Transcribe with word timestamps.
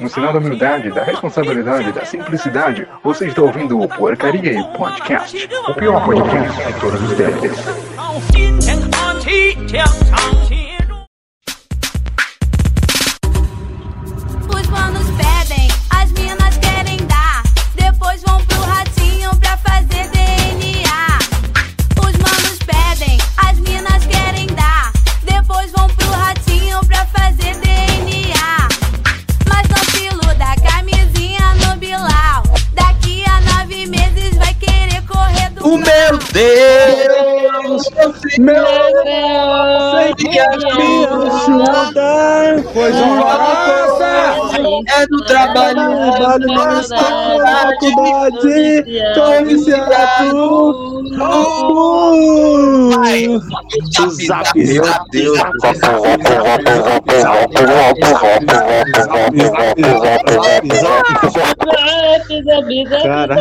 No 0.00 0.08
sinal 0.08 0.32
da 0.32 0.38
humildade, 0.38 0.90
da 0.90 1.02
responsabilidade, 1.02 1.92
da 1.92 2.04
simplicidade, 2.04 2.86
você 3.02 3.26
está 3.28 3.42
ouvindo 3.42 3.80
o 3.80 3.88
Porcaria 3.88 4.52
e 4.52 4.64
Podcast, 4.76 5.48
o 5.68 5.74
pior 5.74 6.04
podcast 6.04 6.66
de 6.66 6.80
todos 6.80 7.02
os 7.02 7.16
tempos. 7.16 7.58
Trabalho 46.38 46.88
na 46.88 46.98
faculdade! 47.48 48.84
Tô 49.14 49.44
viciado! 49.44 50.68
Zap, 54.26 54.54
meu 54.54 54.82
Deus! 55.10 55.38
Cara, 63.02 63.36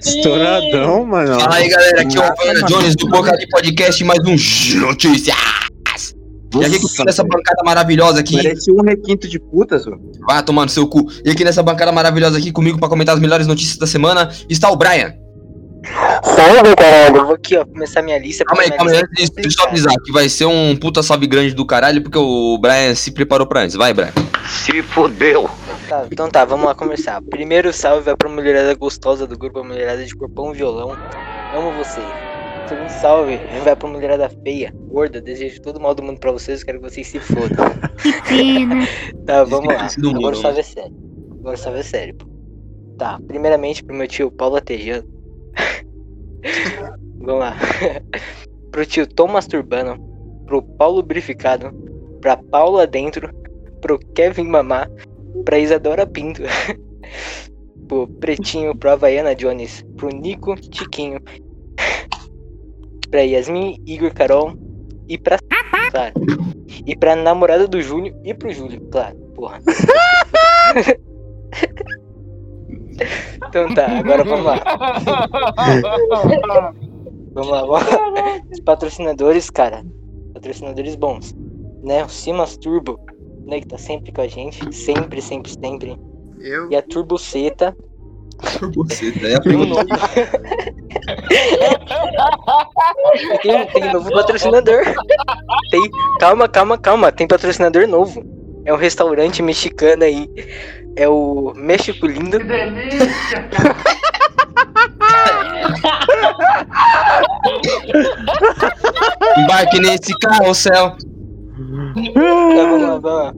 estouradão, 0.00 1.06
mano. 1.06 1.40
Fala 1.40 1.54
aí, 1.56 1.68
galera. 1.68 2.02
Aqui 2.02 2.16
é 2.16 2.20
o 2.20 2.24
Alfredo 2.24 2.66
Jones 2.66 2.96
do 2.96 3.08
Boca 3.08 3.36
de 3.36 3.48
Podcast, 3.48 4.04
mais 4.04 4.20
um 4.20 4.36
Notícias. 4.80 5.36
E 6.58 6.64
aqui 6.64 6.80
com 6.80 7.08
essa 7.08 7.22
bancada 7.22 7.62
maravilhosa 7.64 8.20
aqui, 8.20 8.36
Parece 8.42 8.72
um 8.72 8.82
requinto 8.82 9.28
de 9.28 9.38
putas, 9.38 9.86
mano. 9.86 10.00
vai 10.26 10.42
tomar 10.42 10.64
no 10.64 10.68
seu 10.68 10.86
cu. 10.86 11.06
E 11.24 11.30
aqui 11.30 11.44
nessa 11.44 11.62
bancada 11.62 11.92
maravilhosa 11.92 12.38
aqui 12.38 12.50
comigo 12.50 12.78
pra 12.78 12.88
comentar 12.88 13.14
as 13.14 13.20
melhores 13.20 13.46
notícias 13.46 13.76
da 13.76 13.86
semana 13.86 14.30
está 14.48 14.68
o 14.70 14.76
Brian. 14.76 15.14
Salve, 16.22 16.76
caralho. 16.76 17.16
Eu 17.16 17.26
vou 17.26 17.34
aqui, 17.34 17.56
ó, 17.56 17.64
começar 17.64 18.02
minha 18.02 18.18
lista. 18.18 18.44
Calma 18.44 18.62
aí, 18.62 18.70
calma 18.70 18.90
aí. 18.90 18.98
Antes 18.98 19.10
disso, 19.16 19.32
deixa 19.34 19.62
eu 19.62 19.68
avisar 19.68 19.94
que 20.04 20.12
vai 20.12 20.28
ser 20.28 20.44
um 20.44 20.76
puta 20.76 21.02
salve 21.02 21.26
grande 21.26 21.54
do 21.54 21.64
caralho, 21.64 22.02
porque 22.02 22.18
o 22.18 22.58
Brian 22.58 22.94
se 22.94 23.10
preparou 23.12 23.46
pra 23.46 23.62
antes. 23.62 23.76
Vai, 23.76 23.94
Brian. 23.94 24.12
Se 24.48 24.82
fodeu! 24.82 25.48
Tá, 25.88 26.06
então 26.10 26.28
tá, 26.28 26.44
vamos 26.44 26.66
lá 26.66 26.74
começar. 26.74 27.20
Primeiro 27.22 27.72
salve 27.72 28.02
vai 28.02 28.16
pra 28.16 28.28
mulherada 28.28 28.74
gostosa 28.74 29.26
do 29.26 29.38
grupo, 29.38 29.60
a 29.60 29.64
mulherada 29.64 30.04
de 30.04 30.14
corpão 30.14 30.52
violão. 30.52 30.96
Amo 31.56 31.72
vocês. 31.72 32.29
Segundo 32.70 32.88
salve 32.88 33.36
vai 33.64 33.74
pra 33.74 33.88
mulherada 33.88 34.28
feia, 34.44 34.72
gorda. 34.86 35.20
Desejo 35.20 35.60
todo 35.60 35.80
mal 35.80 35.92
do 35.92 36.04
mundo 36.04 36.20
pra 36.20 36.30
vocês, 36.30 36.62
quero 36.62 36.78
que 36.78 36.88
vocês 36.88 37.08
se 37.08 37.18
fodam. 37.18 37.66
tá, 39.26 39.42
vamos 39.42 39.74
lá. 39.74 39.88
Agora 40.16 40.36
o 40.36 40.40
salve 40.40 40.60
é 40.60 40.62
sério. 40.62 40.96
Agora 41.40 41.56
o 41.56 41.58
salve 41.58 41.80
é 41.80 41.82
sério, 41.82 42.14
pô. 42.14 42.26
Tá, 42.96 43.18
primeiramente 43.26 43.82
pro 43.82 43.96
meu 43.96 44.06
tio 44.06 44.30
Paulo 44.30 44.54
Atejano. 44.54 45.02
vamos 47.18 47.40
lá. 47.40 47.56
pro 48.70 48.86
tio 48.86 49.04
Tom 49.04 49.26
Masturbano. 49.26 49.98
Pro 50.46 50.62
Paulo 50.62 51.02
Brificado. 51.02 51.72
Pra 52.20 52.36
Paula 52.36 52.86
Dentro. 52.86 53.34
Pro 53.80 53.98
Kevin 54.14 54.44
Mamá. 54.44 54.86
Pra 55.44 55.58
Isadora 55.58 56.06
Pinto. 56.06 56.42
pro 57.88 58.06
Pretinho, 58.06 58.76
pro 58.76 58.90
Havaiana 58.90 59.34
Jones. 59.34 59.84
Pro 59.96 60.08
Nico 60.08 60.54
Tiquinho. 60.54 61.18
Pra 63.10 63.22
Yasmin, 63.22 63.82
Igor 63.86 64.12
Carol. 64.12 64.52
E 65.08 65.16
pra. 65.18 65.38
Claro. 65.90 66.14
E 66.86 66.94
pra 66.96 67.16
namorada 67.16 67.66
do 67.66 67.82
Júlio 67.82 68.14
e 68.24 68.32
pro 68.32 68.52
Júlio, 68.52 68.80
claro. 68.90 69.16
Porra. 69.34 69.58
então 73.48 73.74
tá, 73.74 73.98
agora 73.98 74.22
vamos 74.24 74.46
lá. 74.46 74.60
Vamos 77.32 77.52
lá, 77.52 77.60
vamos 77.60 77.86
lá. 77.86 78.40
Os 78.50 78.58
patrocinadores, 78.60 79.50
cara. 79.50 79.84
Patrocinadores 80.34 80.96
bons. 80.96 81.32
Né? 81.82 82.04
O 82.04 82.08
Simas 82.08 82.56
Turbo, 82.56 82.98
né? 83.46 83.60
Que 83.60 83.68
tá 83.68 83.78
sempre 83.78 84.10
com 84.12 84.20
a 84.20 84.26
gente. 84.26 84.74
Sempre, 84.74 85.22
sempre, 85.22 85.52
sempre. 85.52 85.96
Eu. 86.40 86.68
E 86.70 86.76
a 86.76 86.82
Turboceta. 86.82 87.76
Você, 88.74 89.12
daí 89.12 89.34
a 89.34 89.36
E 89.36 89.38
um 89.38 89.42
pergunta. 89.42 89.86
tem, 93.42 93.66
tem 93.66 93.92
novo 93.92 94.10
patrocinador. 94.10 94.82
Tem. 95.70 95.90
Calma, 96.18 96.48
calma, 96.48 96.78
calma. 96.78 97.12
Tem 97.12 97.26
patrocinador 97.26 97.86
novo. 97.86 98.24
É 98.64 98.72
um 98.72 98.76
restaurante 98.76 99.42
mexicano 99.42 100.04
aí. 100.04 100.30
É 100.96 101.06
o 101.08 101.52
México 101.56 102.06
Lindo. 102.06 102.38
Embarque 109.38 109.80
nesse 109.80 110.12
carrossel. 110.18 110.90
Tá, 110.90 110.96
vamos 112.14 112.82
lá, 112.82 112.98
vamos 112.98 113.02
lá. 113.02 113.32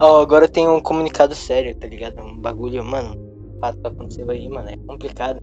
Ó, 0.00 0.20
agora 0.20 0.48
tem 0.48 0.68
um 0.68 0.80
comunicado 0.80 1.34
sério, 1.34 1.74
tá 1.74 1.86
ligado? 1.86 2.20
Um 2.20 2.36
bagulho, 2.36 2.84
mano. 2.84 3.16
Fato 3.60 3.80
que 3.80 3.86
aconteceu 3.86 4.30
aí, 4.30 4.48
mano. 4.48 4.68
É 4.68 4.76
complicado. 4.86 5.42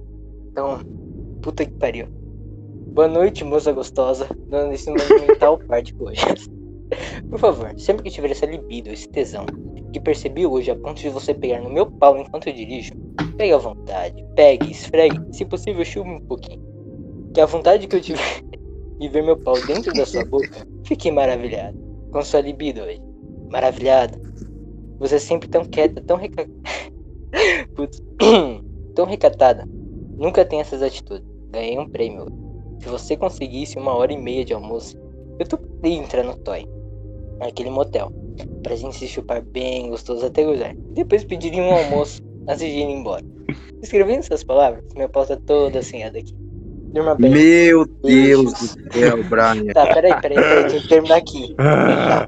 Então, 0.51 0.79
puta 1.41 1.65
que 1.65 1.71
pariu. 1.73 2.07
Boa 2.93 3.07
noite, 3.07 3.43
moça 3.43 3.71
gostosa. 3.71 4.27
Dando 4.47 4.73
esse 4.73 4.89
monumental 4.89 5.57
parte 5.67 5.95
hoje. 5.99 6.21
Por 7.29 7.39
favor, 7.39 7.73
sempre 7.77 8.03
que 8.03 8.11
tiver 8.11 8.31
essa 8.31 8.45
libido, 8.45 8.89
esse 8.89 9.09
tesão, 9.09 9.45
que 9.91 9.99
percebi 9.99 10.45
hoje 10.45 10.69
a 10.69 10.75
ponto 10.75 11.01
de 11.01 11.09
você 11.09 11.33
pegar 11.33 11.61
no 11.61 11.69
meu 11.69 11.89
pau 11.89 12.17
enquanto 12.17 12.47
eu 12.47 12.53
dirijo, 12.53 12.93
pegue 13.35 13.53
à 13.53 13.57
vontade, 13.57 14.23
pegue, 14.35 14.71
esfregue, 14.71 15.19
se 15.31 15.43
possível, 15.43 15.83
chuve 15.83 16.09
um 16.09 16.21
pouquinho. 16.21 16.61
Que 17.33 17.41
a 17.41 17.47
vontade 17.47 17.87
que 17.87 17.95
eu 17.95 18.01
tiver 18.01 18.41
de 18.99 19.09
ver 19.09 19.23
meu 19.23 19.37
pau 19.37 19.55
dentro 19.65 19.91
da 19.93 20.05
sua 20.05 20.23
boca, 20.23 20.67
fiquei 20.85 21.11
maravilhado 21.11 21.77
com 22.11 22.21
sua 22.21 22.41
libido 22.41 22.81
hoje. 22.81 23.12
Maravilhado. 23.53 24.19
Você 24.97 25.15
é 25.15 25.19
sempre 25.19 25.47
tão 25.47 25.63
quieta, 25.63 26.01
tão 26.01 26.17
reca... 26.17 26.49
Putz. 27.75 28.01
tão 28.95 29.05
recatada. 29.05 29.63
Nunca 30.17 30.43
tem 30.43 30.59
essas 30.59 30.81
atitudes. 30.81 31.27
Ganhei 31.51 31.77
um 31.77 31.87
prêmio. 31.87 32.25
Se 32.79 32.89
você 32.89 33.15
conseguisse 33.15 33.77
uma 33.77 33.93
hora 33.93 34.11
e 34.11 34.17
meia 34.17 34.43
de 34.43 34.55
almoço, 34.55 34.97
eu 35.37 35.47
toparia 35.47 35.97
entrar 35.97 36.23
no 36.23 36.35
Toy. 36.37 36.67
Naquele 37.37 37.69
motel. 37.69 38.11
Pra 38.63 38.75
gente 38.75 38.95
se 38.95 39.07
chupar 39.07 39.43
bem 39.43 39.87
gostoso 39.91 40.25
até 40.25 40.43
gozar. 40.43 40.75
Depois 40.93 41.23
pediria 41.23 41.61
um 41.61 41.73
almoço 41.73 42.23
antes 42.49 42.61
de 42.61 42.79
ir 42.79 42.89
embora. 42.89 43.23
Escrevendo 43.83 44.19
essas 44.21 44.43
palavras, 44.43 44.83
minha 44.95 45.09
pauta 45.09 45.39
toda 45.45 45.77
assinhada 45.77 46.17
aqui. 46.17 46.33
Durma 46.91 47.13
bem. 47.13 47.29
Meu 47.29 47.85
Deus 47.85 48.51
do 48.53 48.93
céu, 48.93 49.23
Brian. 49.29 49.65
Tá, 49.73 49.85
peraí, 49.93 50.19
peraí, 50.21 50.37
peraí, 50.37 50.71
tem 50.71 50.81
que 50.81 50.87
terminar 50.87 51.17
aqui. 51.17 51.53
Tá. 51.63 52.27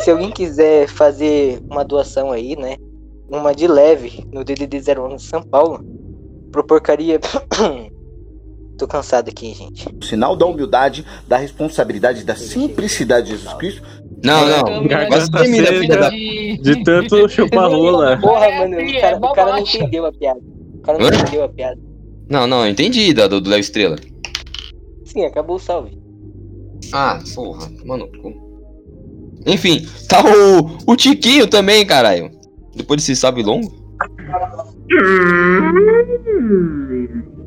Se 0.00 0.10
alguém 0.10 0.30
quiser 0.30 0.88
fazer 0.88 1.60
uma 1.70 1.84
doação 1.84 2.32
aí, 2.32 2.56
né? 2.56 2.76
Uma 3.28 3.54
de 3.54 3.66
leve 3.66 4.26
no 4.32 4.44
DDD 4.44 4.78
01 4.78 5.16
de 5.16 5.22
São 5.22 5.42
Paulo, 5.42 5.84
pro 6.50 6.64
porcaria. 6.64 7.18
Tô 8.78 8.86
cansado 8.88 9.28
aqui, 9.28 9.54
gente. 9.54 9.86
O 9.88 10.04
sinal 10.04 10.34
da 10.34 10.44
humildade, 10.46 11.04
da 11.28 11.36
responsabilidade, 11.36 12.24
da 12.24 12.34
simplicidade 12.34 13.26
de 13.26 13.32
Jesus 13.36 13.54
Cristo. 13.54 13.82
Não, 14.24 14.46
não. 14.46 14.82
Você 15.10 15.30
termina, 15.30 15.66
filha 15.66 15.96
da. 15.96 16.08
De 16.10 16.82
tanto 16.84 17.28
chupar 17.30 17.70
rola. 17.70 18.18
Porra, 18.18 18.50
mano, 18.50 18.76
o 18.80 19.00
cara, 19.00 19.16
o 19.16 19.32
cara 19.32 19.52
não 19.52 19.58
entendeu 19.58 20.06
a 20.06 20.12
piada. 20.12 20.40
O 20.74 20.80
cara 20.80 20.98
não 20.98 21.06
Hã? 21.06 21.10
entendeu 21.14 21.44
a 21.44 21.48
piada. 21.48 21.80
Não, 22.28 22.46
não, 22.46 22.64
eu 22.64 22.70
entendi 22.70 23.12
da 23.12 23.26
do 23.26 23.40
do 23.40 23.50
Léo 23.50 23.60
Estrela. 23.60 23.96
Sim, 25.04 25.24
acabou 25.24 25.56
o 25.56 25.60
salve. 25.60 25.98
Ah, 26.92 27.18
porra, 27.34 27.70
mano. 27.84 28.08
Enfim, 29.46 29.86
tá 30.08 30.22
o, 30.24 30.92
o 30.92 30.96
Tiquinho 30.96 31.46
também, 31.46 31.84
caralho. 31.84 32.30
Depois 32.74 33.00
desse 33.00 33.16
salve 33.16 33.42
longo. 33.42 33.72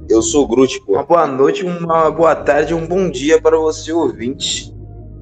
Eu 0.10 0.22
sou 0.22 0.44
o 0.44 0.48
Groot, 0.48 0.82
pô. 0.82 0.94
Uma 0.94 1.04
boa 1.04 1.28
noite, 1.28 1.64
uma 1.64 2.12
boa 2.12 2.36
tarde, 2.36 2.74
um 2.74 2.86
bom 2.86 3.10
dia 3.10 3.42
para 3.42 3.58
você, 3.58 3.92
ouvinte. 3.92 4.74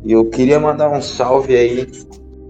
E 0.03 0.11
eu 0.11 0.25
queria 0.25 0.59
mandar 0.59 0.89
um 0.89 1.01
salve 1.01 1.55
aí 1.55 1.87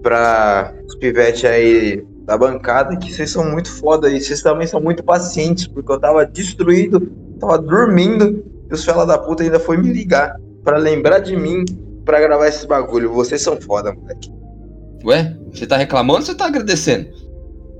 para 0.02 0.74
os 0.86 0.94
pivetes 0.96 1.44
aí 1.44 2.04
da 2.24 2.36
bancada, 2.36 2.96
que 2.96 3.12
vocês 3.12 3.30
são 3.30 3.50
muito 3.50 3.70
foda 3.70 4.08
aí. 4.08 4.20
Vocês 4.20 4.42
também 4.42 4.66
são 4.66 4.80
muito 4.80 5.04
pacientes, 5.04 5.66
porque 5.66 5.92
eu 5.92 6.00
tava 6.00 6.26
destruído, 6.26 7.12
tava 7.38 7.58
dormindo, 7.58 8.44
e 8.68 8.74
os 8.74 8.84
fela 8.84 9.06
da 9.06 9.18
puta 9.18 9.42
ainda 9.42 9.60
foi 9.60 9.76
me 9.76 9.92
ligar 9.92 10.36
para 10.64 10.78
lembrar 10.78 11.20
de 11.20 11.36
mim 11.36 11.64
para 12.04 12.20
gravar 12.20 12.48
esses 12.48 12.64
bagulho. 12.64 13.12
Vocês 13.12 13.42
são 13.42 13.60
foda, 13.60 13.92
moleque. 13.94 14.30
Ué, 15.04 15.36
você 15.52 15.66
tá 15.66 15.76
reclamando 15.76 16.20
ou 16.20 16.24
você 16.26 16.34
tá 16.34 16.46
agradecendo? 16.46 17.08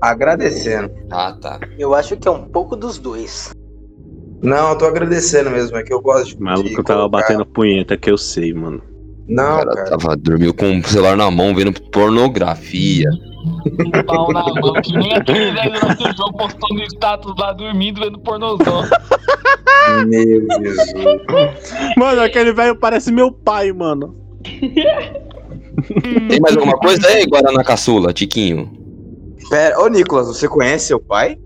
Agradecendo. 0.01 0.91
Ah, 1.09 1.33
tá. 1.41 1.59
Eu 1.77 1.93
acho 1.93 2.15
que 2.17 2.27
é 2.27 2.31
um 2.31 2.45
pouco 2.45 2.75
dos 2.75 2.97
dois. 2.99 3.51
Não, 4.41 4.71
eu 4.71 4.77
tô 4.77 4.85
agradecendo 4.85 5.49
mesmo, 5.49 5.75
é 5.77 5.83
que 5.83 5.93
eu 5.93 6.01
gosto 6.01 6.27
de. 6.29 6.35
O 6.35 6.43
maluco 6.43 6.69
de 6.69 6.75
tava 6.75 6.99
colocar- 6.99 7.07
batendo 7.09 7.45
punheta, 7.45 7.97
que 7.97 8.11
eu 8.11 8.17
sei, 8.17 8.53
mano. 8.53 8.81
Não, 9.27 9.55
o 9.55 9.57
cara, 9.57 9.75
cara. 9.75 9.97
tava 9.97 10.15
dormiu 10.15 10.53
com 10.53 10.79
o 10.79 10.83
celular 10.83 11.17
na 11.17 11.29
mão, 11.31 11.55
vendo 11.55 11.73
pornografia. 11.91 13.09
Um 13.45 14.03
pau 14.03 14.31
na 14.31 14.43
mão, 14.43 14.73
que 14.81 14.97
nem 14.97 15.13
aquele 15.13 15.51
velho 15.51 15.73
lá 15.73 15.95
que 15.95 16.03
o 16.07 16.15
João 16.15 16.33
postou 16.33 16.69
no 16.77 16.83
status 16.83 17.33
lá 17.37 17.53
dormindo 17.53 18.01
vendo 18.01 18.19
pornozão. 18.19 18.83
Meu 20.07 20.41
Jesus. 20.63 21.73
Mano, 21.97 22.21
aquele 22.21 22.53
velho 22.53 22.75
parece 22.75 23.11
meu 23.11 23.31
pai, 23.31 23.71
mano. 23.71 24.15
Tem 24.43 26.39
mais 26.39 26.55
alguma 26.55 26.77
coisa 26.77 27.07
aí, 27.07 27.25
Guaraná 27.25 27.63
Caçula, 27.63 28.13
Tiquinho? 28.13 28.71
Pera, 29.49 29.79
ô 29.79 29.87
Nicolas, 29.87 30.27
você 30.27 30.47
conhece 30.47 30.87
seu 30.87 30.99
pai? 30.99 31.37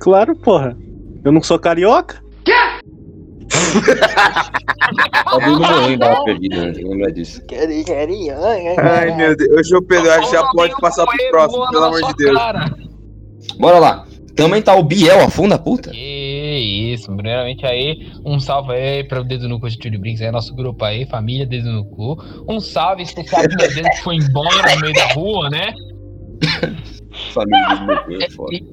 Claro, 0.00 0.36
porra. 0.36 0.76
Eu 1.24 1.30
não 1.30 1.42
sou 1.42 1.58
carioca? 1.58 2.21
Tá 5.24 5.38
dando 5.38 5.60
morrer, 5.60 5.96
né? 5.96 7.10
Disso. 7.10 7.42
Quero, 7.46 7.72
Ai, 8.78 9.14
meu 9.14 9.36
Deus. 9.36 9.50
Ô, 9.58 9.64
João 9.64 9.82
Pedro, 9.82 10.10
acho 10.12 10.30
que 10.30 10.36
já 10.36 10.44
pode 10.48 10.74
passar 10.80 11.06
pro 11.06 11.30
próximo, 11.30 11.70
pelo 11.70 11.84
amor 11.84 12.02
de 12.02 12.14
Deus. 12.14 12.40
Bora 13.58 13.78
lá. 13.78 14.06
Também 14.34 14.62
tá 14.62 14.74
o 14.74 14.82
Biel, 14.82 15.20
a 15.20 15.28
funda 15.28 15.58
puta. 15.58 15.90
Que 15.90 16.92
isso, 16.94 17.12
primeiramente 17.14 17.66
aí, 17.66 18.10
um 18.24 18.40
salve 18.40 18.72
aí 18.72 19.04
para 19.04 19.20
o 19.20 19.24
Dedo 19.24 19.48
no 19.48 19.60
Cu 19.60 19.68
de 19.68 19.78
Túlio 19.78 20.00
Brinks, 20.00 20.22
aí, 20.22 20.30
nosso 20.30 20.54
grupo 20.54 20.84
aí, 20.84 21.04
família 21.06 21.46
Dedo 21.46 21.70
no 21.70 21.84
Cu. 21.84 22.16
Um 22.48 22.58
salve 22.58 23.02
especial 23.02 23.42
pro 23.42 23.56
dedo 23.56 23.82
que 23.82 24.02
foi 24.02 24.16
embora 24.16 24.74
no 24.74 24.80
meio 24.80 24.94
da 24.94 25.12
rua, 25.12 25.50
né? 25.50 25.74
Família 27.32 27.58
é 28.20 28.28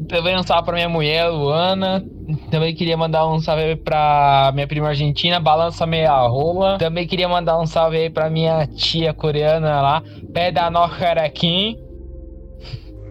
também 0.08 0.38
um 0.38 0.44
salve 0.44 0.66
pra 0.66 0.76
minha 0.76 0.90
mulher, 0.90 1.28
Luana. 1.30 2.06
Também 2.52 2.76
queria 2.76 2.98
mandar 2.98 3.28
um 3.28 3.40
salve 3.40 3.64
aí 3.64 3.76
pra 3.76 4.52
minha 4.54 4.68
prima 4.68 4.90
argentina, 4.90 5.40
Balança 5.40 5.86
Meia 5.86 6.16
Rola. 6.28 6.78
Também 6.78 7.08
queria 7.08 7.28
mandar 7.28 7.60
um 7.60 7.66
salve 7.66 7.98
aí 7.98 8.10
pra 8.10 8.30
minha 8.30 8.68
tia 8.68 9.14
coreana 9.14 9.82
lá, 9.82 10.04
Peda 10.34 10.70
no 10.70 10.80
Harakin. 10.80 11.78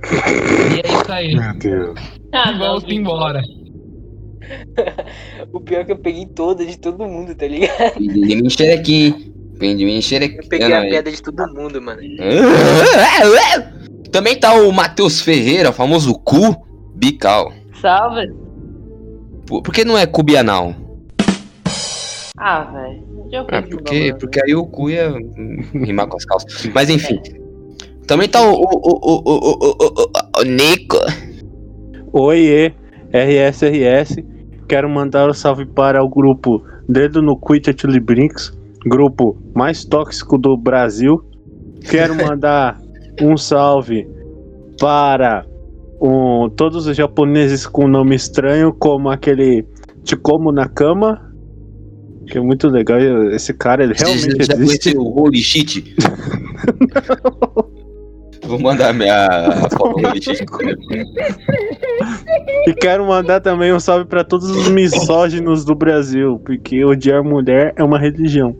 E 0.05 0.87
é 0.87 0.93
isso 0.93 1.12
aí. 1.12 1.35
Meu 1.35 1.55
Deus. 1.59 1.99
Ah, 2.33 2.53
Vamos 2.53 2.85
embora. 2.85 3.43
O 5.53 5.61
pior 5.61 5.81
é 5.81 5.85
que 5.85 5.93
eu 5.93 5.99
peguei 5.99 6.25
toda 6.27 6.65
de 6.65 6.79
todo 6.79 7.05
mundo, 7.05 7.35
tá 7.35 7.47
ligado? 7.47 8.00
Me 8.00 8.49
xerequim. 8.50 9.33
Pendi 9.59 9.85
me 9.85 10.00
xerequim. 10.00 10.37
Eu 10.37 10.49
peguei 10.49 10.73
a 10.73 10.83
piada 10.83 11.11
de 11.11 11.23
todo 11.23 11.47
mundo, 11.55 11.83
mano. 11.83 12.00
Também 14.11 14.39
tá 14.39 14.55
o 14.55 14.73
Matheus 14.73 15.21
Ferreira, 15.21 15.73
famoso 15.73 16.15
cu 16.15 16.57
bical. 16.95 17.53
Salve. 17.81 18.33
Por, 19.47 19.63
por 19.63 19.73
que 19.73 19.85
não 19.85 19.97
é 19.97 20.07
Cubianal? 20.07 20.75
Ah, 22.37 22.65
velho. 22.65 23.09
É, 23.51 23.61
porque, 23.61 24.15
porque 24.19 24.41
aí 24.43 24.55
o 24.55 24.65
cu 24.65 24.91
ia 24.91 25.13
rimar 25.75 26.07
com 26.07 26.17
as 26.17 26.25
calças. 26.25 26.71
Mas 26.75 26.89
enfim. 26.89 27.21
Também 28.07 28.29
tá 28.29 28.41
o, 28.41 28.55
o, 28.55 28.65
o, 28.65 29.23
o, 29.25 30.41
o, 30.41 30.45
Nico. 30.45 30.97
Oiê, 32.13 32.73
RSRS. 33.13 34.25
Quero 34.67 34.89
mandar 34.89 35.29
um 35.29 35.35
salve 35.35 35.67
para 35.67 36.03
o 36.03 36.09
grupo 36.09 36.63
Dedo 36.89 37.21
no 37.21 37.39
Quit 37.39 37.71
Atili 37.71 38.01
Brinks, 38.01 38.53
grupo 38.87 39.37
mais 39.55 39.85
tóxico 39.85 40.39
do 40.39 40.57
Brasil. 40.57 41.23
Quero 41.91 42.15
mandar 42.23 42.81
um 43.20 43.37
salve 43.37 44.09
para 44.79 45.44
um, 46.00 46.49
todos 46.50 46.87
os 46.87 46.97
japoneses 46.97 47.67
com 47.67 47.88
nome 47.88 48.15
estranho, 48.15 48.73
como 48.73 49.11
aquele 49.11 49.67
Te 50.05 50.17
Como 50.17 50.53
na 50.53 50.69
Cama. 50.69 51.26
Que 52.26 52.38
é 52.38 52.41
muito 52.41 52.69
legal. 52.69 52.99
Esse 53.32 53.55
cara, 53.55 53.82
ele 53.82 53.94
Você 53.94 54.05
realmente 54.05 54.44
já 54.44 54.55
existe. 54.55 54.97
o 54.97 55.19
Holy 55.19 55.43
Shit? 55.43 55.97
Vou 58.47 58.59
mandar 58.59 58.94
minha 58.94 59.50
foto 59.71 59.97
Holy 59.97 60.23
Shit. 60.23 60.44
E 62.67 62.75
quero 62.75 63.06
mandar 63.06 63.41
também 63.41 63.73
um 63.73 63.81
salve 63.81 64.05
para 64.05 64.23
todos 64.25 64.49
os 64.50 64.69
misóginos 64.69 65.64
do 65.64 65.75
Brasil, 65.75 66.38
porque 66.44 66.85
odiar 66.85 67.25
mulher 67.25 67.73
é 67.76 67.82
uma 67.82 67.99
religião. 67.99 68.55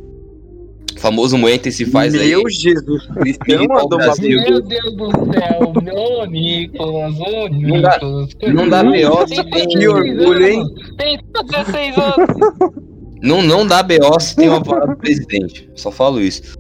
O 0.99 1.01
famoso 1.01 1.39
Moente 1.39 1.71
se 1.71 1.87
faz 1.87 2.13
aí. 2.13 2.31
Meu 2.31 2.43
Jesus 2.51 3.07
Cristo, 3.07 3.45
Brasil. 3.89 4.41
Meu 4.43 4.61
Deus 4.61 4.97
do 4.97 5.11
céu, 5.33 5.73
ô 5.95 6.27
Nicolas, 6.27 7.15
ô 7.21 7.49
Não 7.49 7.81
dá- 7.81 7.99
Nicolas. 8.01 8.29
não 8.53 8.69
dá 8.69 8.83
BO 8.83 9.29
se 9.29 9.35
Tem 9.37 9.45
tem- 9.45 9.69
16 9.69 9.79
Que 9.79 9.89
orgulho, 9.89 10.45
hein? 10.49 10.65
Tem 10.99 11.21
16 11.47 11.97
anos. 11.97 12.75
Não, 13.23 13.43
não 13.43 13.65
dá 13.65 13.81
BO 13.81 14.19
se 14.19 14.35
tem 14.35 14.49
uma 14.49 14.61
palavra 14.61 14.97
do 14.97 15.01
presidente. 15.01 15.71
Só 15.77 15.93
falo 15.93 16.21
isso. 16.21 16.59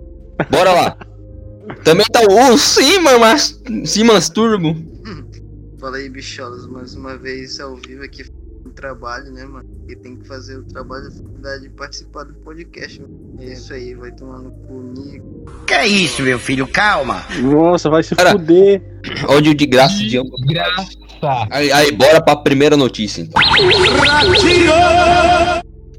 Bora 0.49 0.73
lá. 0.73 0.97
Também 1.83 2.07
tá 2.07 2.21
o 2.21 2.57
Simas, 2.57 3.61
Simas 3.87 4.29
Turbo. 4.31 4.77
Fala 5.81 5.97
aí, 5.97 6.09
bicholas, 6.09 6.65
mais 6.69 6.95
uma 6.95 7.17
vez 7.17 7.59
ao 7.59 7.75
vivo 7.75 8.05
aqui 8.05 8.25
no 8.65 8.71
trabalho, 8.71 9.33
né, 9.33 9.45
mano? 9.45 9.69
E 9.89 9.97
tem 9.97 10.15
que 10.17 10.27
fazer 10.29 10.59
o 10.59 10.63
trabalho 10.65 11.09
da 11.39 11.49
faculdade 11.49 11.67
e 11.67 11.69
participar 11.71 12.25
do 12.25 12.35
podcast. 12.35 13.01
mano. 13.01 13.15
É 13.41 13.53
isso 13.53 13.73
aí, 13.73 13.95
vai 13.95 14.11
tomar 14.13 14.39
no 14.39 14.51
cu, 14.51 14.93
Nico. 14.97 15.65
Que 15.67 15.75
é 15.75 15.87
isso, 15.87 16.23
meu 16.23 16.39
filho? 16.39 16.67
Calma. 16.67 17.25
Nossa, 17.41 17.89
vai 17.89 18.03
se 18.03 18.15
Cara, 18.15 18.33
fuder. 18.33 18.83
Ódio 19.29 19.55
de 19.55 19.67
graça 19.67 19.97
de 19.97 20.19
ambos. 20.19 20.41
Graça. 20.47 20.89
Aí, 21.51 21.73
aí, 21.73 21.93
bora 21.93 22.23
pra 22.23 22.37
primeira 22.37 22.77
notícia 22.77 23.23
então. 23.23 23.43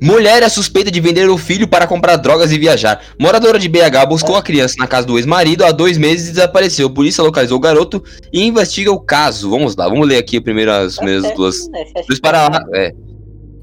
Mulher 0.02 0.44
é 0.44 0.48
suspeita 0.48 0.90
de 0.90 1.02
vender 1.02 1.30
o 1.30 1.38
filho 1.38 1.68
para 1.68 1.86
comprar 1.86 2.16
drogas 2.16 2.54
e 2.54 2.58
viajar. 2.58 3.02
Moradora 3.20 3.60
de 3.60 3.68
BH 3.68 4.08
buscou 4.08 4.38
a 4.38 4.42
criança 4.42 4.76
na 4.80 4.88
casa 4.88 5.06
do 5.06 5.18
ex-marido 5.18 5.66
há 5.66 5.74
dois 5.74 5.98
meses 5.98 6.30
e 6.30 6.32
desapareceu. 6.32 6.90
Polícia 6.90 7.22
localizou 7.22 7.58
o 7.58 7.62
garoto 7.62 8.02
e 8.32 8.46
investiga 8.46 8.94
o 8.94 9.00
caso. 9.00 9.50
Vamos 9.50 9.76
lá, 9.76 9.90
vamos 9.90 10.08
ler 10.08 10.18
aqui 10.18 10.40
primeiro 10.40 10.72
as 10.72 10.96
primeiras 10.96 11.36
duas 11.36 11.58
Dois 12.08 12.20
para 12.22 12.48
lá, 12.48 12.64
é. 12.74 12.94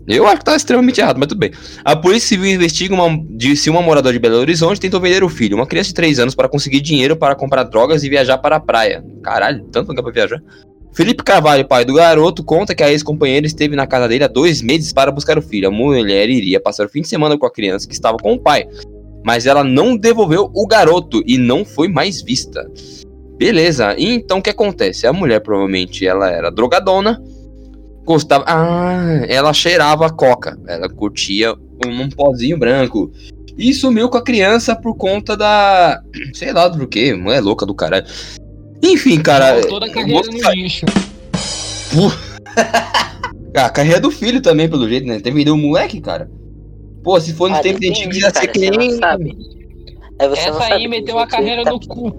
Eu 0.06 0.26
acho 0.26 0.38
que 0.38 0.44
tá 0.44 0.54
extremamente 0.54 1.00
errado, 1.00 1.18
mas 1.18 1.28
tudo 1.28 1.38
bem. 1.38 1.50
A 1.84 1.96
Polícia 1.96 2.28
Civil 2.28 2.54
investiga 2.54 2.94
uma, 2.94 3.24
de 3.30 3.56
se 3.56 3.68
uma 3.68 3.82
moradora 3.82 4.12
de 4.12 4.18
Belo 4.18 4.36
Horizonte 4.36 4.80
tentou 4.80 5.00
vender 5.00 5.24
o 5.24 5.28
filho, 5.28 5.56
uma 5.56 5.66
criança 5.66 5.88
de 5.88 5.94
3 5.94 6.20
anos, 6.20 6.34
para 6.34 6.48
conseguir 6.48 6.80
dinheiro 6.80 7.16
para 7.16 7.34
comprar 7.34 7.64
drogas 7.64 8.04
e 8.04 8.08
viajar 8.08 8.38
para 8.38 8.56
a 8.56 8.60
praia. 8.60 9.04
Caralho, 9.22 9.64
tanto 9.72 9.88
lugar 9.88 10.02
pra 10.02 10.12
viajar. 10.12 10.40
Felipe 10.92 11.22
Carvalho, 11.22 11.66
pai 11.66 11.84
do 11.84 11.92
garoto, 11.92 12.42
conta 12.42 12.74
que 12.74 12.82
a 12.82 12.90
ex-companheira 12.90 13.46
esteve 13.46 13.76
na 13.76 13.86
casa 13.86 14.08
dele 14.08 14.24
há 14.24 14.28
dois 14.28 14.62
meses 14.62 14.92
para 14.92 15.10
buscar 15.10 15.36
o 15.36 15.42
filho. 15.42 15.68
A 15.68 15.70
mulher 15.70 16.30
iria 16.30 16.58
passar 16.58 16.86
o 16.86 16.88
fim 16.88 17.02
de 17.02 17.08
semana 17.08 17.36
com 17.36 17.44
a 17.44 17.52
criança 17.52 17.86
que 17.86 17.92
estava 17.92 18.16
com 18.16 18.32
o 18.32 18.40
pai, 18.40 18.66
mas 19.24 19.44
ela 19.44 19.62
não 19.62 19.96
devolveu 19.96 20.50
o 20.54 20.66
garoto 20.66 21.22
e 21.26 21.36
não 21.36 21.64
foi 21.64 21.88
mais 21.88 22.22
vista. 22.22 22.66
Beleza, 23.36 23.94
então 23.98 24.38
o 24.38 24.42
que 24.42 24.48
acontece? 24.48 25.06
A 25.06 25.12
mulher 25.12 25.40
provavelmente 25.40 26.06
ela 26.06 26.30
era 26.30 26.50
drogadona, 26.50 27.22
gostava. 28.06 28.44
Ah, 28.46 29.24
ela 29.28 29.52
cheirava 29.52 30.08
coca. 30.10 30.58
Ela 30.66 30.88
curtia 30.88 31.52
um, 31.84 32.02
um 32.02 32.08
pozinho 32.08 32.56
branco. 32.58 33.10
E 33.58 33.72
sumiu 33.74 34.08
com 34.08 34.16
a 34.18 34.22
criança 34.24 34.74
por 34.76 34.94
conta 34.96 35.36
da. 35.36 36.00
Sei 36.32 36.52
lá 36.52 36.68
do 36.68 36.86
que, 36.86 37.12
mulher 37.14 37.40
louca 37.40 37.66
do 37.66 37.74
caralho. 37.74 38.06
Enfim, 38.82 39.20
cara. 39.20 39.60
Toda 39.66 39.86
a 39.86 39.90
carreira 39.90 40.22
no 40.30 40.50
lixo. 40.52 40.86
A 43.56 43.70
carreira 43.70 43.98
do 43.98 44.10
filho 44.10 44.42
também, 44.42 44.68
pelo 44.68 44.86
jeito, 44.86 45.06
né? 45.06 45.18
Vender 45.18 45.50
o 45.50 45.56
moleque, 45.56 45.98
cara. 45.98 46.30
Pô, 47.02 47.18
se 47.18 47.32
for 47.32 47.48
no 47.48 47.56
Ah, 47.56 47.60
tempo 47.60 47.80
depende, 47.80 48.00
antigo, 48.00 48.14
ia 48.16 48.28
ser 48.28 48.32
cara, 48.32 48.46
que 48.48 48.58
nem. 48.58 48.98
Essa 50.18 50.64
aí 50.64 50.86
meteu 50.88 51.16
a 51.18 51.22
gente 51.22 51.30
carreira 51.30 51.64
tá- 51.64 51.70
no 51.70 51.80
cu. 51.80 52.14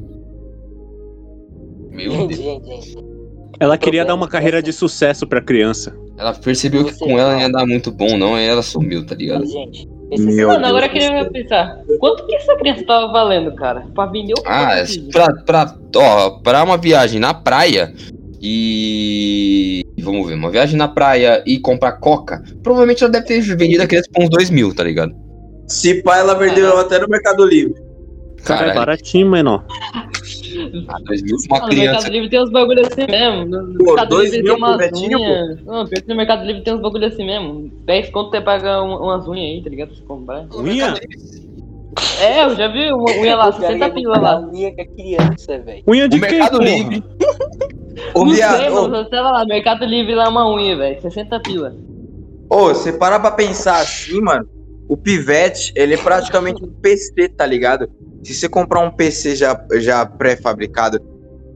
Meu 1.91 2.11
Gente, 2.11 2.27
Deus. 2.27 2.39
gente, 2.41 2.65
gente. 2.65 3.16
Ela 3.59 3.77
queria 3.77 4.05
dar 4.05 4.13
uma 4.13 4.27
carreira 4.27 4.59
é 4.59 4.61
de 4.61 4.71
sucesso 4.71 5.25
pra 5.25 5.41
criança. 5.41 5.95
Ela 6.17 6.33
percebeu 6.33 6.85
que 6.85 6.97
com 6.97 7.17
ela 7.17 7.33
não 7.33 7.41
ia 7.41 7.51
dar 7.51 7.65
muito 7.65 7.91
bom, 7.91 8.17
não, 8.17 8.35
aí 8.35 8.47
ela 8.47 8.61
sumiu, 8.61 9.05
tá 9.05 9.15
ligado? 9.15 9.45
Gente, 9.45 9.87
Meu 10.17 10.47
Mano, 10.49 10.65
agora 10.65 10.85
eu 10.85 10.89
queria 10.89 11.29
pensar. 11.29 11.79
Quanto 11.99 12.25
que 12.25 12.35
essa 12.35 12.55
criança 12.55 12.85
tava 12.85 13.11
valendo, 13.11 13.53
cara? 13.55 13.85
Pra 13.93 14.05
vender 14.05 14.33
o 14.33 14.43
Ah, 14.45 14.79
é 14.79 14.85
pra, 15.11 15.33
pra, 15.43 15.75
ó, 15.95 16.29
pra 16.39 16.63
uma 16.63 16.77
viagem 16.77 17.19
na 17.19 17.33
praia 17.33 17.93
e. 18.41 19.83
Vamos 19.99 20.27
ver, 20.27 20.35
uma 20.35 20.51
viagem 20.51 20.77
na 20.77 20.87
praia 20.87 21.43
e 21.45 21.59
comprar 21.59 21.93
coca, 21.93 22.43
provavelmente 22.63 23.03
ela 23.03 23.11
deve 23.11 23.25
ter 23.25 23.41
vendido 23.41 23.83
a 23.83 23.87
criança 23.87 24.07
por 24.13 24.23
uns 24.23 24.29
2 24.29 24.49
mil, 24.49 24.73
tá 24.73 24.83
ligado? 24.83 25.13
Se 25.67 26.01
pá, 26.01 26.17
ela 26.17 26.35
vendeu 26.35 26.77
até 26.79 26.99
no 26.99 27.07
Mercado 27.09 27.45
Livre. 27.45 27.75
Cara, 28.43 28.61
é 28.61 28.67
Caralho. 28.67 28.75
baratinho, 28.75 29.29
menor. 29.29 29.65
Ah, 30.87 30.97
2 31.05 31.21
mil 31.23 31.35
pra 31.47 31.57
Ah, 31.57 31.59
uma 31.61 31.67
no 31.69 31.75
Mercado 31.75 31.89
criança. 31.99 32.09
Livre 32.09 32.29
tem 32.29 32.41
uns 32.43 32.49
bagulho 32.51 32.81
assim 32.81 33.05
mesmo. 33.09 33.45
No 33.45 33.77
Pô, 33.77 33.85
Mercado 33.85 34.09
dois 34.09 34.31
Livre 34.31 34.43
mil 34.43 34.53
tem 34.55 34.63
umas 34.63 34.91
unhas. 35.01 35.63
Não, 35.65 35.85
que 35.85 36.03
no 36.07 36.15
Mercado 36.15 36.45
Livre 36.45 36.63
tem 36.63 36.73
uns 36.73 36.81
bagulho 36.81 37.05
assim 37.07 37.25
mesmo. 37.25 37.71
10 37.85 38.09
conto 38.09 38.31
você 38.31 38.41
paga 38.41 38.81
um- 38.83 38.95
umas 39.03 39.27
unhas 39.27 39.45
aí, 39.57 39.63
tá 39.63 39.69
ligado? 39.69 39.87
Pra 39.89 39.97
você 39.97 40.03
comprar. 40.03 40.47
Unha? 40.55 40.93
É, 42.21 42.43
eu 42.45 42.55
já 42.55 42.67
vi 42.67 42.91
uma 42.91 43.09
unha 43.11 43.35
lá, 43.35 43.47
O 43.49 43.51
cara 43.53 43.67
60 43.67 43.85
ia 43.87 43.93
pila 43.93 44.19
lá. 44.19 44.39
unha 44.41 44.75
com 44.75 44.81
a 44.81 44.85
criança, 44.85 45.57
velho. 45.59 45.83
Unha 45.87 46.07
de 46.09 46.17
O 46.17 46.21
quem, 46.21 46.29
Mercado? 46.39 46.61
Livre. 46.61 47.03
Ô, 48.13 48.23
Não 48.25 48.31
viado, 48.33 48.57
sei, 48.57 48.69
mano, 48.69 49.03
você 49.03 49.09
vai 49.09 49.21
lá, 49.31 49.45
Mercado 49.45 49.85
Livre 49.85 50.13
lá 50.15 50.29
uma 50.29 50.47
unha, 50.53 50.75
velho. 50.75 51.01
60 51.01 51.39
pila. 51.39 51.75
Ô, 52.49 52.67
você 52.67 52.93
para 52.93 53.19
pra 53.19 53.31
pensar 53.31 53.79
assim, 53.81 54.21
mano. 54.21 54.47
O 54.89 54.95
pivete, 54.95 55.73
ele 55.75 55.95
é 55.95 55.97
praticamente 55.97 56.63
um 56.63 56.67
PC, 56.69 57.27
tá 57.29 57.45
ligado? 57.45 57.89
Se 58.23 58.33
você 58.33 58.49
comprar 58.49 58.81
um 58.81 58.91
PC 58.91 59.35
já, 59.35 59.65
já 59.75 60.05
pré-fabricado, 60.05 60.99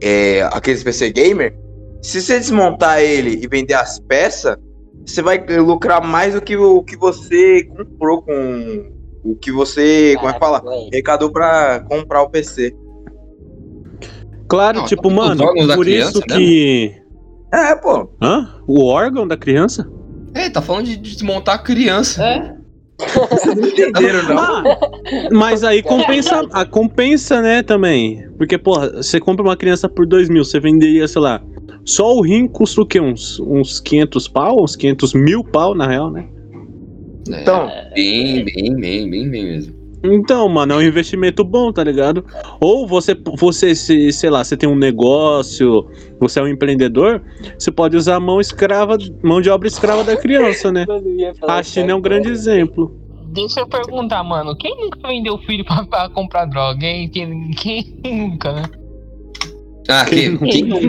é, 0.01 0.43
aqueles 0.51 0.83
PC 0.83 1.11
gamer, 1.11 1.57
se 2.01 2.21
você 2.21 2.39
desmontar 2.39 3.01
ele 3.01 3.43
e 3.43 3.47
vender 3.47 3.73
as 3.73 3.99
peças, 3.99 4.57
você 5.05 5.21
vai 5.21 5.43
lucrar 5.57 6.05
mais 6.05 6.33
do 6.33 6.41
que 6.41 6.55
o 6.55 6.83
que 6.83 6.95
você 6.95 7.63
comprou 7.65 8.21
com 8.21 8.91
o 9.23 9.35
que 9.35 9.51
você, 9.51 10.15
como 10.17 10.29
é 10.29 10.33
que 10.33 10.39
fala? 10.39 10.63
Arrecadou 10.91 11.31
pra 11.31 11.81
comprar 11.81 12.23
o 12.23 12.29
PC. 12.29 12.75
Claro, 14.47 14.79
Não, 14.79 14.85
tipo, 14.85 15.09
mano, 15.09 15.45
por 15.53 15.77
criança, 15.85 16.09
isso 16.09 16.21
que. 16.21 17.01
É, 17.53 17.75
pô. 17.75 18.09
Hã? 18.21 18.61
O 18.67 18.83
órgão 18.85 19.27
da 19.27 19.37
criança? 19.37 19.89
É, 20.33 20.49
tá 20.49 20.61
falando 20.61 20.85
de 20.85 20.97
desmontar 20.97 21.55
a 21.55 21.59
criança. 21.59 22.23
É? 22.23 22.57
Entenderam, 23.57 24.23
não? 24.23 24.39
Ah, 24.39 24.63
mas 25.31 25.63
aí 25.63 25.81
compensa, 25.81 26.47
a 26.51 26.65
compensa, 26.65 27.41
né, 27.41 27.63
também. 27.63 28.27
Porque, 28.37 28.57
porra, 28.57 28.89
você 28.91 29.19
compra 29.19 29.43
uma 29.43 29.57
criança 29.57 29.87
por 29.89 30.05
2 30.05 30.29
mil, 30.29 30.43
você 30.43 30.59
venderia, 30.59 31.07
sei 31.07 31.21
lá, 31.21 31.41
só 31.85 32.15
o 32.15 32.21
rim 32.21 32.47
custa 32.47 32.81
o 32.81 32.85
quê? 32.85 32.99
Uns, 32.99 33.39
uns 33.39 33.79
500 33.79 34.27
pau? 34.27 34.63
Uns 34.63 34.75
500 34.75 35.13
mil 35.13 35.43
pau, 35.43 35.73
na 35.73 35.87
real, 35.87 36.11
né? 36.11 36.25
Então, 37.27 37.69
Bem, 37.93 38.43
bem, 38.43 38.75
bem, 38.75 39.09
bem, 39.09 39.29
bem 39.29 39.45
mesmo. 39.45 39.80
Então, 40.03 40.49
mano, 40.49 40.73
é 40.73 40.77
um 40.77 40.81
investimento 40.81 41.43
bom, 41.43 41.71
tá 41.71 41.83
ligado? 41.83 42.25
Ou 42.59 42.87
você, 42.87 43.15
você 43.37 43.75
se, 43.75 44.11
sei 44.11 44.29
lá, 44.31 44.43
você 44.43 44.57
tem 44.57 44.67
um 44.67 44.75
negócio, 44.75 45.87
você 46.19 46.39
é 46.39 46.43
um 46.43 46.47
empreendedor, 46.47 47.21
você 47.57 47.71
pode 47.71 47.95
usar 47.95 48.15
a 48.15 48.19
mão 48.19 48.41
escrava, 48.41 48.97
mão 49.23 49.39
de 49.41 49.49
obra 49.49 49.67
escrava 49.67 50.03
da 50.03 50.17
criança, 50.17 50.71
né? 50.71 50.85
A 51.47 51.61
China 51.61 51.91
é 51.91 51.95
um 51.95 52.01
grande 52.01 52.29
exemplo. 52.29 52.95
Deixa 53.27 53.61
eu 53.61 53.67
perguntar, 53.67 54.23
mano. 54.23 54.55
Quem 54.57 54.75
nunca 54.75 55.07
vendeu 55.07 55.37
filho 55.37 55.63
pra, 55.63 55.85
pra 55.85 56.09
comprar 56.09 56.45
droga, 56.45 56.85
hein? 56.85 57.07
Quem, 57.07 57.51
quem 57.51 57.95
nunca, 58.03 58.51
né? 58.53 58.63
Ah, 59.87 60.05
que, 60.05 60.37
quem 60.37 60.63
não- 60.63 60.79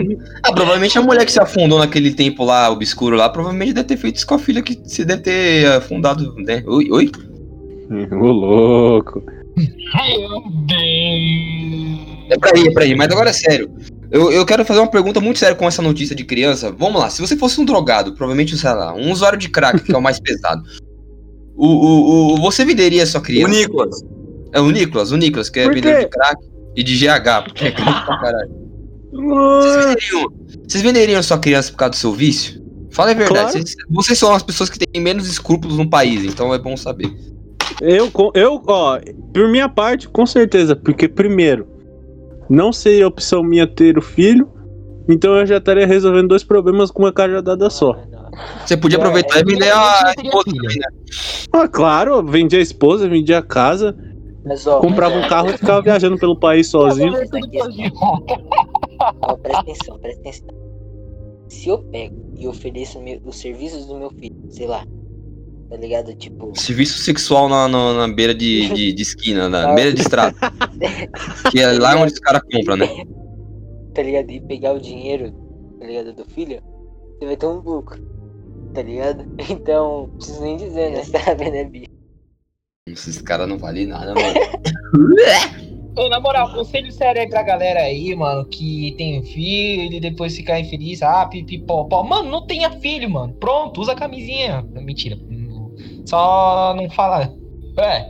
ah, 0.43 0.51
provavelmente 0.53 0.97
a 0.97 1.01
mulher 1.01 1.25
que 1.25 1.31
se 1.31 1.39
afundou 1.39 1.79
naquele 1.79 2.13
tempo 2.13 2.43
lá, 2.43 2.69
obscuro 2.69 3.15
lá, 3.15 3.29
provavelmente 3.29 3.73
deve 3.73 3.87
ter 3.87 3.97
feito 3.97 4.17
isso 4.17 4.27
com 4.27 4.35
a 4.35 4.39
filha 4.39 4.61
que 4.61 4.75
você 4.83 5.03
deve 5.03 5.21
ter 5.23 5.67
afundado, 5.67 6.33
né? 6.37 6.63
Oi? 6.65 6.89
Oi? 6.91 7.11
Ô, 8.11 8.25
louco. 8.31 9.23
Meu 9.55 10.43
Deus. 10.67 12.13
É 12.29 12.37
pra 12.37 12.57
ir, 12.57 12.67
é 12.67 12.71
pra 12.71 12.85
ir, 12.85 12.95
mas 12.95 13.09
agora 13.11 13.29
é 13.29 13.33
sério. 13.33 13.69
Eu, 14.11 14.31
eu 14.31 14.45
quero 14.45 14.63
fazer 14.63 14.79
uma 14.79 14.89
pergunta 14.89 15.19
muito 15.19 15.39
séria 15.39 15.55
com 15.55 15.67
essa 15.67 15.81
notícia 15.81 16.15
de 16.15 16.23
criança. 16.23 16.71
Vamos 16.71 17.01
lá, 17.01 17.09
se 17.09 17.21
você 17.21 17.35
fosse 17.35 17.59
um 17.59 17.65
drogado, 17.65 18.13
provavelmente, 18.13 18.57
sei 18.57 18.69
lá, 18.69 18.93
um 18.93 19.11
usuário 19.11 19.37
de 19.37 19.49
crack, 19.49 19.81
que 19.83 19.93
é 19.93 19.97
o 19.97 20.01
mais 20.01 20.19
pesado, 20.19 20.63
o, 21.55 21.67
o, 21.67 22.33
o, 22.33 22.37
você 22.41 22.63
venderia 22.65 23.03
a 23.03 23.05
sua 23.05 23.19
o 23.19 23.23
criança? 23.23 23.53
Nicolas. 23.53 24.01
É 24.51 24.59
o 24.61 24.69
Nicolas, 24.69 25.11
o 25.11 25.17
Nicolas, 25.17 25.49
que 25.49 25.59
é 25.59 25.67
vendedor 25.67 25.99
de 25.99 26.07
crack 26.09 26.37
e 26.75 26.83
de 26.83 26.95
GH, 26.95 27.43
porque 27.45 27.65
é 27.65 27.71
crack 27.71 28.05
pra 28.05 28.19
caralho. 28.19 28.51
Vocês 29.11 29.85
venderiam, 29.85 30.33
vocês 30.67 30.83
venderiam 30.83 31.19
a 31.19 31.23
sua 31.23 31.37
criança 31.39 31.71
por 31.71 31.77
causa 31.77 31.91
do 31.91 31.95
seu 31.97 32.13
vício? 32.13 32.61
Fala 32.91 33.11
a 33.11 33.13
verdade, 33.15 33.33
Claro. 33.39 33.51
vocês, 33.51 33.75
vocês 33.89 34.19
são 34.19 34.33
as 34.33 34.43
pessoas 34.43 34.69
que 34.69 34.77
têm 34.79 35.01
menos 35.01 35.27
escrúpulos 35.27 35.77
no 35.77 35.89
país, 35.89 36.23
então 36.23 36.53
é 36.53 36.59
bom 36.59 36.77
saber. 36.77 37.11
Eu, 37.85 38.09
eu, 38.33 38.61
ó, 38.65 38.97
por 39.33 39.49
minha 39.49 39.67
parte, 39.67 40.07
com 40.07 40.25
certeza, 40.25 40.73
porque 40.73 41.05
primeiro, 41.05 41.67
não 42.49 42.71
seria 42.71 43.05
opção 43.05 43.43
minha 43.43 43.67
ter 43.67 43.97
o 43.97 44.01
filho, 44.01 44.49
então 45.09 45.35
eu 45.35 45.45
já 45.45 45.57
estaria 45.57 45.85
resolvendo 45.85 46.29
dois 46.29 46.45
problemas 46.45 46.89
com 46.89 47.03
uma 47.03 47.11
cajadada 47.11 47.69
só. 47.69 47.93
Você 48.65 48.77
podia 48.77 48.97
É, 48.97 49.01
aproveitar 49.01 49.39
e 49.41 49.43
vender 49.43 49.69
a 49.69 50.13
esposa 50.17 50.45
também, 50.45 50.79
né? 50.79 50.85
Ah, 51.51 51.67
claro, 51.67 52.23
vendia 52.23 52.59
a 52.59 52.61
esposa, 52.61 53.07
vendia 53.09 53.39
a 53.39 53.43
casa, 53.43 53.93
Mas, 54.45 54.65
ó, 54.65 54.79
comprava 54.79 55.15
um 55.17 55.27
carro 55.27 55.49
e 55.49 55.57
ficava 55.57 55.81
viajando 55.81 56.17
pelo 56.17 56.39
país 56.39 56.67
sozinho. 56.69 57.13
Ó, 59.21 59.35
presta 59.35 59.59
atenção, 59.59 59.99
presta 59.99 60.21
atenção. 60.21 60.47
Se 61.49 61.67
eu 61.69 61.79
pego 61.79 62.15
e 62.39 62.47
ofereço 62.47 63.01
meu- 63.01 63.19
os 63.25 63.35
serviços 63.35 63.85
do 63.87 63.95
meu 63.97 64.09
filho, 64.09 64.35
sei 64.49 64.67
lá, 64.67 64.85
tá 65.73 65.77
ligado? 65.77 66.13
Tipo, 66.13 66.53
Serviço 66.55 66.99
sexual 66.99 67.49
na, 67.49 67.67
na, 67.67 67.93
na 67.93 68.13
beira 68.13 68.33
de, 68.35 68.69
de, 68.69 68.93
de 68.93 69.01
esquina, 69.01 69.49
na 69.49 69.73
beira 69.73 69.91
de 69.91 70.01
estrada. 70.01 70.35
que 71.49 71.59
é 71.59 71.71
lá 71.71 71.97
onde 71.99 72.13
os 72.13 72.19
caras 72.19 72.43
compram, 72.43 72.77
né? 72.77 72.87
tá 73.95 74.03
ligado? 74.03 74.29
E 74.29 74.39
pegar 74.39 74.73
o 74.73 74.79
dinheiro, 74.79 75.31
tá 75.79 75.87
ligado? 75.87 76.13
Do 76.13 76.25
filho, 76.25 76.61
você 77.17 77.25
vai 77.25 77.35
ter 77.35 77.47
um 77.47 77.59
lucro, 77.59 77.99
tá 78.73 78.83
ligado? 78.83 79.25
Então, 79.49 80.07
não 80.07 80.17
preciso 80.17 80.41
nem 80.43 80.57
dizer, 80.57 80.91
né? 80.91 81.03
Sabe, 81.03 81.49
né, 81.49 81.63
bicho? 81.63 81.87
Esses 82.87 83.19
caras 83.19 83.49
não 83.49 83.57
valem 83.57 83.87
nada, 83.87 84.13
mano. 84.13 84.35
Ô, 85.95 86.07
na 86.07 86.19
moral, 86.19 86.53
conselho 86.53 86.91
sério 86.91 87.21
aí 87.21 87.29
pra 87.29 87.41
galera 87.41 87.79
aí, 87.79 88.15
mano, 88.15 88.45
que 88.45 88.93
tem 88.95 89.23
filho 89.23 89.95
e 89.95 89.99
depois 89.99 90.35
ficar 90.35 90.59
infeliz, 90.59 91.01
ah, 91.01 91.25
pipipopó. 91.25 92.03
Mano, 92.03 92.29
não 92.29 92.45
tenha 92.45 92.69
filho, 92.79 93.09
mano. 93.09 93.33
Pronto, 93.33 93.81
usa 93.81 93.95
camisinha. 93.95 94.61
Mentira. 94.73 95.17
Só 96.05 96.73
não 96.75 96.89
fala. 96.89 97.33
É. 97.77 98.05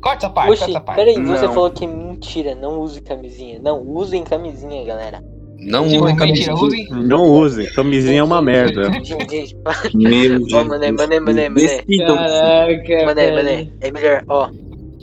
Corta 0.00 0.26
essa 0.26 0.30
parte, 0.30 0.48
corta 0.48 0.62
Oxi, 0.64 0.70
essa 0.70 0.80
parte. 0.80 0.96
peraí, 0.96 1.14
você 1.22 1.46
Não. 1.46 1.52
falou 1.52 1.70
que 1.70 1.84
é 1.84 1.88
mentira, 1.88 2.54
não 2.54 2.80
use 2.80 3.00
camisinha. 3.02 3.58
Não, 3.62 3.80
usem 3.82 4.24
camisinha, 4.24 4.84
galera. 4.84 5.22
Não 5.58 5.86
Tipo, 5.86 6.04
usem 6.04 6.16
camisinha. 6.16 6.54
usem. 6.54 6.88
Não 6.90 7.24
usem, 7.26 7.66
camisinha 7.72 8.20
é 8.20 8.22
uma 8.22 8.40
merda. 8.40 8.90
Gente, 9.04 9.28
gente, 9.30 9.56
Meu 9.94 10.40
ó, 10.58 10.64
mané, 10.64 10.90
mané, 10.90 11.20
mané, 11.20 11.48
mané. 11.50 11.82
Caraca, 12.06 13.04
Mané, 13.06 13.30
mané, 13.32 13.68
é 13.82 13.90
melhor, 13.92 14.24
ó. 14.28 14.48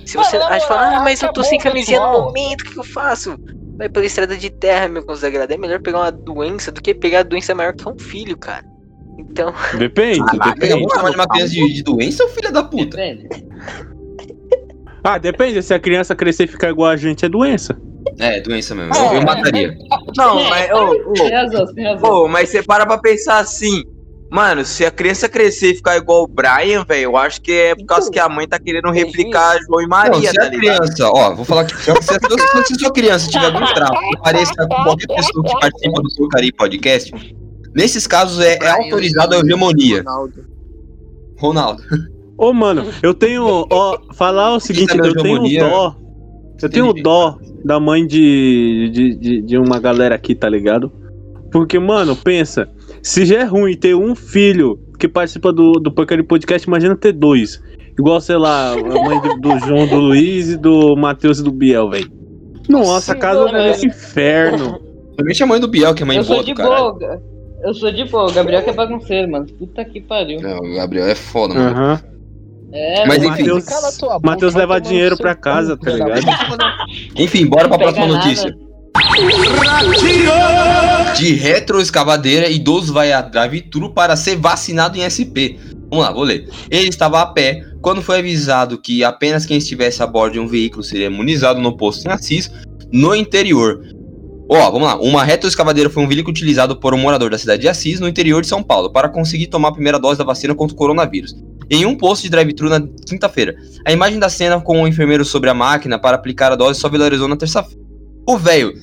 Se 0.03 0.17
você 0.17 0.39
na 0.39 0.47
acha 0.47 0.65
fala, 0.67 0.97
ah, 0.97 1.03
mas 1.03 1.21
eu 1.21 1.31
tô 1.33 1.43
sem 1.43 1.59
camisinha 1.59 1.99
no 1.99 2.11
momento, 2.23 2.61
o 2.61 2.71
que 2.71 2.79
eu 2.79 2.83
faço? 2.83 3.37
Vai 3.77 3.89
pela 3.89 4.05
estrada 4.05 4.35
de 4.35 4.49
terra, 4.49 4.87
meu 4.87 5.05
consagrado. 5.05 5.53
É 5.53 5.57
melhor 5.57 5.79
pegar 5.81 5.99
uma 5.99 6.11
doença 6.11 6.71
do 6.71 6.81
que 6.81 6.95
pegar 6.95 7.19
a 7.19 7.23
doença 7.23 7.53
maior 7.53 7.73
que 7.73 7.87
um 7.87 7.99
filho, 7.99 8.35
cara. 8.37 8.63
Então, 9.17 9.53
Depende, 9.77 10.19
Caraca, 10.25 10.53
depende. 10.59 10.73
vamos 10.73 10.93
chamar 10.93 11.09
de 11.09 11.15
uma 11.15 11.27
criança 11.27 11.53
de, 11.53 11.73
de 11.73 11.83
doença 11.83 12.23
ou 12.23 12.29
filha 12.29 12.51
da 12.51 12.63
puta? 12.63 12.97
Depende. 12.97 13.27
Ah, 15.03 15.17
depende. 15.17 15.61
Se 15.63 15.73
a 15.73 15.79
criança 15.79 16.15
crescer 16.15 16.45
e 16.45 16.47
ficar 16.47 16.69
igual 16.69 16.89
a 16.89 16.97
gente, 16.97 17.25
é 17.25 17.29
doença. 17.29 17.77
É, 18.19 18.41
doença 18.41 18.73
mesmo. 18.75 18.93
Eu, 18.95 19.13
eu 19.15 19.21
mataria. 19.21 19.75
Não, 20.17 20.43
mas, 20.49 20.71
ô, 20.71 21.13
Tem 21.13 21.31
razão, 21.31 21.65
tem 21.73 21.85
razão. 21.85 22.09
Pô, 22.09 22.27
mas 22.27 22.49
você 22.49 22.63
para 22.63 22.85
pra 22.85 22.97
pensar 22.97 23.39
assim. 23.39 23.83
Mano, 24.29 24.65
se 24.65 24.85
a 24.85 24.91
criança 24.91 25.29
crescer 25.29 25.71
e 25.71 25.75
ficar 25.75 25.95
igual 25.95 26.23
o 26.23 26.27
Brian, 26.27 26.83
velho, 26.83 27.03
eu 27.03 27.15
acho 27.17 27.39
que 27.41 27.49
é 27.53 27.73
por 27.75 27.85
causa 27.85 28.11
que 28.11 28.19
a 28.19 28.27
mãe 28.27 28.45
tá 28.45 28.59
querendo 28.59 28.91
replicar 28.91 29.57
João 29.65 29.79
e 29.79 29.83
Não, 29.83 29.89
Maria, 29.89 30.29
se 30.31 30.35
tá 30.35 30.43
a 30.47 30.49
criança, 30.49 31.09
ó, 31.09 31.33
vou 31.33 31.45
falar 31.45 31.61
aqui, 31.61 31.73
se 31.81 31.89
a, 31.91 31.95
se 32.01 32.13
a 32.13 32.19
sua- 32.19 32.65
se 32.65 32.73
a 32.73 32.75
sua 32.79 32.91
criança 32.91 33.29
tiver 33.29 33.45
algum 33.45 33.65
traço 33.73 33.93
que 33.93 34.17
pareça 34.21 34.53
com 34.67 34.83
qualquer 34.83 35.07
pessoa 35.07 35.43
que 35.45 35.59
participa 35.61 36.01
do 36.01 36.09
Porcaria 36.17 36.51
Podcast, 36.57 37.35
nesses 37.77 38.07
casos 38.07 38.39
é, 38.39 38.57
é 38.57 38.69
autorizada 38.69 39.35
a 39.35 39.39
hegemonia. 39.39 39.99
Ronaldo. 39.99 40.45
Ronaldo. 41.37 41.83
Ô, 42.35 42.51
mano, 42.51 42.85
eu 43.03 43.13
tenho. 43.13 43.67
Ó, 43.69 43.99
falar 44.13 44.55
o 44.55 44.59
seguinte, 44.59 44.97
eu 44.97 45.13
tenho 45.13 45.59
dó. 45.59 45.95
Eu 46.59 46.69
tenho 46.69 46.93
dó 46.93 47.37
da 47.63 47.79
mãe 47.79 48.05
de, 48.05 48.89
de, 48.91 49.15
de, 49.15 49.41
de 49.43 49.57
uma 49.57 49.79
galera 49.79 50.15
aqui, 50.15 50.33
tá 50.33 50.49
ligado? 50.49 50.91
Porque, 51.51 51.77
mano, 51.77 52.15
pensa, 52.15 52.67
se 53.03 53.25
já 53.25 53.41
é 53.41 53.43
ruim 53.43 53.77
ter 53.77 53.95
um 53.95 54.15
filho 54.15 54.79
que 54.97 55.07
participa 55.07 55.53
do, 55.53 55.73
do 55.73 55.91
Porcaria 55.91 56.23
Podcast, 56.23 56.67
imagina 56.67 56.95
ter 56.95 57.13
dois. 57.13 57.61
Igual, 57.97 58.19
sei 58.19 58.37
lá, 58.37 58.71
a 58.71 58.75
mãe 58.75 59.21
do, 59.21 59.39
do 59.39 59.59
João, 59.59 59.87
do 59.87 59.97
Luiz 59.97 60.49
e 60.49 60.57
do 60.57 60.95
Matheus 60.95 61.39
e 61.39 61.43
do 61.43 61.51
Biel, 61.51 61.89
velho. 61.89 62.11
Nossa, 62.67 63.13
a 63.13 63.15
casa 63.15 63.49
é 63.55 63.71
esse 63.71 63.85
inferno. 63.85 64.79
Principalmente 65.15 65.43
a 65.43 65.47
mãe 65.47 65.59
do 65.59 65.67
Biel, 65.67 65.93
que 65.93 66.03
é 66.03 66.05
mãe 66.05 66.17
Eu 66.17 66.25
boa 66.25 66.43
sou 66.43 67.36
Eu 67.63 67.73
sou 67.73 67.91
de 67.91 68.05
boa. 68.05 68.29
O 68.29 68.33
Gabriel 68.33 68.63
que 68.63 68.69
é 68.69 68.73
bagunceiro, 68.73 69.31
mano. 69.31 69.45
Puta 69.45 69.83
que 69.85 70.01
pariu. 70.01 70.41
Não, 70.41 70.57
o 70.59 70.75
Gabriel 70.75 71.07
é 71.07 71.15
foda, 71.15 71.53
mano. 71.53 71.69
Aham. 71.69 72.01
É, 72.71 73.05
Mas 73.07 73.19
mano. 73.23 73.33
enfim. 73.33 73.49
Boca, 73.49 74.19
Matheus 74.23 74.53
vai 74.53 74.61
leva 74.63 74.79
dinheiro 74.81 75.17
pra 75.17 75.33
casa, 75.35 75.77
tá 75.77 75.91
ligado? 75.91 76.21
Enfim, 77.15 77.45
bora 77.47 77.67
pra 77.67 77.77
próxima 77.77 78.07
nada. 78.07 78.17
notícia. 78.17 78.55
De 81.17 81.33
retroescavadeira, 81.33 82.49
idoso 82.49 82.93
vai 82.93 83.11
a 83.11 83.21
drive-thru 83.21 83.93
para 83.93 84.15
ser 84.15 84.35
vacinado 84.35 84.97
em 84.97 85.07
SP. 85.07 85.57
Vamos 85.89 86.05
lá, 86.05 86.11
vou 86.11 86.23
ler. 86.23 86.49
Ele 86.69 86.89
estava 86.89 87.21
a 87.21 87.25
pé 87.25 87.63
quando 87.81 88.01
foi 88.01 88.19
avisado 88.19 88.77
que 88.77 89.03
apenas 89.03 89.45
quem 89.45 89.57
estivesse 89.57 90.03
a 90.03 90.07
bordo 90.07 90.33
de 90.33 90.39
um 90.39 90.47
veículo 90.47 90.83
seria 90.83 91.07
imunizado 91.07 91.61
no 91.61 91.77
posto 91.77 92.05
em 92.07 92.11
Assis, 92.11 92.51
no 92.91 93.15
interior. 93.15 93.81
Ó, 94.49 94.71
vamos 94.71 94.87
lá. 94.87 94.97
Uma 94.99 95.23
retroescavadeira 95.23 95.89
foi 95.89 96.03
um 96.03 96.07
veículo 96.07 96.31
utilizado 96.31 96.75
por 96.77 96.93
um 96.93 96.97
morador 96.97 97.29
da 97.29 97.37
cidade 97.37 97.63
de 97.63 97.67
Assis, 97.67 97.99
no 97.99 98.07
interior 98.07 98.41
de 98.41 98.47
São 98.47 98.63
Paulo, 98.63 98.89
para 98.91 99.09
conseguir 99.09 99.47
tomar 99.47 99.69
a 99.69 99.73
primeira 99.73 99.99
dose 99.99 100.17
da 100.17 100.23
vacina 100.23 100.55
contra 100.55 100.73
o 100.73 100.77
coronavírus. 100.77 101.35
em 101.69 101.85
um 101.85 101.97
posto 101.97 102.23
de 102.23 102.29
drive-thru 102.29 102.69
na 102.69 102.79
quinta-feira. 103.05 103.53
A 103.85 103.91
imagem 103.91 104.19
da 104.19 104.29
cena 104.29 104.61
com 104.61 104.83
o 104.83 104.87
enfermeiro 104.87 105.25
sobre 105.25 105.49
a 105.49 105.53
máquina 105.53 105.99
para 105.99 106.15
aplicar 106.15 106.49
a 106.49 106.55
dose 106.55 106.79
só 106.79 106.87
viralizou 106.87 107.27
na 107.27 107.35
terça-feira. 107.35 107.81
O 108.25 108.37
velho 108.37 108.73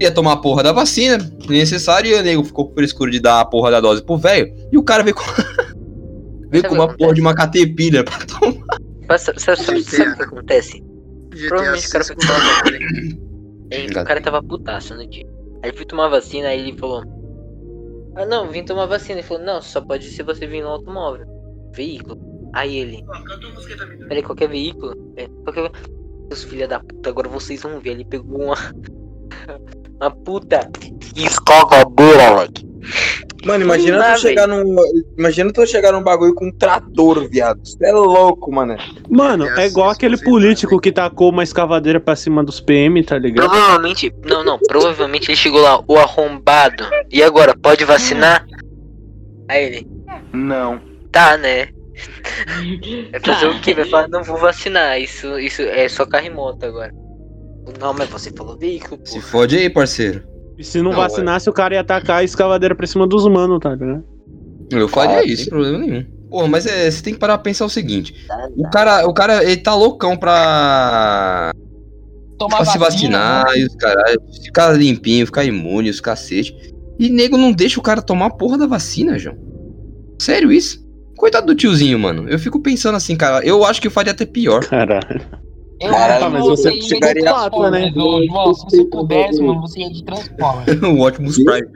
ia 0.00 0.10
tomar 0.12 0.34
a 0.34 0.36
porra 0.36 0.62
da 0.62 0.70
vacina, 0.70 1.18
necessário, 1.48 2.10
e 2.10 2.14
o 2.14 2.22
nego 2.22 2.44
ficou 2.44 2.68
com 2.68 2.74
frescura 2.74 3.10
de 3.10 3.18
dar 3.18 3.40
a 3.40 3.44
porra 3.44 3.72
da 3.72 3.80
dose 3.80 4.04
pro 4.04 4.16
velho, 4.16 4.52
e 4.70 4.78
o 4.78 4.82
cara 4.84 5.02
veio 5.02 5.16
com, 5.16 5.24
veio 6.48 6.68
com 6.68 6.74
uma 6.76 6.94
porra 6.94 7.14
de 7.14 7.20
uma 7.20 7.34
catepilha 7.34 8.04
pra 8.04 8.18
tomar. 8.24 8.78
Mas 9.08 9.22
sabe, 9.22 9.42
sabe, 9.42 9.62
sabe, 9.62 9.82
sabe 9.82 10.10
o 10.10 10.16
que 10.16 10.22
acontece? 10.22 10.82
Provavelmente 11.48 11.88
o 11.88 11.90
cara 11.90 12.04
foi 12.04 12.16
tomar. 12.16 12.62
Aí, 13.72 13.86
o 13.86 14.04
cara 14.04 14.20
tava 14.20 14.42
putaço 14.42 14.94
no 14.94 15.06
dia. 15.06 15.26
Aí 15.62 15.70
ele 15.70 15.76
foi 15.76 15.86
tomar 15.86 16.08
vacina, 16.08 16.48
aí 16.48 16.60
ele 16.60 16.78
falou: 16.78 17.02
Ah, 18.16 18.24
não, 18.24 18.50
vim 18.50 18.64
tomar 18.64 18.86
vacina. 18.86 19.18
Ele 19.18 19.26
falou: 19.26 19.42
Não, 19.42 19.60
só 19.60 19.80
pode 19.80 20.04
ser 20.04 20.22
você 20.22 20.46
vir 20.46 20.62
no 20.62 20.68
automóvel. 20.68 21.26
Veículo. 21.74 22.18
Aí 22.52 22.76
ele: 22.76 23.04
Peraí, 24.08 24.22
qualquer 24.22 24.48
veículo? 24.48 24.94
É, 25.16 25.26
qualquer. 25.44 25.70
Os 26.30 26.44
filha 26.44 26.68
da 26.68 26.78
puta, 26.78 27.08
agora 27.08 27.28
vocês 27.28 27.62
vão 27.62 27.80
ver. 27.80 27.90
Ele 27.90 28.04
pegou 28.04 28.42
uma. 28.42 28.54
Uma 30.00 30.10
puta 30.10 30.70
escovadora, 31.16 32.30
moleque. 32.30 32.68
Mano, 33.44 33.64
imagina 33.64 33.98
dá, 33.98 34.14
tu 34.14 34.20
chegar 34.20 34.46
num. 34.46 34.76
Imagina 35.16 35.52
tu 35.52 35.66
chegar 35.66 35.92
num 35.92 36.02
bagulho 36.02 36.34
com 36.34 36.46
um 36.48 36.52
trator, 36.52 37.28
viado. 37.28 37.60
Isso 37.62 37.76
é 37.82 37.92
louco, 37.92 38.52
mano. 38.52 38.76
Mano, 39.08 39.46
é 39.46 39.66
igual 39.66 39.90
aquele 39.90 40.16
político 40.18 40.80
que 40.80 40.90
tacou 40.90 41.30
uma 41.30 41.42
escavadeira 41.42 42.00
pra 42.00 42.16
cima 42.16 42.42
dos 42.42 42.60
PM, 42.60 43.02
tá 43.04 43.18
ligado? 43.18 43.48
Provavelmente, 43.48 44.12
não, 44.24 44.44
não, 44.44 44.58
provavelmente 44.58 45.30
ele 45.30 45.36
chegou 45.36 45.60
lá, 45.60 45.82
o 45.86 45.96
arrombado. 45.96 46.84
E 47.10 47.22
agora, 47.22 47.56
pode 47.56 47.84
vacinar? 47.84 48.44
Aí 49.48 49.64
ele, 49.64 49.88
Não. 50.32 50.80
tá, 51.10 51.36
né? 51.36 51.68
Vai 53.10 53.20
fazer 53.20 53.46
o 53.46 53.60
quê? 53.60 53.74
Vai 53.74 53.84
falar, 53.86 54.08
não 54.08 54.22
vou 54.22 54.36
vacinar. 54.36 55.00
Isso, 55.00 55.38
isso 55.38 55.62
é 55.62 55.88
só 55.88 56.04
carro 56.04 56.26
e 56.26 56.30
moto 56.30 56.64
agora. 56.64 56.92
Não, 57.80 57.92
mas 57.94 58.08
você 58.08 58.30
falou 58.30 58.56
veículo, 58.56 58.98
pô. 58.98 59.06
Se 59.06 59.20
fode 59.20 59.56
aí, 59.56 59.68
parceiro. 59.70 60.22
E 60.58 60.64
se 60.64 60.82
não, 60.82 60.90
Não, 60.90 60.98
vacinasse, 60.98 61.48
o 61.48 61.52
cara 61.52 61.74
ia 61.74 61.80
atacar 61.80 62.18
a 62.18 62.24
escavadeira 62.24 62.74
pra 62.74 62.86
cima 62.86 63.06
dos 63.06 63.26
manos, 63.28 63.60
tá 63.60 63.70
ligado? 63.74 64.04
Eu 64.70 64.88
faria 64.88 65.18
Ah, 65.18 65.24
isso, 65.24 65.42
sem 65.44 65.50
problema 65.50 65.78
nenhum. 65.78 66.04
Porra, 66.28 66.48
mas 66.48 66.66
é, 66.66 66.90
você 66.90 67.02
tem 67.02 67.14
que 67.14 67.20
parar 67.20 67.38
pra 67.38 67.44
pensar 67.44 67.64
o 67.64 67.70
seguinte. 67.70 68.14
O 68.56 68.68
cara, 68.68 69.06
o 69.06 69.14
cara, 69.14 69.42
ele 69.44 69.56
tá 69.58 69.74
loucão 69.74 70.16
pra, 70.16 71.52
Tomar 72.38 72.56
pra 72.58 72.66
se 72.66 72.78
vacina, 72.78 73.18
vacinar 73.18 73.46
né? 73.46 73.58
e 73.60 73.64
os 73.64 73.74
caralho, 73.76 74.20
ficar 74.44 74.72
limpinho, 74.72 75.26
ficar 75.26 75.44
imune, 75.44 75.88
os 75.90 76.00
cacete. 76.00 76.54
E 76.98 77.08
nego 77.08 77.36
não 77.36 77.52
deixa 77.52 77.78
o 77.80 77.82
cara 77.82 78.02
tomar 78.02 78.26
a 78.26 78.30
porra 78.30 78.58
da 78.58 78.66
vacina, 78.66 79.18
João. 79.18 79.36
Sério 80.20 80.52
isso? 80.52 80.86
Coitado 81.16 81.46
do 81.46 81.54
tiozinho, 81.54 81.98
mano. 81.98 82.28
Eu 82.28 82.38
fico 82.38 82.60
pensando 82.60 82.96
assim, 82.96 83.16
cara, 83.16 83.44
eu 83.44 83.64
acho 83.64 83.80
que 83.80 83.86
eu 83.86 83.90
faria 83.90 84.12
até 84.12 84.26
pior. 84.26 84.64
Caralho. 84.66 85.20
Eu 85.80 85.90
Caralho, 85.90 86.24
acho 86.24 86.30
mas 86.32 86.42
que 86.42 86.48
você 86.48 86.70
de 86.72 86.88
chegaria- 86.88 87.22
Transformers, 87.22 87.94
né? 87.94 88.02
ô, 88.02 88.24
João, 88.26 88.54
se 88.54 88.64
você 88.64 88.84
pudesse, 88.84 89.40
mano, 89.42 89.60
você 89.60 89.80
ia 89.80 89.90
de 89.90 90.04
Transformers. 90.04 90.82
o 90.82 91.06
Optimus 91.06 91.36
Prime. 91.44 91.68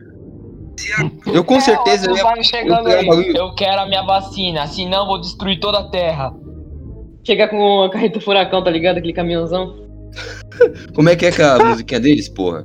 Eu 1.32 1.44
com 1.44 1.60
certeza 1.60 2.10
eu 2.10 2.16
ia, 2.16 2.42
chegando 2.42 2.88
eu 2.88 3.02
ia 3.02 3.12
aí, 3.12 3.34
eu 3.36 3.54
quero 3.54 3.80
a 3.82 3.86
minha 3.86 4.02
vacina, 4.02 4.66
senão 4.66 5.06
vou 5.06 5.20
destruir 5.20 5.60
toda 5.60 5.78
a 5.78 5.88
Terra. 5.88 6.34
Chegar 7.24 7.48
com 7.48 7.82
a 7.84 7.90
carreta 7.90 8.20
furacão, 8.20 8.64
tá 8.64 8.70
ligado? 8.70 8.98
Aquele 8.98 9.12
caminhãozão. 9.12 9.76
Como 10.94 11.08
é 11.08 11.16
que 11.16 11.26
é 11.26 11.32
que 11.32 11.42
a 11.42 11.58
musiquinha 11.64 12.00
deles, 12.00 12.28
porra? 12.28 12.64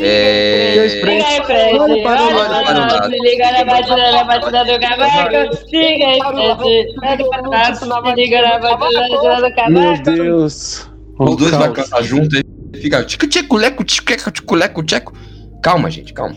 É. 0.00 0.88
Liga 1.04 1.26
aí, 1.26 1.44
Fred. 1.44 1.78
Olha 1.78 2.02
para 2.02 2.22
o 2.22 2.34
lado. 2.34 3.10
Se 3.10 3.18
liga 3.20 3.52
na 3.52 3.64
batida, 3.64 4.12
na 4.12 4.24
batida 4.24 4.64
do 4.64 4.80
cavaco. 4.80 5.66
Liga 5.72 6.06
aí, 6.06 6.20
Fred. 6.56 6.94
Pega 7.00 7.28
pra 7.28 7.42
trás. 7.42 7.78
Se 7.78 7.86
liga 8.14 8.42
na 8.42 8.58
batida, 8.58 9.40
do 9.40 9.54
Meu. 9.70 10.02
Deus. 10.02 10.90
Os 11.18 11.36
dois 11.36 11.52
caos. 11.52 11.72
cantar 11.72 12.02
junto 12.02 12.36
e 12.36 12.78
fica 12.78 13.04
leco. 13.56 15.12
Calma, 15.62 15.90
gente, 15.90 16.12
calma. 16.12 16.36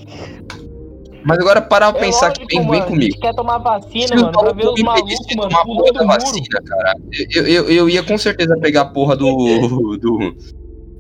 Mas 1.24 1.38
agora 1.40 1.62
parar 1.62 1.92
pra 1.92 2.02
É 2.02 2.06
pensar 2.06 2.28
lógico, 2.30 2.48
que 2.48 2.56
vem, 2.56 2.62
vem 2.66 2.70
mano, 2.80 2.84
A 2.84 2.88
comigo. 2.88 3.12
gente 3.12 3.20
quer 3.20 3.36
tomar 3.36 3.58
vacina, 3.58 4.08
Se 4.08 4.16
mano, 4.16 4.32
pra 4.32 4.52
ver 4.54 4.68
os 4.68 4.82
malucos, 4.82 5.36
mano, 5.36 5.50
tomar 5.50 5.66
porra 5.66 5.92
da 5.94 6.06
vacina, 6.06 6.62
cara, 6.66 6.96
eu, 7.36 7.48
eu, 7.48 7.70
eu 7.70 7.90
ia 7.90 8.02
com 8.04 8.18
certeza 8.18 8.58
pegar 8.60 8.82
a 8.82 8.86
porra 8.86 9.16
do, 9.18 9.98
do, 9.98 10.36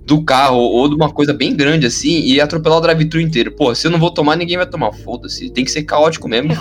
do 0.05 0.23
carro 0.23 0.57
ou 0.57 0.89
de 0.89 0.95
uma 0.95 1.09
coisa 1.11 1.33
bem 1.33 1.55
grande 1.55 1.85
assim 1.87 2.19
e 2.21 2.41
atropelar 2.41 2.79
o 2.79 2.81
drive-thru 2.81 3.21
inteiro. 3.21 3.51
Pô, 3.55 3.73
se 3.73 3.87
eu 3.87 3.91
não 3.91 3.99
vou 3.99 4.11
tomar, 4.11 4.35
ninguém 4.35 4.57
vai 4.57 4.65
tomar. 4.65 4.91
Foda-se. 4.91 5.49
Tem 5.51 5.63
que 5.63 5.71
ser 5.71 5.83
caótico 5.83 6.27
mesmo. 6.27 6.49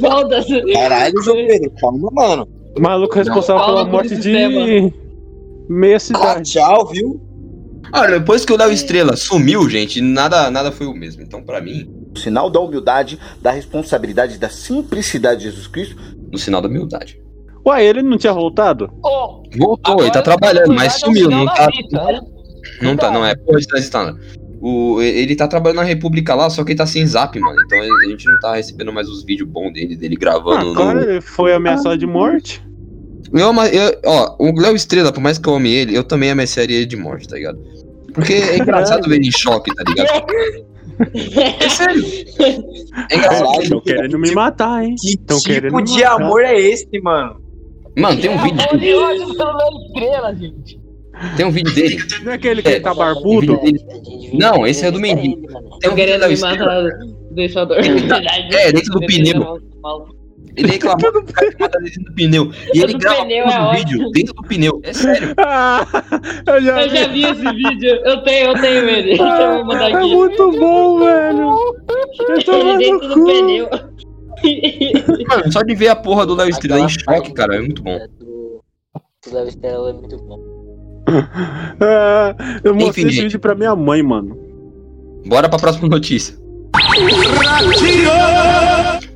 Foda-se. 0.00 0.60
Caralho, 0.72 1.22
João 1.22 1.36
Pedro, 1.46 1.70
calma, 1.80 2.10
mano. 2.12 2.48
O 2.76 2.80
maluco 2.82 3.14
responsável 3.14 3.64
pela 3.64 3.84
morte 3.86 4.08
de 4.10 4.16
sistema. 4.16 4.92
meia 5.68 5.96
Ah, 5.96 6.00
cidade. 6.00 6.50
tchau, 6.52 6.86
viu? 6.88 7.20
Olha, 7.92 8.18
depois 8.18 8.44
que 8.44 8.52
o 8.52 8.56
Léo 8.56 8.70
Estrela 8.72 9.16
sumiu, 9.16 9.68
gente, 9.68 10.00
nada, 10.00 10.50
nada 10.50 10.70
foi 10.72 10.86
o 10.86 10.94
mesmo. 10.94 11.22
Então, 11.22 11.42
pra 11.42 11.60
mim, 11.60 11.88
O 12.14 12.18
sinal 12.18 12.48
da 12.50 12.58
humildade, 12.60 13.18
da 13.42 13.50
responsabilidade, 13.50 14.38
da 14.38 14.48
simplicidade 14.48 15.40
de 15.40 15.50
Jesus 15.50 15.66
Cristo. 15.66 15.96
no 16.32 16.38
sinal 16.38 16.60
da 16.62 16.68
humildade. 16.68 17.20
Ué, 17.66 17.84
ele 17.84 18.02
não 18.02 18.16
tinha 18.16 18.32
voltado? 18.32 18.90
Ô, 19.02 19.42
Voltou, 19.56 20.00
ele 20.02 20.10
tá 20.10 20.22
trabalhando, 20.22 20.72
mas 20.74 20.94
é 20.94 20.96
um 20.96 20.98
sumiu, 21.00 21.24
sinal 21.24 21.38
não 21.40 21.46
da 21.46 21.54
tá. 21.54 21.66
vida, 21.70 22.02
né? 22.04 22.20
Não 22.82 22.96
tá, 22.96 23.10
não 23.10 23.24
é 23.24 23.34
porra 23.34 23.58
de 23.60 23.66
transitando. 23.66 24.18
O, 24.60 25.00
ele 25.02 25.36
tá 25.36 25.46
trabalhando 25.46 25.76
na 25.78 25.82
República 25.84 26.34
lá, 26.34 26.48
só 26.50 26.64
que 26.64 26.72
ele 26.72 26.78
tá 26.78 26.86
sem 26.86 27.06
zap, 27.06 27.38
mano. 27.38 27.60
Então 27.64 27.78
a 27.80 28.08
gente 28.10 28.24
não 28.26 28.38
tá 28.40 28.54
recebendo 28.56 28.92
mais 28.92 29.08
os 29.08 29.22
vídeos 29.24 29.48
bons 29.48 29.72
dele, 29.72 29.94
dele 29.96 30.16
Ah, 30.16 30.20
gravando 30.20 30.74
claro, 30.74 31.00
no. 31.00 31.10
ele 31.10 31.20
foi 31.20 31.52
ameaçado 31.52 31.96
de 31.98 32.06
morte. 32.06 32.65
Eu, 33.32 33.52
eu- 33.72 34.00
ó, 34.04 34.36
o 34.38 34.58
Léo 34.60 34.74
Estrela, 34.76 35.12
por 35.12 35.20
mais 35.20 35.38
que 35.38 35.48
eu 35.48 35.54
ame 35.54 35.70
ele, 35.72 35.96
eu 35.96 36.04
também 36.04 36.30
ameaçaria 36.30 36.76
ele 36.76 36.86
de 36.86 36.96
morte, 36.96 37.28
tá 37.28 37.36
ligado? 37.36 37.58
Porque 38.14 38.32
é 38.34 38.56
engraçado 38.58 39.08
ver 39.08 39.16
ele 39.16 39.28
em 39.28 39.32
choque, 39.32 39.74
tá 39.74 39.82
ligado? 39.88 40.24
É 41.60 41.68
sério. 41.68 42.02
É 43.10 43.16
engraçado. 43.16 43.62
Estão 43.62 43.80
querendo 43.82 44.18
me 44.18 44.30
matar, 44.32 44.82
hein? 44.82 44.94
Que 44.98 45.14
Tão 45.18 45.38
tipo 45.38 45.82
de 45.82 45.92
matar. 46.00 46.22
amor 46.22 46.42
é 46.42 46.58
esse, 46.58 46.88
mano? 47.02 47.38
Mano, 47.98 48.18
tem 48.18 48.30
um 48.30 48.38
vídeo. 48.42 48.62
Amor 48.62 48.78
de 48.78 48.94
ódio 48.94 49.36
pelo 49.36 49.56
Léo 49.58 49.68
Estrela, 49.88 50.34
gente. 50.34 50.80
Tem 51.36 51.44
um 51.44 51.50
vídeo 51.50 51.74
dele. 51.74 51.98
Não 52.24 52.32
é 52.32 52.34
aquele 52.36 52.62
que 52.62 52.68
É, 52.68 52.80
tá 52.80 52.92
Tem 52.92 52.92
um 52.92 53.04
barbudo? 53.04 53.60
dele. 53.60 53.78
Não, 54.32 54.66
esse 54.66 54.86
é 54.86 54.90
do 54.90 54.98
Mendy. 54.98 55.36
Tem 55.82 55.90
um 55.90 55.94
Tô 55.94 55.94
vídeo 55.96 56.18
me 56.18 56.32
Estrela. 56.32 56.84
matar 56.84 56.98
do 57.30 57.40
Equador. 57.42 57.76
É, 57.78 58.72
dentro 58.72 58.92
do 58.98 59.00
pneu. 59.06 59.60
Ele 60.56 60.68
reclamou 60.72 61.08
o 61.10 61.24
cara 61.24 61.78
dentro 61.80 62.02
do 62.04 62.12
pneu. 62.14 62.50
E 62.74 62.80
ele 62.82 62.92
do 62.94 62.98
grava 62.98 63.22
pneu 63.22 63.44
todo 63.44 63.52
é 63.54 63.60
o 63.60 63.64
ótimo. 63.64 63.78
vídeo 63.94 64.10
dentro 64.12 64.34
do 64.34 64.42
pneu. 64.42 64.80
É 64.82 64.92
sério. 64.92 65.34
Ah, 65.38 65.86
eu 66.46 66.62
já 66.62 66.82
Eu 66.82 66.88
já 66.88 67.08
vi. 67.08 67.22
esse 67.24 67.52
vídeo. 67.54 67.90
Eu 68.04 68.22
tenho, 68.22 68.46
eu 68.50 68.54
tenho 68.60 68.88
ele. 68.88 69.02
Deixa 69.16 69.22
eu 69.22 69.64
mandar 69.64 69.90
É 69.90 69.94
aqui. 69.94 70.14
muito 70.14 70.50
bom, 70.52 70.98
velho. 71.00 71.50
Eu 72.28 72.44
tô 72.44 72.52
Ele 72.54 72.78
dentro 72.78 73.08
do 73.08 73.24
pneu. 73.24 73.68
Mano, 75.28 75.52
só 75.52 75.62
de 75.62 75.74
ver 75.74 75.88
a 75.88 75.96
porra 75.96 76.26
do 76.26 76.34
Léo 76.34 76.48
Estrela 76.48 76.80
em 76.80 76.88
choque, 76.88 77.32
cara, 77.32 77.56
é 77.56 77.60
muito 77.60 77.82
bom. 77.82 77.98
O 79.26 79.34
Léo 79.34 79.48
Estrela 79.48 79.90
é 79.90 79.92
muito 79.94 80.16
bom. 80.18 80.38
Ah, 81.80 82.34
eu 82.64 82.74
mostrei 82.74 82.88
Enfim, 82.90 83.00
esse 83.02 83.10
gente. 83.10 83.22
vídeo 83.24 83.40
pra 83.40 83.54
minha 83.54 83.74
mãe, 83.74 84.02
mano. 84.02 84.36
Bora 85.26 85.48
pra 85.48 85.58
próxima 85.58 85.88
notícia. 85.88 86.36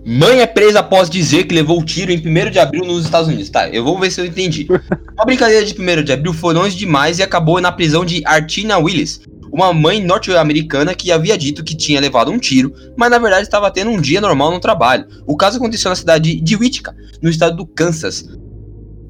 Mãe 0.07 0.41
é 0.41 0.47
presa 0.47 0.81
após 0.81 1.11
dizer 1.11 1.45
que 1.45 1.55
levou 1.55 1.85
tiro 1.85 2.11
em 2.11 2.17
1 2.17 2.51
de 2.51 2.59
abril 2.59 2.85
nos 2.85 3.05
Estados 3.05 3.29
Unidos. 3.29 3.51
Tá, 3.51 3.69
eu 3.69 3.85
vou 3.85 3.99
ver 3.99 4.11
se 4.11 4.21
eu 4.21 4.25
entendi. 4.25 4.67
A 5.17 5.25
brincadeira 5.27 5.65
de 5.65 5.75
1 5.79 6.03
de 6.03 6.13
abril 6.13 6.33
foi 6.33 6.55
longe 6.55 6.75
demais 6.75 7.19
e 7.19 7.23
acabou 7.23 7.61
na 7.61 7.71
prisão 7.71 8.05
de 8.05 8.23
Artina 8.25 8.79
Willis, 8.79 9.21
uma 9.53 9.75
mãe 9.75 10.03
norte-americana 10.03 10.95
que 10.95 11.13
havia 11.13 11.37
dito 11.37 11.63
que 11.63 11.77
tinha 11.77 12.01
levado 12.01 12.31
um 12.31 12.39
tiro, 12.39 12.73
mas 12.97 13.11
na 13.11 13.19
verdade 13.19 13.43
estava 13.43 13.71
tendo 13.71 13.91
um 13.91 14.01
dia 14.01 14.23
normal 14.23 14.51
no 14.51 14.61
trabalho. 14.61 15.07
O 15.27 15.37
caso 15.37 15.59
aconteceu 15.59 15.91
na 15.91 15.97
cidade 15.97 16.41
de 16.41 16.57
Whittier, 16.57 16.95
no 17.21 17.29
estado 17.29 17.57
do 17.57 17.67
Kansas. 17.67 18.27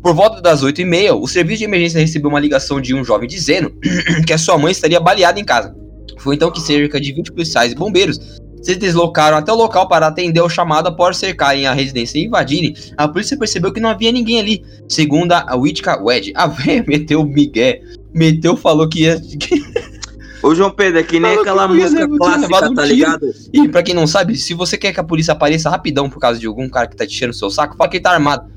Por 0.02 0.12
volta 0.12 0.40
das 0.40 0.64
8h30, 0.64 1.12
o 1.12 1.28
serviço 1.28 1.58
de 1.58 1.64
emergência 1.64 2.00
recebeu 2.00 2.30
uma 2.30 2.40
ligação 2.40 2.80
de 2.80 2.94
um 2.94 3.04
jovem 3.04 3.28
dizendo 3.28 3.72
que 4.26 4.32
a 4.32 4.38
sua 4.38 4.58
mãe 4.58 4.72
estaria 4.72 4.98
baleada 4.98 5.38
em 5.38 5.44
casa. 5.44 5.78
Foi 6.20 6.35
então 6.35 6.50
que 6.50 6.61
cerca 6.61 7.00
de 7.00 7.12
20 7.12 7.33
policiais 7.33 7.72
e 7.72 7.74
bombeiros 7.74 8.18
se 8.62 8.74
deslocaram 8.76 9.38
até 9.38 9.50
o 9.50 9.56
local 9.56 9.88
para 9.88 10.06
atender 10.06 10.40
o 10.42 10.48
chamado 10.48 10.87
após 10.88 11.16
cercarem 11.16 11.66
a 11.66 11.72
residência 11.72 12.18
e 12.18 12.26
invadirem. 12.26 12.74
A 12.96 13.09
polícia 13.09 13.37
percebeu 13.38 13.72
que 13.72 13.80
não 13.80 13.88
havia 13.88 14.12
ninguém 14.12 14.38
ali. 14.38 14.62
Segundo 14.88 15.33
a 15.33 15.56
Whitka 15.56 15.98
Wedge, 16.02 16.33
a 16.37 16.46
véia 16.46 16.85
meteu 16.87 17.22
o 17.22 17.26
migué. 17.26 17.80
Meteu, 18.12 18.56
falou 18.56 18.87
que 18.88 19.04
ia. 19.04 19.18
Ô, 20.42 20.54
João 20.54 20.70
Pedro, 20.70 20.98
é 21.00 21.02
que 21.02 21.20
nem 21.20 21.22
Falou 21.22 21.40
aquela 21.42 21.68
que 21.68 21.74
música 21.74 22.09
clássica, 22.09 22.40
levado 22.46 22.70
um 22.72 22.74
tá 22.74 22.85
ligado? 22.85 23.30
E 23.52 23.68
pra 23.68 23.83
quem 23.83 23.94
não 23.94 24.06
sabe, 24.06 24.37
se 24.37 24.54
você 24.54 24.78
quer 24.78 24.92
que 24.92 25.00
a 25.00 25.04
polícia 25.04 25.33
apareça 25.33 25.68
rapidão 25.68 26.09
por 26.09 26.18
causa 26.18 26.38
de 26.40 26.46
algum 26.46 26.66
cara 26.68 26.87
que 26.87 26.96
tá 26.96 27.06
te 27.06 27.14
enchendo 27.14 27.33
o 27.33 27.35
seu 27.35 27.50
saco, 27.50 27.76
fala 27.76 27.90
que 27.90 27.98
ele 27.98 28.04
tá 28.04 28.12
armado. 28.12 28.50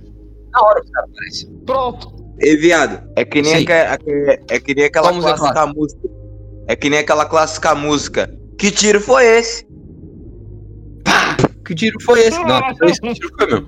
Na 0.54 0.62
hora 0.66 0.82
os 0.82 0.90
caras 0.90 1.10
aparecem. 1.10 1.50
Pronto. 1.66 2.14
Ei, 2.40 2.56
viado, 2.56 3.02
é 3.18 3.26
que 3.26 3.42
nem, 3.42 3.54
aque- 3.64 3.72
aque- 3.74 4.40
é 4.50 4.60
que 4.60 4.74
nem 4.76 4.86
aquela 4.86 5.12
música 5.12 5.36
clássica 5.36 5.68
música. 5.68 6.10
É 6.68 6.76
que 6.76 6.90
nem 6.90 7.00
aquela 7.00 7.26
clássica 7.26 7.76
música. 7.76 8.34
Que 8.58 8.72
tiro 8.72 9.02
foi 9.02 9.26
esse? 9.26 9.66
Que 11.66 11.74
tiro 11.74 11.98
foi 12.02 12.20
esse? 12.22 12.40
Não, 12.44 12.62
foi 12.78 12.92
esse 12.92 13.02
que 13.02 13.14
tiro 13.14 13.32
foi 13.38 13.48
meu. 13.48 13.68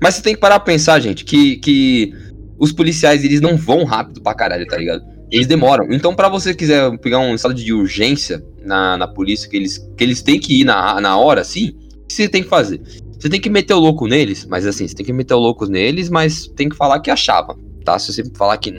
Mas 0.00 0.14
você 0.14 0.22
tem 0.22 0.34
que 0.34 0.40
parar 0.40 0.60
pra 0.60 0.72
pensar, 0.72 1.00
gente, 1.00 1.24
que, 1.24 1.56
que 1.56 2.12
os 2.58 2.72
policiais, 2.72 3.24
eles 3.24 3.40
não 3.40 3.56
vão 3.56 3.84
rápido 3.84 4.20
pra 4.22 4.34
caralho, 4.34 4.66
tá 4.66 4.76
ligado? 4.76 5.02
Eles 5.30 5.46
demoram. 5.46 5.86
Então, 5.90 6.14
pra 6.14 6.28
você 6.28 6.54
quiser 6.54 6.96
pegar 6.98 7.18
um 7.18 7.34
estado 7.34 7.54
de 7.54 7.72
urgência 7.72 8.44
na, 8.62 8.96
na 8.96 9.08
polícia, 9.08 9.48
que 9.48 9.56
eles, 9.56 9.78
que 9.96 10.04
eles 10.04 10.22
têm 10.22 10.38
que 10.38 10.60
ir 10.60 10.64
na, 10.64 11.00
na 11.00 11.16
hora, 11.16 11.40
assim, 11.40 11.70
o 11.70 12.06
que 12.06 12.14
você 12.14 12.28
tem 12.28 12.42
que 12.42 12.48
fazer? 12.48 12.80
Você 13.18 13.28
tem 13.28 13.40
que 13.40 13.50
meter 13.50 13.74
o 13.74 13.78
louco 13.78 14.06
neles, 14.06 14.46
mas 14.46 14.66
assim, 14.66 14.86
você 14.86 14.94
tem 14.94 15.04
que 15.04 15.12
meter 15.12 15.34
o 15.34 15.38
louco 15.38 15.66
neles, 15.66 16.10
mas 16.10 16.46
tem 16.48 16.68
que 16.68 16.76
falar 16.76 17.00
que 17.00 17.10
achava, 17.10 17.56
tá? 17.84 17.98
Se 17.98 18.12
você 18.12 18.22
falar 18.36 18.58
que 18.58 18.72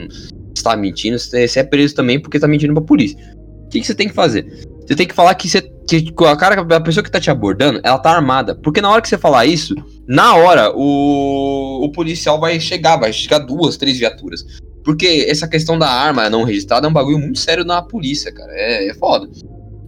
está 0.54 0.76
mentindo, 0.76 1.18
você 1.18 1.46
você 1.46 1.60
é 1.60 1.64
preso 1.64 1.94
também 1.94 2.20
porque 2.20 2.38
tá 2.38 2.46
mentindo 2.46 2.72
pra 2.72 2.82
polícia. 2.82 3.18
O 3.68 3.70
que, 3.70 3.80
que 3.80 3.86
você 3.86 3.94
tem 3.94 4.08
que 4.08 4.14
fazer? 4.14 4.66
Você 4.86 4.96
tem 4.96 5.06
que 5.06 5.14
falar 5.14 5.34
que, 5.34 5.46
você, 5.46 5.60
que 5.60 6.14
a, 6.24 6.36
cara, 6.36 6.62
a 6.62 6.80
pessoa 6.80 7.04
que 7.04 7.10
tá 7.10 7.20
te 7.20 7.30
abordando, 7.30 7.78
ela 7.84 7.98
tá 7.98 8.10
armada. 8.10 8.54
Porque 8.54 8.80
na 8.80 8.90
hora 8.90 9.02
que 9.02 9.08
você 9.08 9.18
falar 9.18 9.44
isso, 9.44 9.74
na 10.06 10.34
hora, 10.34 10.72
o, 10.74 11.84
o 11.84 11.92
policial 11.92 12.40
vai 12.40 12.58
chegar, 12.58 12.96
vai 12.96 13.12
chegar 13.12 13.40
duas, 13.40 13.76
três 13.76 13.98
viaturas. 13.98 14.46
Porque 14.82 15.26
essa 15.28 15.46
questão 15.46 15.78
da 15.78 15.90
arma 15.90 16.30
não 16.30 16.42
registrada 16.42 16.86
é 16.86 16.90
um 16.90 16.92
bagulho 16.92 17.18
muito 17.18 17.38
sério 17.38 17.62
na 17.62 17.82
polícia, 17.82 18.32
cara. 18.32 18.50
É, 18.54 18.88
é 18.88 18.94
foda. 18.94 19.28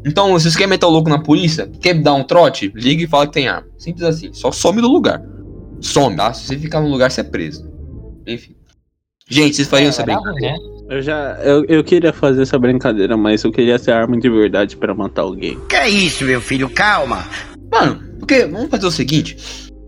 Então, 0.04 0.38
se 0.38 0.50
você 0.50 0.58
quer 0.58 0.66
meter 0.66 0.84
o 0.84 0.90
louco 0.90 1.08
na 1.08 1.22
polícia, 1.22 1.66
quer 1.80 1.94
dar 1.94 2.12
um 2.12 2.22
trote, 2.22 2.70
liga 2.74 3.02
e 3.02 3.06
fala 3.06 3.26
que 3.26 3.32
tem 3.32 3.48
arma. 3.48 3.66
Simples 3.78 4.04
assim. 4.04 4.30
Só 4.34 4.52
some 4.52 4.82
do 4.82 4.88
lugar. 4.88 5.22
Some, 5.80 6.14
tá? 6.14 6.34
Se 6.34 6.46
você 6.46 6.58
ficar 6.58 6.82
no 6.82 6.88
lugar, 6.88 7.10
você 7.10 7.22
é 7.22 7.24
preso. 7.24 7.66
Enfim. 8.26 8.54
Gente, 9.26 9.56
vocês 9.56 9.68
fariam 9.68 9.88
essa 9.88 10.02
brincadeira? 10.02 10.56
Eu 10.90 11.00
já. 11.00 11.38
Eu, 11.42 11.64
eu 11.66 11.84
queria 11.84 12.12
fazer 12.12 12.42
essa 12.42 12.58
brincadeira, 12.58 13.16
mas 13.16 13.44
eu 13.44 13.52
queria 13.52 13.78
ter 13.78 13.92
arma 13.92 14.18
de 14.18 14.28
verdade 14.28 14.76
pra 14.76 14.92
matar 14.92 15.22
alguém. 15.22 15.56
Que 15.68 15.76
é 15.76 15.88
isso, 15.88 16.24
meu 16.24 16.40
filho? 16.40 16.68
Calma. 16.68 17.24
Mano, 17.70 18.02
porque 18.18 18.44
vamos 18.46 18.68
fazer 18.68 18.86
o 18.86 18.90
seguinte. 18.90 19.36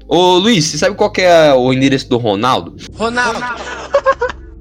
Ô 0.06 0.36
Luiz, 0.38 0.64
você 0.64 0.78
sabe 0.78 0.94
qual 0.94 1.10
que 1.10 1.22
é 1.22 1.52
o 1.52 1.72
endereço 1.72 2.08
do 2.08 2.18
Ronaldo? 2.18 2.76
Ronaldo. 2.94 3.40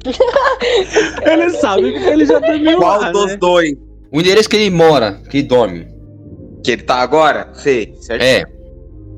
ele 1.23 1.49
sabe 1.51 1.91
porque 1.91 2.07
ele 2.09 2.25
já 2.25 2.39
dormiu 2.39 2.79
Qual 2.79 2.99
lá, 3.01 3.11
dos 3.11 3.27
né? 3.27 3.37
dois? 3.37 3.73
O 4.11 4.19
endereço 4.19 4.49
que 4.49 4.55
ele 4.55 4.71
mora, 4.75 5.21
que 5.29 5.37
ele 5.37 5.47
dorme. 5.47 5.87
Que 6.63 6.71
ele 6.71 6.81
tá 6.83 6.95
agora? 6.95 7.49
Sei, 7.53 7.93
certo? 8.01 8.21
É. 8.23 8.43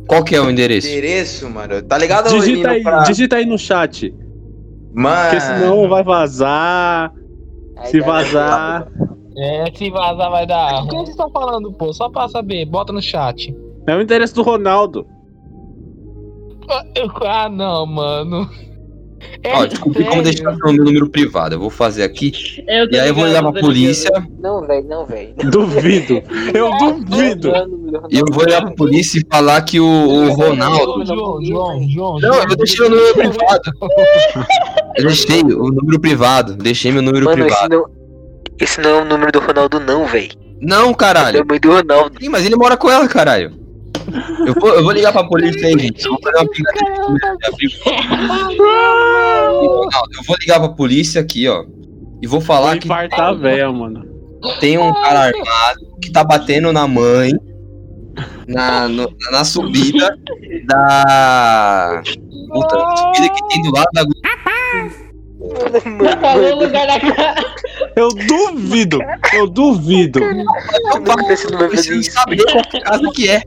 Qual 0.08 0.24
que 0.24 0.36
é 0.36 0.42
o 0.42 0.50
endereço? 0.50 0.88
Endereço, 0.88 1.50
mano. 1.50 1.82
Tá 1.84 1.98
ligado? 1.98 2.30
Digita 2.30 2.72
aí, 2.72 2.84
pra- 2.84 3.04
digita 3.04 3.36
aí 3.38 3.46
no 3.46 3.58
chat. 3.58 4.14
Mano. 4.94 5.22
Porque 5.30 5.42
senão 5.42 5.90
vai 5.90 6.04
vazar. 6.04 7.14
Se 7.86 8.00
vazar. 8.00 8.88
É, 9.36 9.66
se 9.74 9.90
vazar 9.90 10.30
vai 10.30 10.46
dar. 10.46 10.84
O 10.84 10.88
que 10.88 10.96
vocês 10.96 11.10
estão 11.10 11.30
falando, 11.32 11.74
pô? 11.74 11.92
Só 11.92 12.10
pra 12.10 12.28
saber, 12.28 12.66
bota 12.66 12.94
no 12.94 13.02
chat. 13.02 13.56
É 13.88 13.96
o 13.96 14.02
endereço 14.02 14.36
do 14.36 14.44
Ronaldo. 14.44 15.06
Ah, 17.26 17.50
não, 17.50 17.86
mano. 17.86 18.50
É 19.44 19.56
Ó, 19.56 19.66
desculpe 19.66 20.04
como 20.06 20.22
deixar 20.22 20.54
o 20.54 20.58
meu 20.58 20.86
número 20.86 21.10
privado. 21.10 21.56
Eu 21.56 21.60
vou 21.60 21.70
fazer 21.70 22.04
aqui. 22.04 22.32
Eu 22.68 22.90
tô 22.90 22.96
e 22.96 23.00
aí 23.00 23.10
eu 23.10 23.16
vou 23.16 23.26
ligar 23.26 23.42
pra 23.42 23.60
polícia. 23.60 24.12
Não, 24.40 24.66
velho, 24.66 24.88
não, 24.88 25.06
velho. 25.06 25.34
Duvido. 25.52 26.22
Eu 26.54 26.72
duvido. 26.78 27.52
E 28.10 28.20
eu 28.20 28.26
vou 28.32 28.46
ligar 28.46 28.62
pra 28.62 28.72
polícia 28.72 29.20
e 29.20 29.26
falar 29.30 29.62
que 29.64 29.80
o, 29.80 29.86
o 29.86 30.34
Ronaldo. 30.34 31.06
João, 31.06 31.44
João, 31.44 31.90
João. 31.90 32.20
Não, 32.20 32.36
eu 32.36 32.56
deixei 32.56 32.86
o 32.86 32.90
número 32.90 33.14
privado. 33.14 33.72
Eu 34.96 35.08
deixei 35.08 35.42
o 35.42 35.72
número 35.72 36.00
privado. 36.00 36.54
Deixei 36.54 36.92
meu 36.92 37.02
número 37.02 37.26
Mano, 37.26 37.48
esse 37.48 37.50
privado. 37.50 37.76
não, 37.76 37.86
esse 38.60 38.80
não 38.80 38.90
é 38.92 39.02
o 39.02 39.06
número 39.06 39.32
do 39.32 39.40
Ronaldo, 39.40 39.80
não, 39.80 40.06
velho. 40.06 40.30
Não, 40.62 40.94
caralho. 40.94 41.40
É 41.40 41.42
a 41.42 41.46
mãe 41.46 41.60
do 41.60 41.72
Ronaldo. 41.72 42.16
Sim, 42.22 42.30
mas 42.30 42.46
ele 42.46 42.56
mora 42.56 42.78
com 42.78 42.92
ela, 42.92 43.08
caralho. 43.08 43.63
Eu 44.46 44.54
vou, 44.60 44.70
eu 44.74 44.84
vou 44.84 44.92
ligar 44.92 45.12
pra 45.14 45.24
polícia 45.24 45.68
aí, 45.68 45.80
gente. 45.80 46.04
Eu 46.06 46.12
vou 46.12 46.20
fazer 46.22 46.38
uma 46.38 46.46
brincadeira 46.50 47.38
de 47.38 47.48
abrir- 47.48 47.80
Ronaldo, 48.58 50.12
Eu 50.18 50.24
vou 50.28 50.36
ligar 50.40 50.60
pra 50.60 50.70
polícia 50.70 51.22
aqui, 51.22 51.48
ó. 51.48 51.64
E 52.22 52.28
vou 52.28 52.42
falar 52.42 52.78
que 52.78 52.86
Infartar 52.88 53.30
a 53.30 53.34
véia, 53.34 53.72
mano. 53.72 54.06
tem 54.60 54.78
um 54.78 54.94
cara 54.94 55.22
armado 55.28 55.98
que 56.02 56.12
tá 56.12 56.24
batendo 56.24 56.72
na 56.74 56.88
mãe 56.88 57.32
na, 58.48 58.88
no- 58.88 59.14
na 59.32 59.44
subida 59.44 60.16
da. 60.66 62.02
Puta, 62.52 62.78
subida 63.16 63.30
que 63.34 63.48
tem 63.50 63.62
do 63.64 63.72
lado 63.72 63.90
da. 63.94 64.04
Eu 67.96 68.10
duvido. 68.10 69.00
Eu 69.34 69.48
duvido. 69.48 70.20
Eu 70.22 71.70
preciso 71.70 72.12
saber 72.12 72.44
qual 72.46 72.64
casa 72.84 73.12
que 73.14 73.30
é. 73.30 73.42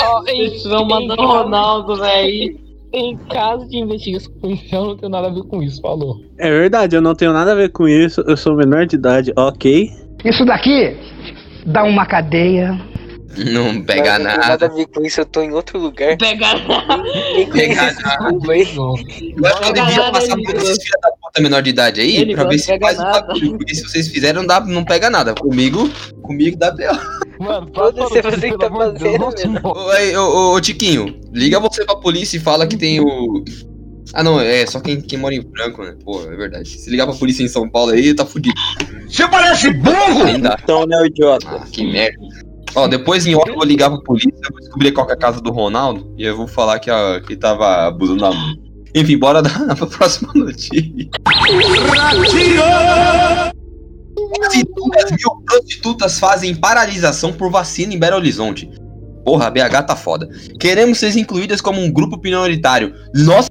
Ó, 0.00 0.22
Eles 0.26 0.64
vão 0.64 0.86
mandar 0.86 1.18
o 1.18 1.26
Ronaldo, 1.26 1.96
velho. 1.96 2.58
em 2.92 3.16
caso 3.30 3.68
de 3.68 3.78
investigação 3.78 4.32
policial, 4.40 4.86
não 4.86 4.96
tem 4.96 5.10
nada 5.10 5.26
a 5.28 5.30
ver 5.30 5.42
com 5.42 5.62
isso, 5.62 5.80
falou. 5.80 6.16
É 6.38 6.50
verdade, 6.50 6.96
eu 6.96 7.02
não 7.02 7.14
tenho 7.14 7.32
nada 7.32 7.52
a 7.52 7.54
ver 7.54 7.70
com 7.70 7.86
isso. 7.86 8.22
Eu 8.26 8.36
sou 8.36 8.56
menor 8.56 8.86
de 8.86 8.96
idade, 8.96 9.32
ok? 9.36 9.90
Isso 10.24 10.44
daqui 10.44 10.96
dá 11.66 11.84
uma 11.84 12.06
cadeia. 12.06 12.78
Não 13.36 13.82
pega 13.82 14.18
Não 14.18 14.26
tem 14.30 14.36
nada. 14.36 14.48
nada 14.48 14.66
a 14.66 14.68
ver 14.68 14.86
com 14.86 15.04
isso, 15.04 15.20
eu 15.20 15.26
tô 15.26 15.42
em 15.42 15.52
outro 15.52 15.78
lugar. 15.78 16.16
Pegar 16.16 16.54
Nem 17.34 17.48
conheço 17.48 17.52
Pega 17.52 17.92
nada. 18.02 18.18
clube 18.28 18.50
aí. 18.52 18.64
Mas 19.36 19.52
eu 19.66 19.72
devia 19.72 19.96
nada, 19.96 20.12
passar 20.12 20.36
por 20.36 20.54
esses 20.56 20.82
filha 20.82 20.98
da 21.02 21.10
puta 21.10 21.42
menor 21.42 21.62
de 21.62 21.70
idade 21.70 22.00
aí, 22.00 22.16
Ele 22.16 22.34
pra 22.34 22.44
ver 22.44 22.58
se 22.58 22.66
pega 22.66 22.86
faz 22.86 22.98
um 22.98 23.02
nada. 23.02 23.20
bagulho. 23.22 23.58
Porque 23.58 23.74
se 23.74 23.82
vocês 23.82 24.08
fizerem, 24.08 24.34
não, 24.40 24.46
dá, 24.46 24.60
não 24.60 24.84
pega 24.84 25.10
nada. 25.10 25.34
Comigo, 25.34 25.88
comigo 26.22 26.56
dá 26.56 26.70
B.O. 26.70 27.18
Mano, 27.44 27.70
Foda-se 27.72 28.20
você 28.22 28.50
que 28.50 28.58
tá 28.58 28.68
fazendo. 28.70 29.24
Ô, 29.62 29.70
ô, 29.70 30.50
ô, 30.50 30.54
ô, 30.54 30.60
Tiquinho, 30.60 31.20
liga 31.32 31.60
você 31.60 31.84
pra 31.84 31.94
polícia 31.96 32.36
e 32.36 32.40
fala 32.40 32.66
que 32.66 32.76
tem 32.76 33.00
o. 33.00 33.44
Ah, 34.14 34.24
não, 34.24 34.40
é 34.40 34.64
só 34.66 34.80
quem, 34.80 35.02
quem 35.02 35.18
mora 35.18 35.34
em 35.34 35.42
Franco, 35.54 35.82
né? 35.84 35.94
Pô, 36.02 36.22
é 36.22 36.34
verdade. 36.34 36.66
Se 36.70 36.88
ligar 36.90 37.06
pra 37.06 37.14
polícia 37.14 37.42
em 37.44 37.48
São 37.48 37.68
Paulo 37.68 37.92
aí, 37.92 38.14
tá 38.14 38.24
fudido. 38.24 38.54
Você 39.06 39.28
parece 39.28 39.70
burro! 39.74 40.26
Então, 40.28 40.86
né, 40.86 40.96
o 40.96 41.04
idiota? 41.06 41.46
Ah, 41.46 41.66
que 41.70 41.84
merda. 41.84 42.16
Ó, 42.74 42.86
depois 42.86 43.26
em 43.26 43.34
hora 43.34 43.50
eu 43.50 43.54
vou 43.54 43.64
ligar 43.64 43.90
pra 43.90 44.00
polícia, 44.00 44.30
eu 44.30 44.50
vou 44.52 44.60
descobrir 44.60 44.92
qual 44.92 45.08
é 45.08 45.12
a 45.12 45.16
casa 45.16 45.40
do 45.40 45.50
Ronaldo 45.50 46.14
e 46.16 46.24
eu 46.24 46.36
vou 46.36 46.46
falar 46.46 46.78
que, 46.78 46.90
a, 46.90 47.20
que 47.26 47.36
tava 47.36 47.86
abusando 47.86 48.20
da 48.20 48.30
mãe. 48.30 48.68
Enfim, 48.94 49.18
bora 49.18 49.42
dar 49.42 49.66
pra 49.76 49.86
próxima 49.86 50.32
notícia. 50.34 51.08
Quase 54.38 54.64
mil 55.08 55.42
prostitutas 55.46 56.18
fazem 56.18 56.54
paralisação 56.54 57.32
por 57.32 57.50
vacina 57.50 57.94
em 57.94 57.98
Belo 57.98 58.16
Horizonte. 58.16 58.70
Porra, 59.24 59.50
BH 59.50 59.82
tá 59.86 59.96
foda. 59.96 60.28
Queremos 60.58 60.98
ser 60.98 61.16
incluídas 61.16 61.60
como 61.60 61.80
um 61.80 61.92
grupo 61.92 62.18
prioritário. 62.18 62.94
Nossa 63.14 63.50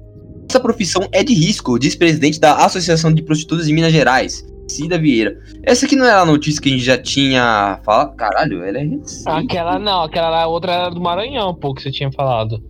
profissão 0.60 1.08
é 1.12 1.22
de 1.22 1.34
risco, 1.34 1.78
diz 1.78 1.94
presidente 1.94 2.40
da 2.40 2.64
Associação 2.64 3.12
de 3.12 3.22
Prostitutas 3.22 3.66
de 3.66 3.72
Minas 3.72 3.92
Gerais, 3.92 4.44
Cida 4.68 4.98
Vieira. 4.98 5.38
Essa 5.62 5.86
aqui 5.86 5.96
não 5.96 6.04
era 6.04 6.20
a 6.20 6.26
notícia 6.26 6.60
que 6.60 6.68
a 6.68 6.72
gente 6.72 6.84
já 6.84 6.98
tinha 6.98 7.80
falado? 7.84 8.14
Caralho, 8.16 8.62
ela 8.62 8.78
é 8.78 8.84
recente. 8.84 9.28
Aquela 9.28 9.78
não, 9.78 10.02
aquela 10.02 10.28
lá, 10.30 10.46
outra 10.46 10.72
era 10.72 10.90
do 10.90 11.00
Maranhão, 11.00 11.54
pô, 11.54 11.74
que 11.74 11.82
você 11.82 11.90
tinha 11.90 12.10
falado. 12.12 12.62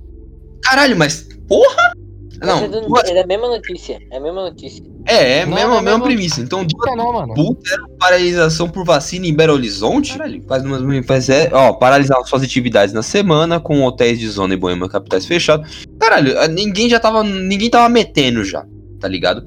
Caralho, 0.63 0.97
mas 0.97 1.29
porra! 1.49 1.93
Não, 2.41 2.59
é, 2.65 2.69
do- 2.69 2.97
é 3.05 3.15
da 3.15 3.27
mesma 3.27 3.49
notícia. 3.49 3.99
É 4.13 4.17
a 4.17 4.21
mesma 4.21 4.43
notícia. 4.43 4.85
é, 5.07 5.39
é 5.39 5.43
a 5.43 5.47
Não, 5.47 5.55
mesma, 5.57 5.75
não, 5.75 5.83
mesma 5.83 6.01
premissa. 6.05 6.41
Então, 6.41 6.65
duas 6.65 6.97
Não, 6.97 7.13
mano. 7.13 7.35
putas 7.35 7.73
eram 7.73 7.89
paralisação 7.99 8.69
por 8.69 8.85
vacina 8.85 9.27
em 9.27 9.35
Belo 9.35 9.55
Horizonte. 9.55 10.13
Caralho, 10.13 10.41
faz 10.47 10.65
umas 10.65 11.05
faz, 11.07 11.29
é, 11.29 11.51
ó, 11.53 11.73
paralisar 11.73 12.23
suas 12.25 12.45
atividades 12.45 12.95
na 12.95 13.03
semana 13.03 13.59
com 13.59 13.83
hotéis 13.83 14.21
de 14.21 14.29
zona 14.29 14.55
e 14.55 14.57
boêmia 14.57 14.89
capitais 14.89 15.27
fechados. 15.27 15.85
Caralho, 15.99 16.39
a- 16.39 16.47
ninguém 16.47 16.89
já 16.89 17.01
tava, 17.01 17.25
ninguém 17.25 17.69
tava 17.69 17.89
metendo 17.89 18.45
já, 18.45 18.65
tá 19.01 19.09
ligado? 19.09 19.45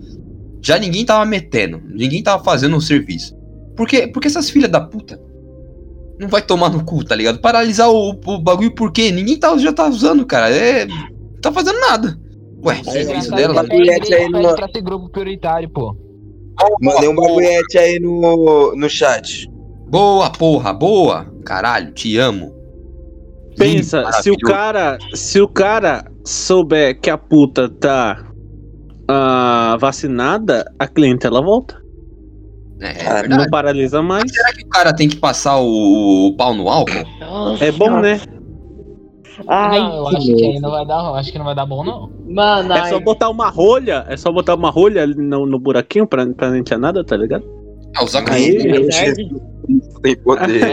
Já 0.61 0.77
ninguém 0.77 1.05
tava 1.05 1.25
metendo, 1.25 1.81
ninguém 1.87 2.21
tava 2.21 2.43
fazendo 2.43 2.77
o 2.77 2.81
serviço. 2.81 3.35
Por 3.75 3.87
quê? 3.87 4.07
Porque 4.07 4.27
essas 4.27 4.49
filhas 4.49 4.69
da 4.69 4.79
puta 4.79 5.19
não 6.19 6.27
vai 6.27 6.41
tomar 6.41 6.69
no 6.69 6.85
cu, 6.85 7.03
tá 7.03 7.15
ligado? 7.15 7.39
Paralisar 7.41 7.89
o, 7.89 8.11
o 8.11 8.37
bagulho 8.39 8.73
por 8.75 8.91
quê? 8.91 9.11
Ninguém 9.11 9.37
tá, 9.39 9.57
já 9.57 9.73
tá 9.73 9.87
usando, 9.87 10.25
cara. 10.25 10.49
É, 10.55 10.85
não 10.85 11.41
tá 11.41 11.51
fazendo 11.51 11.79
nada. 11.79 12.15
Ué, 12.63 12.79
o 12.79 12.91
serviço 12.91 13.31
dela. 13.31 13.55
tá 13.55 13.63
bagulhete 13.63 14.13
aí 14.13 14.29
no- 14.29 14.55
pra 14.55 14.67
ser 14.67 14.81
grupo 14.81 15.09
prioritário, 15.09 15.67
pô. 15.69 15.95
Mandei 16.79 17.09
um 17.09 17.15
bagulhete 17.15 17.77
aí 17.77 17.99
no, 17.99 18.75
no 18.75 18.87
chat. 18.89 19.49
Boa, 19.89 20.29
porra, 20.29 20.71
boa. 20.71 21.25
Caralho, 21.43 21.91
te 21.91 22.17
amo. 22.17 22.53
Pensa, 23.57 24.01
Lindo, 24.01 24.13
se 24.23 24.31
o 24.31 24.37
cara. 24.37 24.97
Se 25.15 25.41
o 25.41 25.47
cara 25.47 26.05
souber 26.23 26.99
que 26.99 27.09
a 27.09 27.17
puta 27.17 27.67
tá 27.67 28.30
ah, 29.11 29.77
vacinada, 29.79 30.71
a 30.79 30.87
cliente 30.87 31.25
ela 31.27 31.41
volta. 31.41 31.79
É, 32.79 33.19
é. 33.19 33.27
Não 33.27 33.47
paralisa 33.49 34.01
mais. 34.01 34.23
Será 34.31 34.53
que 34.53 34.63
o 34.63 34.69
cara 34.69 34.93
tem 34.95 35.07
que 35.07 35.15
passar 35.17 35.57
o, 35.59 36.27
o 36.29 36.35
pau 36.35 36.53
no 36.53 36.67
álcool? 36.67 37.05
É 37.59 37.71
bom, 37.71 37.99
né? 37.99 38.19
Ai, 39.47 39.79
não, 39.79 39.95
eu 39.97 40.07
acho 40.07 40.25
que 40.35 40.59
não 40.59 40.71
vai 40.71 40.85
dar, 40.85 41.13
acho 41.15 41.31
que 41.31 41.37
não 41.37 41.45
vai 41.45 41.55
dar 41.55 41.65
bom, 41.65 41.83
não. 41.83 42.09
Mano, 42.27 42.73
É 42.73 42.79
ai. 42.81 42.89
só 42.89 42.99
botar 42.99 43.29
uma 43.29 43.49
rolha. 43.49 44.05
É 44.07 44.15
só 44.17 44.31
botar 44.31 44.55
uma 44.55 44.69
rolha 44.69 45.03
ali 45.03 45.15
no, 45.15 45.45
no 45.45 45.59
buraquinho 45.59 46.07
pra, 46.07 46.25
pra 46.27 46.49
não 46.49 46.57
entrar 46.57 46.77
nada, 46.77 47.03
tá 47.03 47.17
ligado? 47.17 47.43
Ah, 47.95 48.03
usar 48.03 48.23
Aí- 48.31 48.57
arde. 48.93 49.29
Tem 50.01 50.15
poder. 50.17 50.63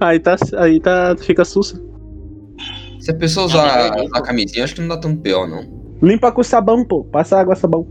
Aí 0.00 0.18
tá. 0.18 0.36
Aí 0.58 0.80
tá. 0.80 1.14
Fica 1.18 1.44
sussa. 1.44 1.80
Se 3.00 3.10
a 3.10 3.14
pessoa 3.14 3.46
usar, 3.46 3.96
usar 4.04 4.22
camisinha, 4.22 4.64
acho 4.64 4.74
que 4.74 4.80
não 4.80 4.88
dá 4.88 4.96
tanto 4.96 5.20
pior, 5.22 5.46
não. 5.48 5.75
Limpa 6.02 6.30
com 6.32 6.42
sabão, 6.42 6.84
pô. 6.84 7.04
Passa 7.04 7.38
água, 7.38 7.54
sabão. 7.54 7.86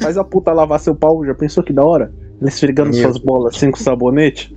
Faz 0.00 0.16
a 0.16 0.24
puta 0.24 0.52
lavar 0.52 0.80
seu 0.80 0.94
pau. 0.94 1.24
Já 1.24 1.34
pensou 1.34 1.62
que 1.62 1.72
da 1.72 1.84
hora? 1.84 2.12
Ele 2.40 2.48
esfregando 2.48 2.90
Meu. 2.90 3.02
suas 3.02 3.18
bolas 3.18 3.54
assim 3.54 3.70
com 3.70 3.78
sabonete? 3.78 4.52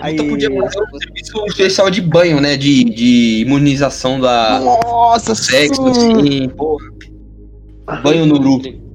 Aí... 0.00 0.16
Tu 0.16 0.24
podia 0.24 0.48
fazer 0.48 0.80
um 0.80 0.98
serviço 0.98 1.46
especial 1.46 1.90
de 1.90 2.00
banho, 2.00 2.40
né? 2.40 2.56
De, 2.56 2.84
de 2.84 3.42
imunização 3.42 4.20
da 4.20 4.60
Nossa, 4.60 5.32
do 5.32 5.36
sexo, 5.36 5.94
sim. 5.94 6.12
assim, 6.12 6.48
porra. 6.50 6.84
Banho 8.02 8.26
no 8.26 8.36
uru. 8.36 8.85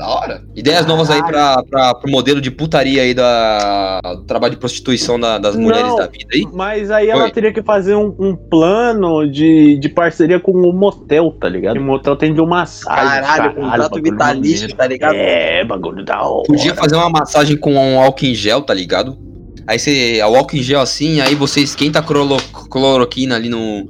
Da 0.00 0.08
hora. 0.08 0.42
Ideias 0.56 0.86
novas 0.86 1.10
aí 1.10 1.22
pra, 1.22 1.62
pra, 1.62 1.94
pro 1.94 2.10
modelo 2.10 2.40
de 2.40 2.50
putaria 2.50 3.02
aí 3.02 3.12
da, 3.12 4.00
do 4.16 4.22
trabalho 4.24 4.54
de 4.54 4.58
prostituição 4.58 5.20
da- 5.20 5.36
das 5.36 5.54
mulheres 5.54 5.88
Não, 5.88 5.96
da 5.96 6.06
vida 6.06 6.24
aí. 6.32 6.46
Mas 6.54 6.90
aí 6.90 7.10
ela 7.10 7.28
teria 7.30 7.52
que 7.52 7.62
fazer 7.62 7.94
um, 7.96 8.14
um 8.18 8.34
plano 8.34 9.30
de, 9.30 9.76
de 9.76 9.88
parceria 9.90 10.40
com 10.40 10.52
o 10.52 10.72
motel, 10.72 11.30
tá 11.38 11.50
ligado? 11.50 11.76
O 11.76 11.82
motel 11.82 12.16
tem 12.16 12.32
de 12.32 12.40
uma 12.40 12.48
massagem. 12.60 13.20
Caralho, 13.20 13.54
contrato 13.56 14.02
vitalício, 14.02 14.74
tá 14.74 14.86
ligado? 14.86 15.16
É, 15.16 15.62
bagulho 15.66 16.02
da 16.02 16.22
hora. 16.22 16.46
Podia 16.46 16.74
fazer 16.74 16.96
uma 16.96 17.10
massagem 17.10 17.58
com 17.58 17.74
um 17.74 18.00
álcool 18.00 18.24
em 18.24 18.34
gel, 18.34 18.62
tá 18.62 18.72
ligado? 18.72 19.18
Aí 19.66 19.78
você. 19.78 20.18
O 20.22 20.34
álcool 20.34 20.56
em 20.56 20.62
gel 20.62 20.80
assim, 20.80 21.20
aí 21.20 21.34
você 21.34 21.60
esquenta 21.60 21.98
a 21.98 22.02
cloro- 22.02 22.38
cloroquina 22.70 23.36
ali 23.36 23.50
no, 23.50 23.86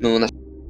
no- 0.00 0.18
na 0.18 0.26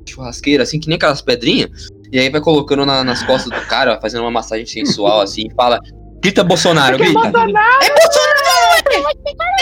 churrasqueira, 0.07 0.65
assim, 0.65 0.79
que 0.79 0.87
nem 0.87 0.97
aquelas 0.97 1.23
pedrinhas. 1.23 1.89
E 2.13 2.19
aí 2.19 2.29
vai 2.31 2.41
colocando 2.41 2.85
na- 2.85 3.03
nas 3.03 3.23
costas 3.23 3.51
do 3.59 3.67
cara, 3.67 3.99
fazendo 4.01 4.21
uma 4.23 4.31
massagem 4.31 4.67
sensual 4.67 5.23
assim, 5.23 5.47
e 5.51 5.55
fala. 5.55 5.81
Grita 6.23 6.45
Bolsonaro, 6.45 6.97
grita. 6.99 7.19
É 7.19 7.23
Bolsonaro! 7.31 7.53
É 7.83 7.91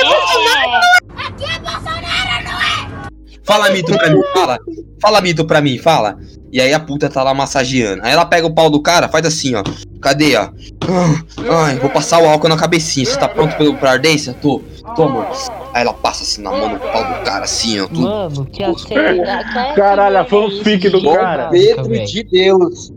Bolsonaro! 0.05 0.81
Aqui 1.17 1.45
é 1.45 1.59
Bolsonaro, 1.61 2.45
não 2.45 2.61
é? 2.61 3.11
Fala, 3.45 3.71
Mito, 3.71 3.93
pra 3.97 4.11
mim, 4.11 4.23
fala. 4.35 4.59
Fala, 5.01 5.21
Mito, 5.21 5.45
pra 5.47 5.61
mim, 5.61 5.79
fala. 5.79 6.17
E 6.53 6.61
aí 6.61 6.75
a 6.75 6.81
puta 6.81 7.09
tá 7.09 7.23
lá 7.23 7.33
massageando. 7.33 8.03
Aí 8.05 8.13
ela 8.13 8.27
pega 8.27 8.47
o 8.47 8.55
pau 8.55 8.69
do 8.69 8.83
cara, 8.83 9.09
faz 9.09 9.25
assim, 9.25 9.55
ó. 9.55 9.63
Cadê, 10.03 10.37
ó? 10.37 10.51
Ah, 10.89 11.65
Ai, 11.67 11.77
vou 11.77 11.89
passar 11.91 12.21
o 12.23 12.27
álcool 12.29 12.49
na 12.49 12.57
cabecinha. 12.57 13.07
Você 13.07 13.17
tá 13.19 13.29
pronto 13.29 13.75
pra 13.75 13.93
ardência? 13.93 14.35
Tô. 14.35 14.61
Toma. 14.95 15.27
Aí 15.73 15.83
ela 15.83 15.95
passa 15.95 16.23
assim 16.23 16.43
na 16.43 16.51
mão 16.51 16.69
no 16.71 16.79
pau 16.81 17.05
do 17.05 17.25
cara, 17.25 17.45
assim, 17.45 17.81
ó. 17.81 17.87
Tudo. 17.87 18.01
Mano, 18.01 18.45
que 18.47 18.63
acelera. 18.63 19.45
Caralho, 19.75 20.19
a 20.19 20.25
fanfic 20.25 20.89
do 20.89 21.03
cara. 21.13 21.49
Pedro 21.51 21.89
de 22.05 22.23
Deus. 22.25 22.93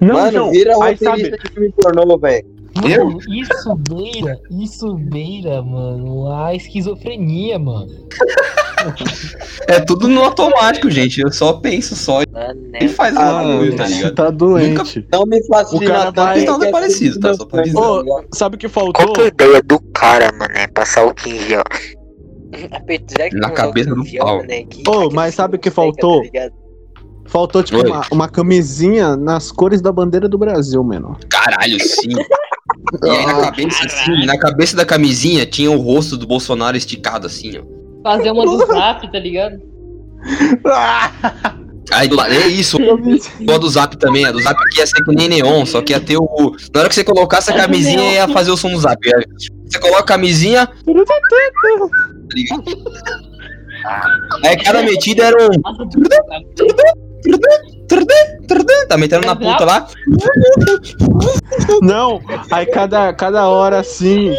Não, 0.00 0.14
Mano, 0.14 0.38
não, 0.46 0.50
vira 0.50 0.70
aí 0.72 0.76
roteirista 0.94 1.04
sabe- 1.10 1.30
de 1.30 1.52
filme 1.52 1.72
pornô, 1.72 2.18
velho. 2.18 2.51
Eu? 2.88 3.06
Mano, 3.06 3.18
isso 3.28 3.74
beira, 3.90 4.40
isso 4.50 4.94
beira, 4.94 5.62
mano, 5.62 6.32
a 6.32 6.54
esquizofrenia, 6.54 7.58
mano. 7.58 7.88
É 9.68 9.78
tudo 9.80 10.08
no 10.08 10.22
automático, 10.22 10.90
gente. 10.90 11.20
Eu 11.20 11.30
só 11.32 11.52
penso 11.54 11.94
só 11.94 12.20
e 12.80 12.88
faz 12.88 13.14
o 13.14 13.18
Ah, 13.20 13.32
bagulho, 13.44 13.76
tá 13.76 13.86
você 13.86 13.94
ligado? 13.94 14.14
tá 14.14 14.30
doente. 14.30 15.06
Não 15.12 15.24
me 15.26 15.46
fascina 15.46 15.80
O 15.80 15.86
cara 15.86 16.36
é 16.38 16.44
é 16.68 16.70
parecido, 16.70 17.20
tá? 17.20 17.34
Só 17.34 17.44
pra. 17.44 17.62
Ô, 17.74 18.24
sabe 18.34 18.56
o 18.56 18.58
que 18.58 18.68
faltou? 18.68 18.92
Qual 19.04 19.12
que 19.12 19.20
é 19.20 19.24
a 19.24 19.28
ideia 19.28 19.62
do 19.62 19.78
cara, 19.92 20.32
mano? 20.32 20.52
É 20.54 20.66
passar 20.66 21.04
o 21.06 21.14
15 21.14 21.56
ó. 21.56 21.62
Na 23.34 23.50
cabeça 23.50 23.94
do 23.94 24.04
pau. 24.18 24.42
né, 24.44 24.64
que- 24.64 24.82
Ô, 24.88 25.10
mas 25.10 25.34
sabe 25.34 25.56
o 25.56 25.58
que 25.58 25.70
faltou? 25.70 26.18
Tá 26.18 26.24
ligado? 26.24 26.52
Faltou, 27.26 27.62
tipo, 27.62 27.80
uma, 27.86 28.02
uma 28.10 28.28
camisinha 28.28 29.16
nas 29.16 29.50
cores 29.50 29.80
da 29.80 29.90
bandeira 29.92 30.28
do 30.28 30.36
Brasil, 30.36 30.82
mano. 30.84 31.16
Caralho, 31.30 31.78
sim. 31.80 32.10
E 33.04 33.10
aí 33.10 33.26
na 33.26 33.40
cabeça, 33.42 33.86
assim, 33.86 34.26
na 34.26 34.38
cabeça 34.38 34.76
da 34.76 34.84
camisinha 34.84 35.46
tinha 35.46 35.70
o 35.70 35.80
rosto 35.80 36.16
do 36.16 36.26
Bolsonaro 36.26 36.76
esticado, 36.76 37.26
assim, 37.26 37.58
ó. 37.58 37.62
Fazer 38.02 38.30
uma 38.30 38.44
do 38.44 38.58
zap, 38.66 39.10
tá 39.10 39.18
ligado? 39.18 39.60
Aí 41.90 42.06
do 42.06 42.14
lado, 42.14 42.32
é 42.32 42.46
isso. 42.46 42.78
O 42.78 43.58
do 43.58 43.68
Zap 43.68 43.96
também, 43.96 44.24
a 44.24 44.30
do 44.30 44.40
Zap 44.40 44.56
que 44.70 44.78
ia 44.78 44.86
ser 44.86 45.04
que 45.04 45.14
nem 45.14 45.28
neon, 45.28 45.66
só 45.66 45.82
que 45.82 45.92
ia 45.92 46.00
ter 46.00 46.16
o. 46.16 46.56
Na 46.72 46.80
hora 46.80 46.88
que 46.88 46.94
você 46.94 47.02
colocasse 47.02 47.50
a 47.50 47.56
camisinha, 47.56 48.12
ia 48.12 48.28
fazer 48.28 48.52
o 48.52 48.56
som 48.56 48.70
do 48.70 48.78
Zap. 48.78 48.98
Aí 49.12 49.24
Você 49.66 49.78
coloca 49.80 50.00
a 50.00 50.04
camisinha. 50.04 50.66
tá 50.66 50.72
ligado? 52.34 52.62
Aí 54.44 54.56
cada 54.62 54.82
metida 54.82 55.24
era 55.24 55.36
um. 55.44 55.50
Tá 58.88 58.96
metendo 58.96 59.26
na 59.26 59.36
puta 59.36 59.64
lá. 59.64 59.86
Não, 61.82 62.20
aí 62.50 62.66
cada, 62.66 63.12
cada 63.12 63.48
hora 63.48 63.78
assim. 63.80 64.34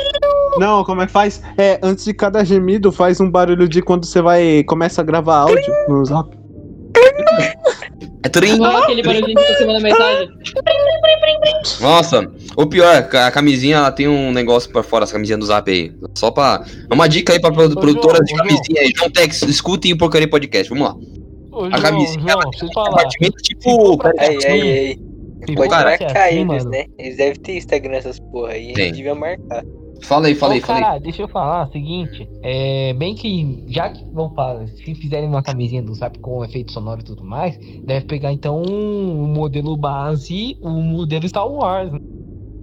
Não, 0.57 0.83
como 0.83 1.01
é 1.01 1.05
que 1.05 1.11
faz? 1.11 1.41
É, 1.57 1.79
antes 1.81 2.05
de 2.05 2.13
cada 2.13 2.43
gemido, 2.43 2.91
faz 2.91 3.19
um 3.19 3.29
barulho 3.29 3.67
de 3.67 3.81
quando 3.81 4.05
você 4.05 4.21
vai. 4.21 4.63
começa 4.63 5.01
a 5.01 5.03
gravar 5.03 5.37
áudio 5.37 5.73
no 5.87 6.05
zap. 6.05 6.35
É 8.23 8.29
trim. 8.29 8.63
Aquele 8.63 9.03
barulhinho 9.03 9.35
que 9.37 9.53
você 9.55 9.65
manda 9.65 9.79
mensagem. 9.79 10.29
Nossa, 11.81 12.31
o 12.55 12.65
pior, 12.65 13.07
a 13.11 13.31
camisinha 13.31 13.77
ela 13.77 13.91
tem 13.91 14.07
um 14.07 14.31
negócio 14.31 14.71
por 14.71 14.83
fora, 14.83 15.03
essa 15.03 15.13
camisinha 15.13 15.37
do 15.37 15.45
Zap 15.45 15.69
aí. 15.69 15.91
Só 16.15 16.31
pra. 16.31 16.63
É 16.89 16.93
uma 16.93 17.07
dica 17.09 17.33
aí 17.33 17.39
pra 17.41 17.51
produ- 17.51 17.75
produtoras 17.79 18.21
de 18.25 18.33
camisinha 18.35 18.81
aí. 18.81 18.91
João 18.95 19.09
Tex, 19.09 19.41
escutem 19.41 19.91
o 19.93 19.97
Porcaria 19.97 20.29
Podcast. 20.29 20.69
Vamos 20.69 20.87
lá. 20.87 20.95
Ô, 21.53 21.65
A 21.65 21.81
camisinha 21.81 22.33
João, 22.33 22.39
um 22.49 22.73
falar. 22.73 22.89
compartimento 22.89 23.35
tipo. 23.43 23.99
Aí, 24.17 24.45
aí, 24.45 24.71
aí. 24.79 24.97
Pode 25.55 25.69
marcar 25.69 26.11
assim, 26.11 26.35
eles, 26.35 26.45
mano. 26.47 26.69
né? 26.69 26.85
Eles 26.97 27.17
devem 27.17 27.35
ter 27.41 27.57
Instagram 27.57 27.97
essas 27.97 28.19
porra 28.31 28.53
aí. 28.53 28.71
A 28.71 28.75
gente 28.79 28.93
devia 28.93 29.13
marcar. 29.15 29.63
Fala 30.01 30.27
aí, 30.27 30.35
fala 30.35 30.53
aí, 30.53 30.61
fala 30.61 30.79
aí. 30.79 30.83
cara, 30.83 30.99
deixa 30.99 31.21
eu 31.21 31.27
falar 31.27 31.67
o 31.67 31.71
seguinte. 31.71 32.27
É 32.41 32.93
bem 32.93 33.15
que, 33.15 33.63
já 33.67 33.89
que 33.89 34.01
vão 34.11 34.33
falar, 34.33 34.67
se 34.67 34.95
fizerem 34.95 35.29
uma 35.29 35.41
camisinha 35.43 35.81
do 35.81 35.93
Zap 35.93 36.17
com 36.19 36.43
efeito 36.43 36.71
sonoro 36.73 37.01
e 37.01 37.03
tudo 37.05 37.23
mais, 37.23 37.57
deve 37.85 38.05
pegar 38.05 38.31
então 38.33 38.61
um 38.61 39.27
modelo 39.27 39.77
base, 39.77 40.57
o 40.61 40.69
modelo 40.69 41.27
Star 41.27 41.47
Wars, 41.47 41.91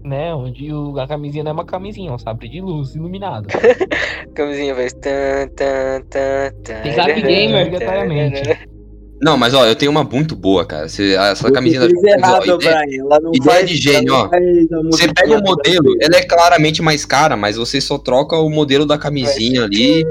né? 0.05 0.35
Onde 0.35 0.73
o- 0.73 0.99
a 0.99 1.07
camisinha 1.07 1.45
não 1.45 1.51
é 1.51 1.55
uma 1.55 1.65
camisinha, 1.65 2.11
é 2.11 2.13
um 2.13 2.19
sabre 2.19 2.49
de 2.49 2.61
luz 2.61 2.95
iluminado. 2.95 3.47
Camisinha 4.35 4.75
vai. 4.75 4.89
Tan, 4.91 5.49
tan, 5.57 6.03
tan, 6.09 6.51
tan, 6.63 6.83
Tem 6.83 6.93
Zap 6.93 7.21
Gamer, 7.23 7.67
obrigatoriamente. 7.67 8.59
Não, 9.23 9.37
mas 9.37 9.53
ó, 9.53 9.67
eu 9.67 9.77
tenho 9.77 9.91
uma 9.91 10.03
muito 10.03 10.35
boa, 10.35 10.65
cara. 10.65 10.89
Você, 10.89 11.15
essa 11.15 11.51
camisinha 11.53 11.81
da 11.83 11.89
Tex, 11.89 12.01
ó, 12.03 12.07
errado, 12.09 12.45
ideia- 12.45 12.59
Brian. 12.87 13.05
Ela 13.05 13.21
não 13.21 13.33
ideia 13.35 13.57
faz- 13.59 13.69
de 13.71 13.77
gênio, 13.77 14.15
ó. 14.15 14.29
Você 14.91 15.13
pega 15.13 15.39
o 15.39 15.43
modelo, 15.43 15.95
ela 16.01 16.17
é 16.17 16.23
claramente 16.23 16.81
mais 16.81 17.05
cara, 17.05 17.37
mas 17.37 17.57
você 17.57 17.81
só 17.81 17.99
troca 17.99 18.37
o 18.37 18.49
modelo 18.49 18.87
da 18.87 18.97
camisinha 18.97 19.65
ali. 19.65 20.05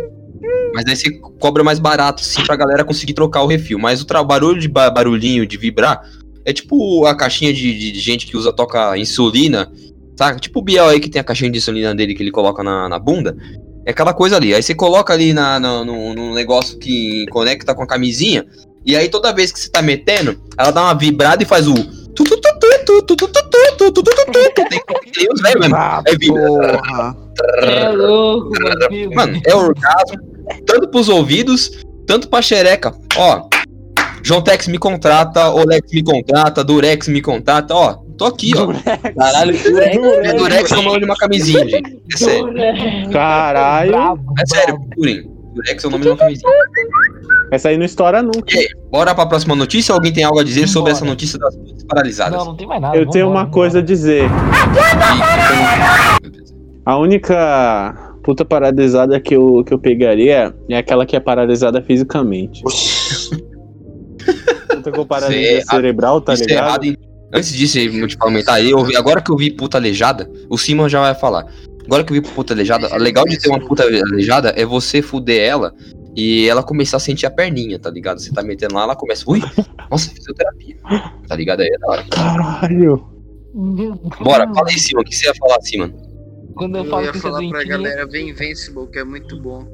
Mas 0.76 0.86
aí 0.88 0.96
você 0.96 1.10
cobra 1.40 1.64
mais 1.64 1.80
barato, 1.80 2.22
sim, 2.24 2.44
pra 2.46 2.56
galera 2.56 2.84
conseguir 2.86 3.14
trocar 3.14 3.42
o 3.42 3.48
refil. 3.48 3.80
Mas 3.80 4.02
o 4.02 4.24
barulho 4.24 4.60
de 4.62 4.68
ba- 4.68 4.90
barulhinho 4.92 5.46
de 5.46 5.58
vibrar 5.58 6.02
é 6.46 6.54
tipo 6.54 7.06
a 7.06 7.16
caixinha 7.16 7.52
de, 7.52 7.74
de- 7.78 7.92
de 7.92 8.00
gente 8.00 8.28
que 8.28 8.38
usa, 8.38 8.54
toca 8.54 8.96
insulina, 8.96 9.72
sabe? 10.16 10.40
Tipo 10.40 10.60
o 10.60 10.62
Biel 10.62 10.86
aí 10.88 11.00
que 11.00 11.10
tem 11.10 11.20
a 11.20 11.24
caixinha 11.24 11.50
de 11.50 11.58
insulina 11.58 11.96
dele 11.96 12.14
que 12.14 12.22
ele 12.22 12.32
coloca 12.32 12.62
na, 12.64 12.88
na 12.88 13.00
bunda. 13.00 13.36
É 13.86 13.92
aquela 13.92 14.14
coisa 14.14 14.36
ali. 14.36 14.54
Aí 14.54 14.62
você 14.62 14.76
coloca 14.76 15.12
ali 15.12 15.34
na, 15.34 15.60
na- 15.60 15.84
no, 15.84 16.14
no 16.14 16.36
negócio 16.36 16.78
que 16.78 17.26
conecta 17.32 17.74
com 17.74 17.82
a 17.82 17.88
camisinha. 17.88 18.46
E 18.86 18.96
aí 18.96 19.10
toda 19.10 19.34
vez 19.34 19.52
que 19.52 19.60
você 19.60 19.70
tá 19.70 19.82
metendo, 19.82 20.40
ela 20.58 20.72
dá 20.72 20.84
uma 20.84 20.94
vibrada 20.94 21.44
e 21.44 21.46
faz 21.46 21.68
o. 21.68 21.74
Tem 21.74 21.90
os 25.32 25.42
velhos 25.42 25.68
mesmo. 25.68 25.76
É 26.06 26.16
vibra. 26.18 26.80
É 27.62 27.90
louco, 27.90 28.52
mano. 29.16 29.42
É 29.46 29.56
orgasmo. 29.56 30.20
Tanto 30.66 30.90
pros 30.90 31.08
ouvidos, 31.10 31.84
tanto 32.06 32.28
pra 32.28 32.42
xereca. 32.42 32.94
Ó. 33.16 33.48
João 34.22 34.42
Tex 34.42 34.68
me 34.68 34.78
contrata, 34.78 35.50
Olex 35.50 35.94
me 35.94 36.04
contrata, 36.04 36.62
Durex 36.64 37.08
me 37.08 37.22
contrata, 37.22 37.74
ó, 37.74 37.94
tô 38.18 38.26
aqui, 38.26 38.52
ó. 38.56 38.66
Durex. 38.66 38.84
Caralho, 39.18 39.58
Durex. 39.58 39.96
Durex, 39.96 40.34
Durex 40.34 40.72
é 40.72 40.78
o 40.78 40.82
nome 40.82 41.00
de 41.00 41.06
uma 41.06 41.16
camisinha, 41.16 41.70
gente. 41.70 41.98
É 42.14 42.18
sério. 42.18 42.54
Caralho. 43.14 44.20
É 44.38 44.46
sério, 44.46 44.78
procurem. 44.78 45.24
Durex 45.54 45.82
é 45.84 45.88
o 45.88 45.90
nome 45.90 46.04
de 46.04 46.10
uma 46.10 46.18
camisinha. 46.18 46.52
Essa 47.52 47.70
aí 47.70 47.78
não 47.78 47.86
estoura 47.86 48.22
nunca. 48.22 48.54
E 48.54 48.60
aí, 48.60 48.68
bora 48.92 49.16
pra 49.16 49.26
próxima 49.26 49.56
notícia? 49.56 49.94
Alguém 49.94 50.14
tem 50.14 50.24
algo 50.24 50.40
a 50.40 50.44
dizer 50.44 50.68
sobre 50.68 50.92
essa 50.92 51.04
notícia 51.04 51.40
das 51.40 51.56
putas 51.56 51.84
paralisadas? 51.84 52.38
Não, 52.38 52.46
não 52.46 52.56
tem 52.56 52.68
mais 52.68 52.82
nada. 52.82 52.98
Eu 52.98 53.10
tenho 53.10 53.28
vambora, 53.28 53.46
uma 53.46 53.52
coisa 53.52 53.80
a 53.80 53.82
dizer. 53.82 54.30
A 56.86 56.98
única 56.98 58.14
puta 58.24 58.46
paralisada 58.46 59.20
que 59.20 59.36
eu, 59.36 59.64
que 59.66 59.74
eu 59.74 59.80
pegaria 59.80 60.54
é 60.70 60.78
aquela 60.78 61.06
que 61.06 61.16
é 61.16 61.20
paralisada 61.20 61.82
fisicamente. 61.82 62.62
puta 64.70 64.92
com 64.92 65.06
paralisia 65.06 65.60
Isso 65.60 65.72
é 65.72 65.76
cerebral, 65.76 66.22
tá 66.22 66.34
é 66.34 66.36
ligado? 66.36 66.52
errado, 66.52 66.84
hein? 66.86 66.98
Antes 67.34 67.54
disso, 67.54 67.78
eu 67.78 68.08
te 68.08 68.18
comentar, 68.18 68.64
eu 68.64 68.78
ouvi, 68.78 68.96
agora 68.96 69.22
que 69.22 69.32
eu 69.32 69.38
vi 69.38 69.52
puta 69.52 69.78
aleijada, 69.78 70.28
o 70.50 70.58
Simon 70.58 70.90
já 70.90 71.00
vai 71.00 71.14
falar. 71.14 71.46
Agora 71.86 72.04
que 72.04 72.12
eu 72.12 72.16
vi 72.16 72.22
puta 72.22 72.54
aleijada, 72.54 72.92
o 72.94 72.98
legal 72.98 73.24
de 73.26 73.38
ter 73.38 73.50
uma 73.50 73.60
puta 73.60 73.84
aleijada 73.84 74.54
é 74.56 74.66
você 74.66 75.02
fuder 75.02 75.40
ela 75.48 75.74
e 76.16 76.48
ela 76.48 76.64
começar 76.64 76.98
a 76.98 77.00
sentir 77.00 77.26
a 77.26 77.32
perninha, 77.32 77.80
tá 77.80 77.90
ligado? 77.90 78.20
Você 78.20 78.32
tá 78.32 78.42
metendo 78.42 78.76
lá, 78.76 78.84
ela 78.84 78.96
começa, 78.96 79.24
ui, 79.28 79.42
nossa, 79.90 80.10
fisioterapia. 80.12 80.78
Tá 81.28 81.36
ligado? 81.36 81.62
Aí 81.62 81.68
é 81.68 81.78
da 81.78 81.88
hora. 81.88 82.06
Caralho. 82.10 83.08
Bora, 84.22 84.52
fala 84.54 84.70
aí, 84.70 84.80
Simon, 84.80 85.02
o 85.02 85.04
que 85.06 85.16
você 85.16 85.28
ia 85.28 85.36
falar, 85.36 85.62
Simon? 85.62 85.92
Quando 86.56 86.78
eu 86.78 86.84
Eu 86.84 86.90
falo 86.90 87.06
ia 87.06 87.12
que 87.12 87.20
falar 87.20 87.40
pra 87.40 87.48
doentinho, 87.48 87.68
galera 87.68 88.06
ver 88.06 88.22
Invincible, 88.22 88.88
que 88.88 89.00
é 89.00 89.04
muito 89.04 89.40
bom. 89.40 89.66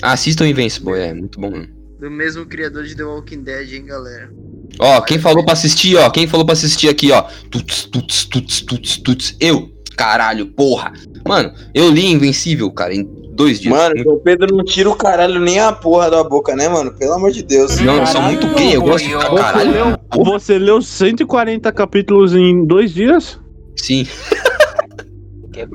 Ah, 0.00 0.12
assistam 0.12 0.46
Invincible, 0.46 0.94
é 0.94 1.12
muito 1.12 1.40
bom 1.40 1.50
mesmo. 1.50 1.76
Do 1.98 2.10
mesmo 2.10 2.46
criador 2.46 2.84
de 2.84 2.94
The 2.94 3.02
Walking 3.02 3.42
Dead, 3.42 3.72
hein, 3.72 3.86
galera. 3.86 4.30
Ó, 4.78 5.00
quem 5.00 5.18
falou 5.18 5.44
pra 5.44 5.54
assistir, 5.54 5.96
ó, 5.96 6.08
quem 6.10 6.28
falou 6.28 6.46
pra 6.46 6.52
assistir 6.52 6.88
aqui, 6.88 7.10
ó. 7.10 7.22
Tuts, 7.50 7.86
tuts, 7.86 8.24
tuts, 8.26 8.60
tuts, 8.60 8.96
tuts. 8.98 9.36
Eu. 9.40 9.72
Caralho, 9.96 10.46
porra. 10.46 10.92
Mano, 11.26 11.52
eu 11.74 11.90
li 11.90 12.06
Invencível, 12.12 12.70
cara, 12.70 12.94
em 12.94 13.04
dois 13.32 13.60
dias. 13.60 13.74
Mano, 13.74 13.94
o 14.12 14.18
Pedro 14.20 14.56
não 14.56 14.64
tira 14.64 14.88
o 14.90 14.96
caralho 14.96 15.38
nem 15.40 15.58
a 15.60 15.72
porra 15.72 16.10
da 16.10 16.22
boca, 16.24 16.54
né, 16.56 16.68
mano? 16.68 16.92
Pelo 16.92 17.12
amor 17.14 17.30
de 17.30 17.42
Deus. 17.42 17.78
Não, 17.80 17.96
eu 17.98 18.06
sou 18.06 18.22
muito 18.22 18.46
gay, 18.54 18.74
eu 18.76 18.82
gosto 18.82 19.04
de 19.06 19.12
falar 19.12 19.30
Você 19.30 19.42
caralho. 19.42 19.70
leu, 19.72 20.24
você 20.24 20.58
leu 20.58 20.82
140 20.82 21.70
capítulos 21.72 22.34
em 22.34 22.64
dois 22.66 22.92
dias? 22.92 23.38
Sim. 23.76 24.06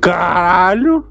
Caralho! 0.02 1.06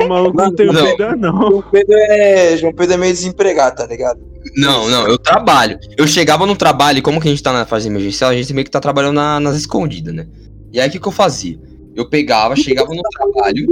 O 0.00 0.08
maluco 0.08 0.36
não 0.36 0.54
tem 0.54 0.66
Não. 0.66 0.86
vida, 0.86 1.16
não. 1.16 1.50
João 1.50 1.64
Pedro 1.70 1.94
é. 1.96 2.56
João 2.56 2.72
Pedro 2.72 2.94
é 2.94 2.96
meio 2.96 3.12
desempregado, 3.12 3.76
tá 3.76 3.86
ligado? 3.86 4.20
Não, 4.56 4.88
não, 4.88 5.08
eu 5.08 5.18
trabalho. 5.18 5.78
Eu 5.96 6.06
chegava 6.06 6.46
no 6.46 6.54
trabalho, 6.54 6.98
e 6.98 7.02
como 7.02 7.20
que 7.20 7.26
a 7.26 7.30
gente 7.30 7.42
tá 7.42 7.52
na 7.52 7.66
fase 7.66 7.88
emergencial, 7.88 8.30
a 8.30 8.34
gente 8.34 8.52
meio 8.54 8.64
que 8.64 8.70
tá 8.70 8.78
trabalhando 8.78 9.14
na- 9.16 9.40
nas 9.40 9.56
escondidas, 9.56 10.14
né? 10.14 10.26
E 10.72 10.80
aí 10.80 10.88
o 10.88 10.92
que, 10.92 11.00
que 11.00 11.08
eu 11.08 11.12
fazia? 11.12 11.58
Eu 11.94 12.08
pegava, 12.08 12.56
chegava 12.56 12.92
no 12.92 13.02
trabalho, 13.02 13.66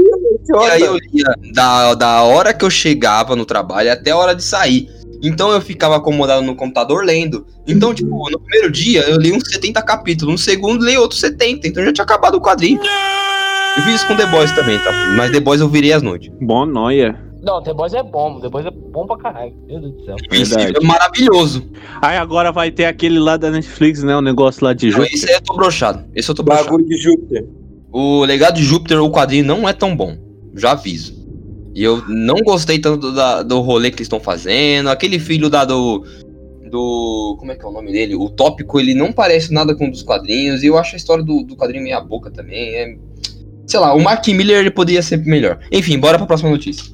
e 0.49 0.71
aí 0.71 0.83
eu 0.83 0.97
lia 0.97 1.35
da, 1.53 1.95
da 1.95 2.23
hora 2.23 2.55
que 2.55 2.65
eu 2.65 2.71
chegava 2.71 3.35
no 3.35 3.45
trabalho 3.45 3.91
até 3.93 4.13
a 4.13 4.17
hora 4.17 4.35
de 4.35 4.43
sair. 4.43 4.89
Então 5.23 5.51
eu 5.53 5.61
ficava 5.61 5.97
acomodado 5.97 6.43
no 6.43 6.55
computador 6.57 7.05
lendo. 7.05 7.47
Então, 7.67 7.95
tipo, 7.95 8.31
no 8.31 8.41
primeiro 8.41 8.71
dia 8.73 9.03
eu 9.09 9.17
li 9.19 9.33
uns 9.33 9.49
70 9.49 9.81
capítulos, 9.83 10.33
no 10.33 10.39
segundo 10.39 10.85
li 10.85 10.97
outros 10.97 11.21
70, 11.21 11.69
então 11.69 11.85
já 11.85 11.93
tinha 11.93 12.05
acabado 12.05 12.37
o 12.37 12.41
quadrinho. 12.41 12.81
Eu 13.77 13.83
fiz 13.85 13.95
isso 13.97 14.07
com 14.07 14.17
The 14.17 14.27
Boys 14.27 14.53
também, 14.53 14.79
tá? 14.81 14.93
Mas 15.17 15.31
The 15.31 15.41
Boys 15.41 15.61
eu 15.61 15.69
virei 15.69 15.93
às 15.93 16.03
noites. 16.03 16.31
Bom 16.41 16.67
noia. 16.67 17.19
Não, 17.43 17.61
The 17.63 17.73
Boys 17.73 17.93
é 17.95 18.03
bom, 18.03 18.41
The 18.41 18.49
Boys 18.49 18.67
é 18.67 18.71
bom 18.71 19.07
pra 19.07 19.17
caralho. 19.17 19.53
Meu 19.67 19.81
Deus 19.81 19.95
do 19.95 20.05
céu. 20.05 20.17
Verdade. 20.31 20.77
É 20.77 20.85
maravilhoso. 20.85 21.65
Aí 22.01 22.17
agora 22.17 22.53
vai 22.53 22.71
ter 22.71 22.85
aquele 22.85 23.19
lá 23.19 23.37
da 23.37 23.51
Netflix, 23.51 24.03
né? 24.03 24.17
O 24.17 24.21
negócio 24.21 24.65
lá 24.65 24.73
de 24.73 24.87
Não, 24.87 24.93
jogo. 24.99 25.09
esse 25.11 25.29
aí 25.29 25.35
eu 25.35 25.41
tô 25.41 25.55
broxado. 25.55 26.05
Esse 26.15 26.31
eu 26.31 26.35
tô 26.35 26.43
broxado. 26.43 26.71
Bagulho 26.71 26.87
de 26.87 26.97
Júpiter. 26.99 27.45
O 27.93 28.25
Legado 28.25 28.57
de 28.57 28.65
Júpiter, 28.65 29.03
o 29.03 29.11
quadrinho, 29.11 29.45
não 29.45 29.69
é 29.69 29.73
tão 29.73 29.95
bom. 29.95 30.17
Já 30.55 30.73
aviso. 30.73 31.21
E 31.75 31.83
eu 31.83 32.03
não 32.09 32.37
gostei 32.37 32.79
tanto 32.79 33.13
da- 33.13 33.43
do 33.43 33.61
rolê 33.61 33.91
que 33.91 33.97
eles 33.97 34.07
estão 34.07 34.21
fazendo. 34.21 34.89
Aquele 34.91 35.19
filho 35.19 35.49
da 35.51 35.65
do. 35.65 36.05
Do. 36.71 37.37
Como 37.39 37.53
é 37.53 37.57
que 37.57 37.65
é 37.65 37.69
o 37.69 37.73
nome 37.73 37.93
dele? 37.93 38.15
O 38.15 38.29
tópico, 38.31 38.79
ele 38.81 38.95
não 38.95 39.13
parece 39.13 39.53
nada 39.53 39.75
com 39.75 39.87
um 39.87 39.91
dos 39.91 40.03
quadrinhos. 40.03 40.63
E 40.63 40.67
eu 40.67 40.79
acho 40.79 40.95
a 40.95 40.97
história 40.97 41.23
do, 41.23 41.43
do 41.43 41.57
quadrinho 41.57 41.85
meia 41.85 42.01
boca 42.01 42.31
também. 42.31 42.75
É... 42.75 42.97
Sei 43.67 43.79
lá, 43.79 43.95
o 43.95 44.01
Mark 44.03 44.27
Miller 44.29 44.59
ele 44.59 44.71
poderia 44.71 45.03
ser 45.03 45.19
melhor. 45.19 45.59
Enfim, 45.71 45.99
bora 45.99 46.19
pra 46.19 46.27
próxima 46.27 46.51
notícia. 46.51 46.85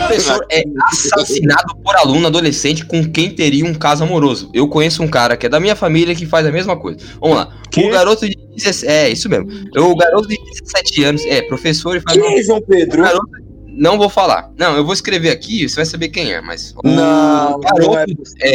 Professor 0.00 0.44
é 0.50 0.62
assassinado 0.82 1.74
por 1.82 1.96
aluno 1.96 2.26
adolescente 2.26 2.84
com 2.84 3.02
quem 3.10 3.30
teria 3.30 3.64
um 3.64 3.72
caso 3.72 4.04
amoroso. 4.04 4.50
Eu 4.52 4.68
conheço 4.68 5.02
um 5.02 5.08
cara 5.08 5.34
que 5.34 5.46
é 5.46 5.48
da 5.48 5.58
minha 5.58 5.74
família 5.74 6.14
que 6.14 6.26
faz 6.26 6.46
a 6.46 6.52
mesma 6.52 6.76
coisa. 6.76 6.98
Vamos 7.20 7.36
lá. 7.38 7.48
O 7.74 7.88
garoto 7.90 8.28
de 8.28 8.36
17. 8.54 8.86
É, 8.92 9.08
isso 9.08 9.30
mesmo. 9.30 9.48
O 9.78 9.96
garoto 9.96 10.28
de 10.28 10.36
17 10.60 11.04
anos 11.04 11.24
é 11.24 11.40
professor 11.42 11.96
e 11.96 12.00
faz. 12.00 12.18
Quem 12.20 12.38
é 12.38 12.42
João 12.42 12.60
Pedro? 12.60 13.00
O 13.00 13.04
garoto- 13.04 13.26
Não 13.68 13.96
vou 13.96 14.10
falar. 14.10 14.50
Não, 14.58 14.76
eu 14.76 14.84
vou 14.84 14.92
escrever 14.92 15.30
aqui, 15.30 15.66
você 15.66 15.76
vai 15.76 15.86
saber 15.86 16.08
quem 16.10 16.32
é, 16.32 16.40
mas. 16.42 16.74
o 16.84 16.86
Não, 16.88 17.58
garoto 17.60 17.86
não 17.88 17.96
é 17.98 18.04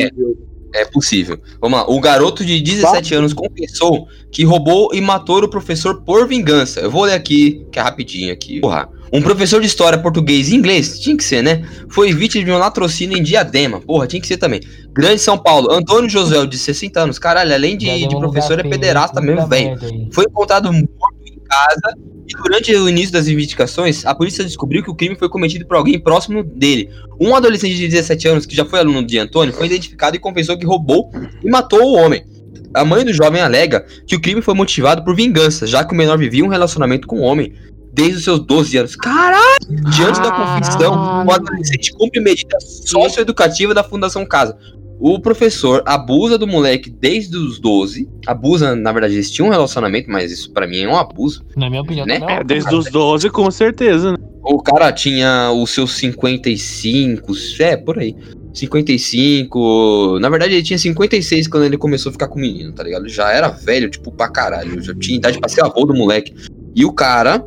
é, 0.04 0.82
é 0.82 0.86
possível. 0.86 1.40
Vamos 1.60 1.80
lá. 1.80 1.90
O 1.90 2.00
garoto 2.00 2.46
de 2.46 2.62
17 2.62 3.16
anos 3.16 3.34
confessou 3.34 4.08
que 4.32 4.44
roubou 4.44 4.92
e 4.94 5.02
matou 5.02 5.40
o 5.44 5.48
professor 5.50 6.04
por 6.04 6.28
vingança. 6.28 6.80
Eu 6.82 6.92
vou 6.92 7.06
ler 7.06 7.14
aqui, 7.16 7.66
que 7.72 7.80
é 7.80 7.82
rapidinho 7.82 8.32
aqui. 8.32 8.60
Porra. 8.60 8.88
Um 9.12 9.22
professor 9.22 9.62
de 9.62 9.68
história 9.68 9.98
português 9.98 10.50
e 10.50 10.56
inglês, 10.56 11.00
tinha 11.00 11.16
que 11.16 11.24
ser, 11.24 11.42
né? 11.42 11.64
Foi 11.90 12.14
vítima 12.14 12.44
de 12.44 12.52
um 12.52 12.58
latrocínio 12.58 13.18
em 13.18 13.24
Diadema. 13.24 13.80
Porra, 13.80 14.08
tinha 14.08 14.22
que 14.22 14.28
ser 14.28 14.38
também. 14.38 14.62
Grande 14.94 15.22
São 15.22 15.38
Paulo. 15.38 15.72
Antônio 15.72 16.10
Josué, 16.10 16.46
de 16.46 16.58
60 16.58 17.00
anos. 17.00 17.20
Caralho, 17.20 17.54
além 17.54 17.78
de, 17.78 18.08
de 18.08 18.16
professor, 18.18 18.60
é 18.60 18.64
pederasta 18.64 19.22
mesmo, 19.22 19.48
velho. 19.48 19.78
Foi 20.12 20.26
encontrado 20.26 20.72
morto 20.72 21.18
em 21.26 21.40
casa 21.40 21.96
e 22.28 22.44
durante 22.44 22.76
o 22.76 22.90
início 22.90 23.14
das 23.14 23.30
investigações, 23.30 24.06
a 24.06 24.14
polícia 24.14 24.44
descobriu 24.44 24.84
que 24.84 24.92
o 24.92 24.96
crime 24.96 25.16
foi 25.16 25.30
cometido 25.30 25.66
por 25.66 25.78
alguém 25.78 25.98
próximo 25.98 26.44
dele. 26.44 26.90
Um 27.20 27.34
adolescente 27.34 27.76
de 27.76 27.88
17 27.88 28.28
anos, 28.28 28.46
que 28.46 28.54
já 28.54 28.66
foi 28.66 28.80
aluno 28.80 29.02
de 29.02 29.18
Antônio, 29.18 29.54
foi 29.54 29.68
identificado 29.68 30.18
e 30.18 30.20
confessou 30.20 30.58
que 30.58 30.66
roubou 30.66 31.10
e 31.42 31.50
matou 31.50 31.82
o 31.82 31.94
homem. 31.94 32.26
A 32.74 32.84
mãe 32.84 33.06
do 33.06 33.14
jovem 33.14 33.42
alega 33.42 33.86
que 34.06 34.16
o 34.16 34.20
crime 34.20 34.42
foi 34.42 34.54
motivado 34.54 35.06
por 35.06 35.16
vingança, 35.16 35.66
já 35.66 35.86
que 35.86 35.94
o 35.94 35.98
menor 35.98 36.18
vivia 36.18 36.44
um 36.44 36.50
relacionamento 36.50 37.08
com 37.08 37.20
o 37.20 37.24
homem 37.24 37.54
desde 37.98 38.18
os 38.18 38.24
seus 38.24 38.40
12 38.40 38.78
anos. 38.78 38.96
Caralho! 38.96 39.58
Diante 39.96 40.22
da 40.22 40.32
confissão, 40.32 41.26
o 41.26 41.32
adolescente 41.32 41.92
cumpre 41.94 42.22
medida 42.22 42.56
socioeducativa 42.62 43.74
da 43.74 43.84
Fundação 43.84 44.24
Casa. 44.26 44.56
O 45.00 45.20
professor 45.20 45.84
abusa 45.86 46.38
do 46.38 46.48
moleque 46.48 46.90
desde 46.90 47.36
os 47.38 47.60
12. 47.60 48.08
Abusa, 48.26 48.76
na 48.76 48.92
verdade, 48.92 49.16
eles 49.16 49.30
tinham 49.30 49.48
um 49.48 49.52
relacionamento, 49.52 50.10
mas 50.10 50.32
isso 50.32 50.52
pra 50.52 50.66
mim 50.68 50.82
é 50.82 50.88
um 50.88 50.96
abuso. 50.96 51.44
Na 51.56 51.70
minha 51.70 51.82
opinião, 51.82 52.06
Né? 52.06 52.20
é 52.28 52.34
É, 52.34 52.44
desde 52.44 52.74
os 52.74 52.90
12, 52.92 53.30
com 53.30 53.50
certeza, 53.52 54.12
né? 54.14 54.18
O 54.44 54.62
cara 54.62 54.92
tinha 54.92 55.52
os 55.52 55.72
seus 55.72 55.92
55, 55.98 57.34
é, 57.60 57.76
por 57.76 58.00
aí. 58.00 58.16
55. 58.54 60.18
Na 60.20 60.30
verdade, 60.30 60.54
ele 60.54 60.64
tinha 60.64 60.80
56 60.80 61.48
quando 61.48 61.64
ele 61.66 61.78
começou 61.78 62.10
a 62.10 62.14
ficar 62.14 62.28
com 62.28 62.38
o 62.38 62.42
menino, 62.42 62.72
tá 62.72 62.82
ligado? 62.84 63.08
Já 63.08 63.32
era 63.32 63.50
velho, 63.50 63.90
tipo, 63.90 64.12
pra 64.12 64.30
caralho. 64.30 64.82
Já 64.82 64.96
tinha 64.96 65.18
idade 65.18 65.40
pra 65.40 65.50
ser 65.50 65.64
avô 65.64 65.86
do 65.86 65.94
moleque. 65.94 66.34
E 66.76 66.86
o 66.86 66.92
cara 66.94 67.44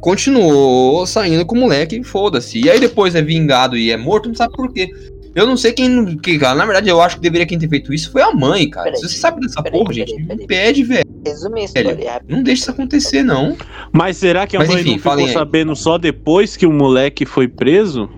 continuou 0.00 1.06
saindo 1.06 1.44
com 1.46 1.54
o 1.54 1.58
moleque, 1.60 2.02
foda-se. 2.02 2.60
E 2.60 2.70
aí 2.70 2.80
depois 2.80 3.14
é 3.14 3.22
vingado 3.22 3.76
e 3.76 3.90
é 3.90 3.96
morto, 3.96 4.28
não 4.28 4.34
sabe 4.34 4.54
por 4.54 4.72
quê. 4.72 4.88
Eu 5.32 5.46
não 5.46 5.56
sei 5.56 5.72
quem. 5.72 6.16
Que, 6.18 6.36
cara, 6.38 6.56
na 6.56 6.64
verdade, 6.64 6.88
eu 6.88 7.00
acho 7.00 7.16
que 7.16 7.22
deveria 7.22 7.46
quem 7.46 7.56
ter 7.58 7.68
feito 7.68 7.94
isso 7.94 8.10
foi 8.10 8.20
a 8.20 8.32
mãe, 8.32 8.68
cara. 8.68 8.86
Peraí, 8.86 9.00
Se 9.00 9.08
você 9.08 9.16
sabe 9.18 9.40
dessa 9.40 9.62
peraí, 9.62 9.78
porra, 9.78 9.94
peraí, 9.94 10.08
gente, 10.08 10.22
peraí. 10.24 10.36
me 10.38 10.46
pede, 10.46 10.82
velho. 10.82 11.04
Resume 11.24 11.66
rápido. 12.04 12.34
Não 12.34 12.42
deixa 12.42 12.62
isso 12.62 12.70
acontecer, 12.72 13.22
não. 13.22 13.56
Mas 13.92 14.16
será 14.16 14.44
que 14.46 14.56
a 14.56 14.60
Mas 14.60 14.68
mãe 14.70 14.80
enfim, 14.80 14.90
não 14.90 14.96
ficou 14.98 15.12
falem 15.12 15.26
aí. 15.26 15.32
sabendo 15.32 15.76
só 15.76 15.98
depois 15.98 16.56
que 16.56 16.66
o 16.66 16.72
moleque 16.72 17.24
foi 17.24 17.46
preso? 17.46 18.08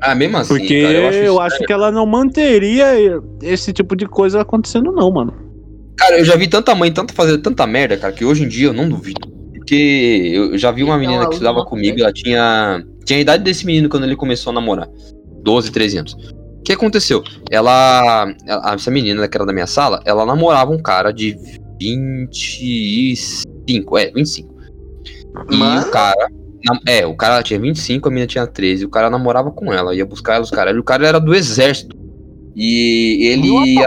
Ah, 0.00 0.14
mesmo 0.14 0.38
assim, 0.38 0.54
Porque 0.56 0.82
cara, 0.82 0.94
eu 0.94 1.08
acho, 1.08 1.18
eu 1.18 1.24
isso- 1.34 1.40
acho 1.40 1.58
que 1.64 1.72
ela 1.72 1.90
não 1.90 2.06
manteria 2.06 2.86
esse 3.42 3.72
tipo 3.72 3.94
de 3.94 4.06
coisa 4.06 4.40
acontecendo, 4.40 4.92
não, 4.92 5.10
mano. 5.10 5.34
Cara, 5.98 6.18
eu 6.18 6.24
já 6.24 6.36
vi 6.36 6.46
tanta 6.48 6.74
mãe 6.74 6.90
tanto 6.92 7.12
fazer 7.12 7.38
tanta 7.38 7.66
merda, 7.66 7.96
cara, 7.96 8.12
que 8.12 8.24
hoje 8.24 8.44
em 8.44 8.48
dia 8.48 8.68
eu 8.68 8.72
não 8.72 8.88
duvido. 8.88 9.35
Porque 9.66 10.30
eu 10.32 10.56
já 10.56 10.70
vi 10.70 10.84
uma 10.84 10.96
menina 10.96 11.26
que 11.26 11.32
estudava 11.34 11.64
comigo, 11.64 11.98
ela 12.00 12.12
tinha. 12.12 12.84
Tinha 13.04 13.18
a 13.18 13.22
idade 13.22 13.42
desse 13.42 13.66
menino 13.66 13.88
quando 13.88 14.04
ele 14.04 14.14
começou 14.14 14.52
a 14.52 14.54
namorar. 14.54 14.88
12, 15.42 15.72
13 15.72 15.98
anos. 15.98 16.12
O 16.14 16.62
que 16.64 16.72
aconteceu? 16.72 17.24
Ela. 17.50 18.32
Essa 18.72 18.92
menina 18.92 19.26
que 19.26 19.36
era 19.36 19.44
da 19.44 19.52
minha 19.52 19.66
sala, 19.66 20.00
ela 20.04 20.24
namorava 20.24 20.70
um 20.70 20.78
cara 20.80 21.10
de 21.10 21.36
25. 21.80 23.98
É, 23.98 24.10
25. 24.12 24.54
E 25.50 25.56
o 25.56 25.90
cara. 25.90 26.28
É, 26.86 27.06
o 27.06 27.14
cara 27.14 27.42
tinha 27.42 27.58
25, 27.60 28.08
a 28.08 28.10
menina 28.10 28.26
tinha 28.28 28.46
13. 28.46 28.84
O 28.84 28.88
cara 28.88 29.10
namorava 29.10 29.50
com 29.50 29.72
ela, 29.72 29.94
ia 29.96 30.06
buscar 30.06 30.34
ela 30.34 30.44
os 30.44 30.50
caras. 30.50 30.76
E 30.76 30.78
o 30.78 30.84
cara 30.84 31.06
era 31.06 31.18
do 31.20 31.34
exército. 31.34 31.96
E 32.54 33.28
ele 33.32 33.48
ia. 33.74 33.86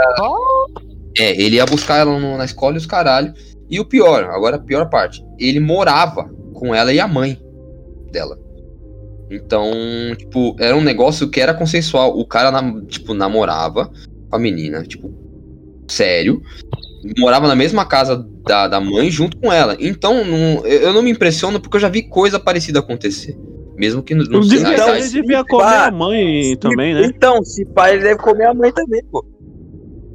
É, 1.17 1.41
ele 1.41 1.55
ia 1.55 1.65
buscar 1.65 1.97
ela 1.99 2.19
no- 2.19 2.37
na 2.37 2.43
escola 2.45 2.75
e 2.75 2.77
os 2.77 2.85
caralho. 2.85 3.33
E 3.69 3.79
o 3.79 3.85
pior, 3.85 4.23
agora 4.25 4.55
a 4.55 4.59
pior 4.59 4.89
parte, 4.89 5.23
ele 5.37 5.59
morava 5.59 6.29
com 6.53 6.73
ela 6.73 6.91
e 6.91 6.99
a 6.99 7.07
mãe 7.07 7.39
dela. 8.11 8.37
Então, 9.29 9.71
tipo, 10.17 10.55
era 10.59 10.75
um 10.75 10.81
negócio 10.81 11.29
que 11.29 11.39
era 11.39 11.53
consensual. 11.53 12.17
O 12.17 12.25
cara, 12.25 12.51
tipo, 12.87 13.13
namorava 13.13 13.91
com 14.29 14.35
a 14.35 14.39
menina, 14.39 14.81
tipo, 14.83 15.13
sério. 15.87 16.41
Morava 17.17 17.47
na 17.47 17.55
mesma 17.55 17.85
casa 17.85 18.27
da, 18.45 18.67
da 18.67 18.81
mãe 18.81 19.09
junto 19.11 19.37
com 19.37 19.53
ela. 19.53 19.77
Então, 19.79 20.25
não- 20.25 20.65
eu 20.65 20.91
não 20.91 21.01
me 21.03 21.11
impressiono 21.11 21.59
porque 21.59 21.77
eu 21.77 21.81
já 21.81 21.89
vi 21.89 22.03
coisa 22.03 22.39
parecida 22.39 22.79
acontecer. 22.79 23.37
Mesmo 23.77 24.03
que 24.03 24.13
não, 24.13 24.25
não 24.25 24.39
Então, 24.73 24.95
ele 24.95 25.09
devia 25.09 25.45
comer 25.45 25.63
a 25.63 25.91
mãe 25.91 26.57
também, 26.57 26.93
né? 26.93 27.05
Então, 27.05 27.41
se 27.43 27.63
pai, 27.65 27.93
ele 27.93 28.03
deve 28.03 28.19
comer 28.19 28.47
a 28.47 28.53
mãe 28.53 28.73
também, 28.73 29.01
pô. 29.09 29.23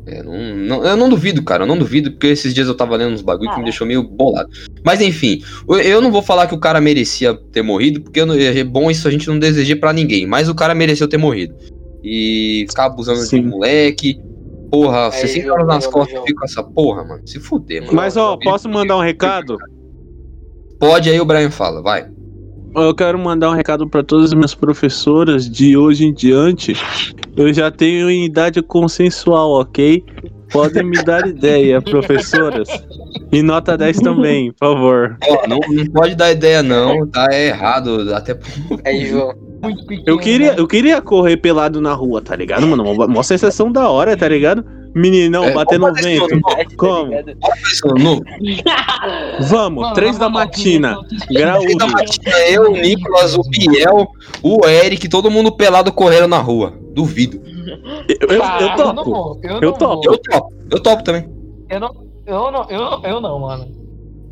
É, 0.06 0.22
não, 0.22 0.54
não- 0.56 0.84
eu 0.84 0.96
não 0.96 1.08
duvido, 1.08 1.42
cara. 1.42 1.62
Eu 1.62 1.66
não 1.66 1.78
duvido, 1.78 2.10
porque 2.12 2.26
esses 2.26 2.52
dias 2.52 2.68
eu 2.68 2.74
tava 2.74 2.94
lendo 2.96 3.14
uns 3.14 3.22
bagulho 3.22 3.50
que 3.50 3.58
me 3.58 3.64
deixou 3.64 3.86
meio 3.86 4.02
bolado. 4.02 4.50
Mas 4.84 5.00
enfim, 5.00 5.42
eu- 5.66 6.00
não 6.02 6.10
vou 6.12 6.20
falar 6.22 6.46
que 6.46 6.54
o 6.54 6.58
cara 6.60 6.80
merecia 6.80 7.34
ter 7.52 7.62
morrido, 7.62 8.02
porque 8.02 8.20
eu 8.20 8.26
não- 8.26 8.34
é 8.34 8.62
bom 8.64 8.90
isso 8.90 9.08
a 9.08 9.10
gente 9.10 9.26
não 9.28 9.38
desejar 9.38 9.76
pra 9.76 9.92
ninguém. 9.92 10.26
Mas 10.26 10.48
o 10.48 10.54
cara 10.54 10.74
mereceu 10.74 11.08
ter 11.08 11.16
morrido. 11.16 11.54
E 12.02 12.66
ficar 12.68 12.84
abusando 12.86 13.26
de 13.26 13.40
moleque. 13.40 14.20
Porra, 14.70 15.10
60 15.12 15.54
anos 15.54 15.66
nas 15.68 15.86
costas 15.86 16.18
e 16.18 16.26
fica 16.26 16.38
com 16.40 16.44
essa 16.44 16.62
porra, 16.62 17.04
mano. 17.04 17.22
Se 17.26 17.38
fuder, 17.40 17.80
mano. 17.82 17.94
Mas, 17.94 18.16
ó, 18.16 18.36
posso 18.36 18.68
mandar 18.68 18.96
um 18.98 19.00
recado? 19.00 19.56
Pode 20.78 21.08
aí, 21.08 21.18
o 21.20 21.24
Brian 21.24 21.50
fala, 21.50 21.80
vai. 21.80 22.06
Eu 22.74 22.94
quero 22.94 23.18
mandar 23.18 23.50
um 23.50 23.54
recado 23.54 23.88
para 23.88 24.02
todas 24.02 24.26
as 24.26 24.34
minhas 24.34 24.54
professoras 24.54 25.48
de 25.48 25.76
hoje 25.76 26.06
em 26.06 26.12
diante. 26.12 26.74
Eu 27.36 27.52
já 27.52 27.70
tenho 27.70 28.10
em 28.10 28.24
idade 28.24 28.60
consensual, 28.62 29.60
ok? 29.60 30.04
Podem 30.50 30.84
me 30.84 31.02
dar 31.02 31.26
ideia, 31.26 31.80
professoras. 31.82 32.68
E 33.30 33.42
nota 33.42 33.76
10 33.76 34.00
também, 34.00 34.52
por 34.52 34.74
favor. 34.74 35.16
Não, 35.48 35.58
não 35.58 35.86
pode 35.86 36.14
dar 36.16 36.32
ideia, 36.32 36.62
não. 36.62 37.06
Tá 37.06 37.28
errado. 37.32 38.12
Até. 38.12 38.38
Aí, 38.84 39.06
João. 39.06 39.32
muito 39.62 39.86
pequeno. 39.86 40.04
Eu 40.06 40.18
queria, 40.18 40.54
eu 40.54 40.66
queria 40.66 41.00
correr 41.00 41.36
pelado 41.36 41.80
na 41.80 41.92
rua, 41.92 42.20
tá 42.20 42.34
ligado, 42.34 42.66
mano? 42.66 42.84
Uma, 42.84 43.06
uma 43.06 43.22
sensação 43.22 43.70
da 43.70 43.88
hora, 43.88 44.16
tá 44.16 44.28
ligado? 44.28 44.64
Meninão, 44.94 45.44
É, 45.44 45.52
batendo 45.52 45.88
no 45.88 45.94
vento. 45.94 46.28
Como? 46.76 47.10
No, 47.98 48.22
Vamos, 49.48 49.82
Mano, 49.82 49.94
três 49.94 50.16
da 50.18 50.28
matina. 50.28 50.94
da 51.30 51.40
Graúdo. 51.40 51.88
Matina, 51.88 52.38
eu, 52.48 52.70
o 52.70 52.76
Nicolas, 52.76 53.34
o 53.36 53.42
Biel, 53.50 54.06
o 54.42 54.64
Eric, 54.66 55.08
todo 55.08 55.30
mundo 55.30 55.50
pelado 55.56 55.92
correndo 55.92 56.28
na 56.28 56.38
rua. 56.38 56.72
Duvido. 56.92 57.40
Eu, 58.20 58.28
eu, 58.36 58.42
Ah, 58.44 58.58
eu 58.60 58.68
não 58.86 58.94
topo. 58.94 59.10
vou, 59.10 59.40
eu, 59.42 59.60
Eu 59.60 59.72
topo. 59.72 59.94
vou. 59.94 60.04
Eu 60.04 60.18
topo, 60.18 60.52
eu 60.70 60.80
topo 60.80 61.02
também. 61.02 61.28
Eu 61.68 61.80
não, 61.80 61.94
eu 62.26 62.50
não, 62.52 62.70
eu 62.70 62.78
não, 62.78 63.02
eu 63.04 63.20
não, 63.20 63.38
mano. 63.40 63.83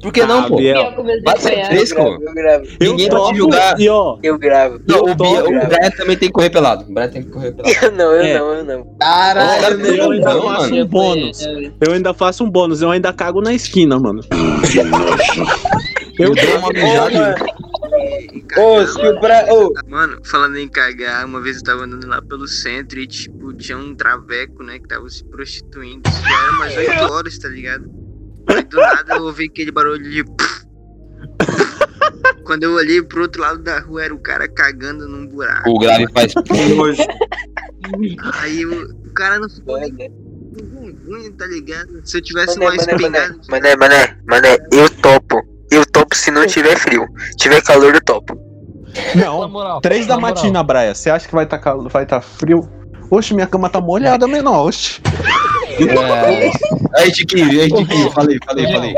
Por 0.03 0.13
que 0.13 0.27
não, 0.27 0.41
Ah, 0.41 0.49
pô? 0.49 0.57
Vai 0.57 1.35
a 1.35 1.39
ser 1.39 1.65
fresco. 1.67 2.01
Eu 2.01 2.35
gravo, 2.35 2.65
Eu 2.81 2.91
Ninguém 2.91 3.09
vai 3.09 3.23
te 3.33 3.37
julgar. 3.37 3.77
ó, 3.89 4.19
eu 4.23 4.37
gravo. 4.39 4.81
Não, 4.87 4.97
Eu 4.97 5.03
o, 5.05 5.15
Biel, 5.15 5.45
topo. 5.45 5.57
o 5.57 5.67
Brian 5.69 5.91
também 5.97 6.17
tem 6.17 6.29
que 6.29 6.33
correr 6.33 6.51
pelado. 6.51 6.85
O 6.89 6.93
Brian 6.93 7.09
tem 7.09 7.23
que 7.23 7.31
correr 7.31 7.53
pelado. 7.53 7.75
Eu 7.83 7.93
não, 7.97 8.13
eu 8.13 8.21
É. 8.23 8.39
não, 8.39 8.53
eu 8.55 8.65
não. 8.65 8.97
Caralho, 9.01 9.87
eu 9.87 10.11
ainda 10.11 10.35
não, 10.35 10.43
faço 10.43 10.71
mano. 10.71 10.83
um 10.83 10.87
bônus. 10.87 11.41
Eu 11.81 11.93
ainda 11.93 12.13
faço 12.13 12.45
um 12.45 12.51
bônus, 12.51 12.83
eu 12.83 12.91
ainda 12.91 13.13
cago 13.13 13.41
na 13.41 13.55
esquina, 13.55 13.99
mano. 13.99 14.21
Eu 16.19 16.29
Eu 16.29 16.35
dou 16.35 16.59
uma 16.59 16.69
mijada. 16.71 17.19
mano. 17.19 17.63
Ô, 18.59 18.87
se 18.87 18.99
o 19.07 19.21
Bra... 19.21 19.47
Ô, 19.53 19.73
Mano, 19.89 20.19
falando 20.25 20.57
em 20.59 20.69
cagar, 20.69 21.25
uma 21.25 21.41
vez 21.41 21.59
eu 21.59 21.63
tava 21.63 21.85
andando 21.85 22.07
lá 22.07 22.21
pelo 22.23 22.47
centro 22.49 22.99
e, 22.99 23.07
tipo, 23.07 23.53
tinha 23.55 23.77
um 23.79 23.95
traveco, 23.95 24.63
né, 24.63 24.79
que 24.79 24.89
tava 24.89 25.09
se 25.09 25.25
prostituindo. 25.25 26.03
Isso 26.09 26.23
já 26.23 26.43
era 26.43 26.53
umas 26.53 26.77
8 26.77 27.13
horas, 27.13 27.39
tá 27.39 27.49
ligado? 27.49 27.85
Aí 28.49 28.63
do 28.65 28.77
nada 28.77 29.15
eu 29.17 29.25
ouvi 29.25 29.45
aquele 29.47 29.71
barulho 29.71 30.03
de. 30.03 30.25
Quando 32.45 32.65
eu 32.65 32.75
olhei 32.75 33.01
pro 33.03 33.23
outro 33.23 33.41
lado 33.41 33.59
da 33.63 33.81
rua, 33.81 34.05
era 34.05 34.15
o 34.15 34.19
cara 34.19 34.49
cagando 34.49 35.09
num 35.09 35.27
buraco. 35.27 35.71
O 35.71 35.79
grave 35.79 36.07
faz. 36.13 36.35
Aí 38.41 38.67
o, 38.67 38.91
o 38.91 39.15
cara 39.15 39.39
não 39.39 39.49
ficou 39.49 39.79
vergonha, 39.79 41.33
tá 41.39 41.47
ligado? 41.47 42.01
Se 42.05 42.19
eu 42.19 42.23
tivesse 42.23 42.59
Mané, 42.59 42.71
uma 42.71 42.77
mané, 42.77 42.93
espingarda. 42.93 43.41
Mané, 43.49 43.77
mané, 43.77 44.17
mané, 44.27 44.59
eu 44.73 44.89
topo. 44.91 45.43
Eu 45.71 45.87
topo 45.87 46.15
se 46.15 46.31
não 46.31 46.47
tiver 46.47 46.77
frio. 46.77 47.07
tiver 47.37 47.63
calor, 47.63 47.95
eu 47.95 48.05
topo. 48.05 48.37
Não, 49.15 49.81
três 49.81 50.07
da 50.07 50.19
matina, 50.19 50.63
Braia. 50.63 50.95
Você 50.95 51.09
acha 51.09 51.27
que 51.27 51.35
vai 51.35 51.47
tá, 51.47 51.59
cal- 51.59 51.89
vai 51.89 52.05
tá 52.05 52.21
frio? 52.21 52.69
Oxe, 53.11 53.33
minha 53.33 53.47
cama 53.47 53.71
tá 53.71 53.81
molhada, 53.81 54.27
menor. 54.27 54.67
Oxe. 54.69 55.01
É. 55.79 56.51
Aí, 56.97 57.11
Tiquinho, 57.13 57.61
aí, 57.61 57.71
Tiquinho, 57.71 58.11
falei, 58.11 58.39
falei, 58.45 58.71
falei. 58.73 58.95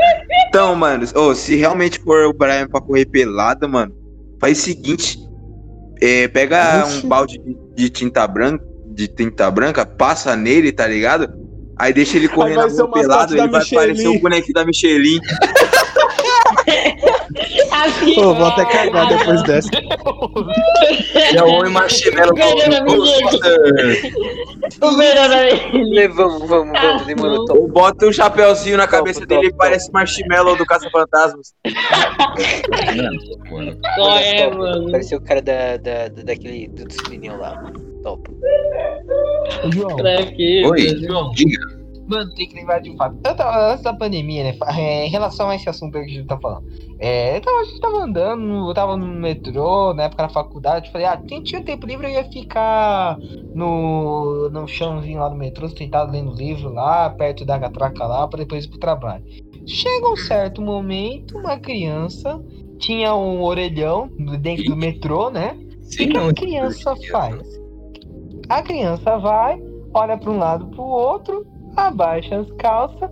Então, 0.47 0.75
mano, 0.75 1.05
ô, 1.15 1.33
se 1.33 1.55
realmente 1.55 1.99
for 1.99 2.25
o 2.25 2.33
Brian 2.33 2.67
pra 2.67 2.81
correr 2.81 3.05
pelado, 3.05 3.67
mano, 3.69 3.93
faz 4.39 4.59
o 4.59 4.61
seguinte: 4.61 5.17
é, 6.01 6.27
pega 6.27 6.83
Oxi. 6.85 7.05
um 7.05 7.09
balde 7.09 7.37
de, 7.39 7.55
de 7.75 7.89
tinta 7.89 8.27
branca, 8.27 8.63
de 8.87 9.07
tinta 9.07 9.49
branca, 9.49 9.85
passa 9.85 10.35
nele, 10.35 10.71
tá 10.71 10.87
ligado? 10.87 11.29
Aí 11.77 11.93
deixa 11.93 12.17
ele 12.17 12.27
correr 12.29 12.51
Aí 12.51 12.55
na 12.55 12.61
vai 12.63 12.71
ser 12.71 12.81
rua 12.81 12.85
o 12.85 12.91
mascote 12.91 13.07
pelado, 13.07 13.33
ele 13.37 13.47
vai 13.47 13.59
Michelin. 13.59 13.79
parecer 13.81 14.07
o 14.07 14.19
bonequinho 14.21 14.53
da 14.53 14.65
Michelin. 14.65 15.19
Assim, 17.71 18.15
Pô, 18.15 18.33
vou 18.33 18.45
até 18.47 18.63
cagar 18.65 19.07
depois 19.09 19.43
dessa. 19.47 19.69
É 21.35 21.43
o 21.43 21.47
homem 21.47 21.71
marshmallow. 21.71 22.33
o 24.81 24.91
melhor 24.97 25.31
amigo. 25.31 25.77
Le- 25.93 26.07
Vamos, 26.07 26.47
vamos, 26.47 26.79
vamos, 26.79 27.05
demorou. 27.05 27.45
Top. 27.45 27.59
Ou 27.59 27.67
bota 27.67 28.05
um 28.07 28.13
chapéuzinho 28.13 28.77
na 28.77 28.87
cabeça 28.87 29.19
Top, 29.21 29.27
dele 29.35 29.47
e 29.47 29.53
parece 29.53 29.91
marshmallow 29.91 30.55
do 30.55 30.65
Caça-Fantasmas. 30.65 31.53
Qual 33.95 34.17
é, 34.17 34.45
Top. 34.45 34.57
mano? 34.57 34.91
Pareceu 34.91 35.17
o 35.17 35.21
cara 35.21 35.41
da, 35.41 35.77
da, 35.77 36.07
da- 36.07 36.23
daquele 36.23 36.67
do 36.69 36.85
Disciplininho 36.87 37.37
lá, 37.37 37.61
mano. 37.61 37.79
Top. 38.03 38.29
Ô, 39.65 39.71
João? 39.71 39.95
Oi, 40.69 40.97
João, 41.05 41.31
diga. 41.31 41.74
Mano, 42.07 42.31
tem 42.35 42.47
que 42.47 42.55
lembrar 42.55 42.79
de 42.79 42.91
um 42.91 42.97
fato. 42.97 43.17
Eu 43.25 43.35
tava, 43.35 43.71
antes 43.71 43.83
da 43.83 43.93
pandemia, 43.93 44.43
né? 44.43 44.57
é, 44.77 45.07
em 45.07 45.09
relação 45.09 45.49
a 45.49 45.55
esse 45.55 45.67
assunto 45.67 45.93
que 45.93 45.97
a 45.97 46.07
gente 46.07 46.27
tá 46.27 46.37
falando. 46.37 46.65
É, 46.99 47.37
eu 47.37 47.41
tava, 47.41 47.57
a 47.57 47.63
gente 47.63 47.79
tava 47.79 47.97
andando, 47.97 48.69
eu 48.69 48.73
tava 48.73 48.95
no 48.95 49.07
metrô, 49.07 49.93
na 49.93 50.03
época 50.03 50.23
na 50.23 50.29
faculdade. 50.29 50.91
Falei, 50.91 51.07
ah, 51.07 51.17
tinha 51.17 51.63
tempo 51.63 51.87
livre, 51.87 52.07
eu 52.07 52.11
ia 52.11 52.23
ficar 52.25 53.17
no, 53.53 54.49
no 54.49 54.67
chãozinho 54.67 55.19
lá 55.19 55.29
do 55.29 55.35
metrô, 55.35 55.67
sentado 55.67 56.11
lendo 56.11 56.33
livro 56.33 56.71
lá, 56.71 57.09
perto 57.09 57.43
da 57.43 57.59
catraca 57.59 58.05
lá, 58.05 58.27
pra 58.27 58.39
depois 58.39 58.65
ir 58.65 58.69
pro 58.69 58.79
trabalho. 58.79 59.23
Chega 59.65 60.07
um 60.07 60.15
certo 60.15 60.61
momento, 60.61 61.37
uma 61.37 61.57
criança 61.57 62.39
tinha 62.77 63.15
um 63.15 63.41
orelhão 63.41 64.09
dentro 64.39 64.65
do 64.65 64.75
metrô, 64.75 65.29
né? 65.29 65.57
O 65.81 65.89
que, 65.89 66.17
a 66.17 66.33
criança 66.33 66.95
faz? 67.11 67.61
A 68.49 68.61
criança 68.61 69.17
vai, 69.17 69.59
olha 69.93 70.17
para 70.17 70.31
um 70.31 70.37
lado 70.37 70.67
pro 70.67 70.83
outro, 70.83 71.45
abaixa 71.77 72.39
as 72.39 72.51
calças, 72.57 73.09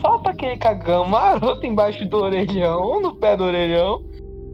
solta 0.00 0.30
aquele 0.30 0.56
cagão 0.58 1.06
maroto 1.08 1.64
embaixo 1.66 2.04
do 2.08 2.16
orelhão, 2.18 3.00
no 3.00 3.14
pé 3.16 3.36
do 3.36 3.44
orelhão, 3.44 4.00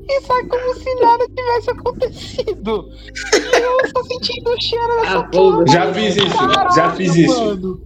e 0.09 0.21
sai 0.23 0.45
como 0.47 0.75
se 0.75 0.95
nada 1.01 1.25
tivesse 1.29 1.71
acontecido. 1.71 2.89
E 3.35 3.57
eu 3.57 3.89
só 3.97 4.03
sentindo 4.05 4.51
o 4.51 4.61
cheiro 4.61 5.01
dessa 5.01 5.19
Ah, 5.21 5.23
pô, 5.25 5.67
Já 5.67 5.93
fiz 5.95 6.17
isso, 6.17 6.27
já 6.29 6.49
Caralho, 6.49 6.97
fiz 6.97 7.17
isso. 7.17 7.45
mano. 7.45 7.81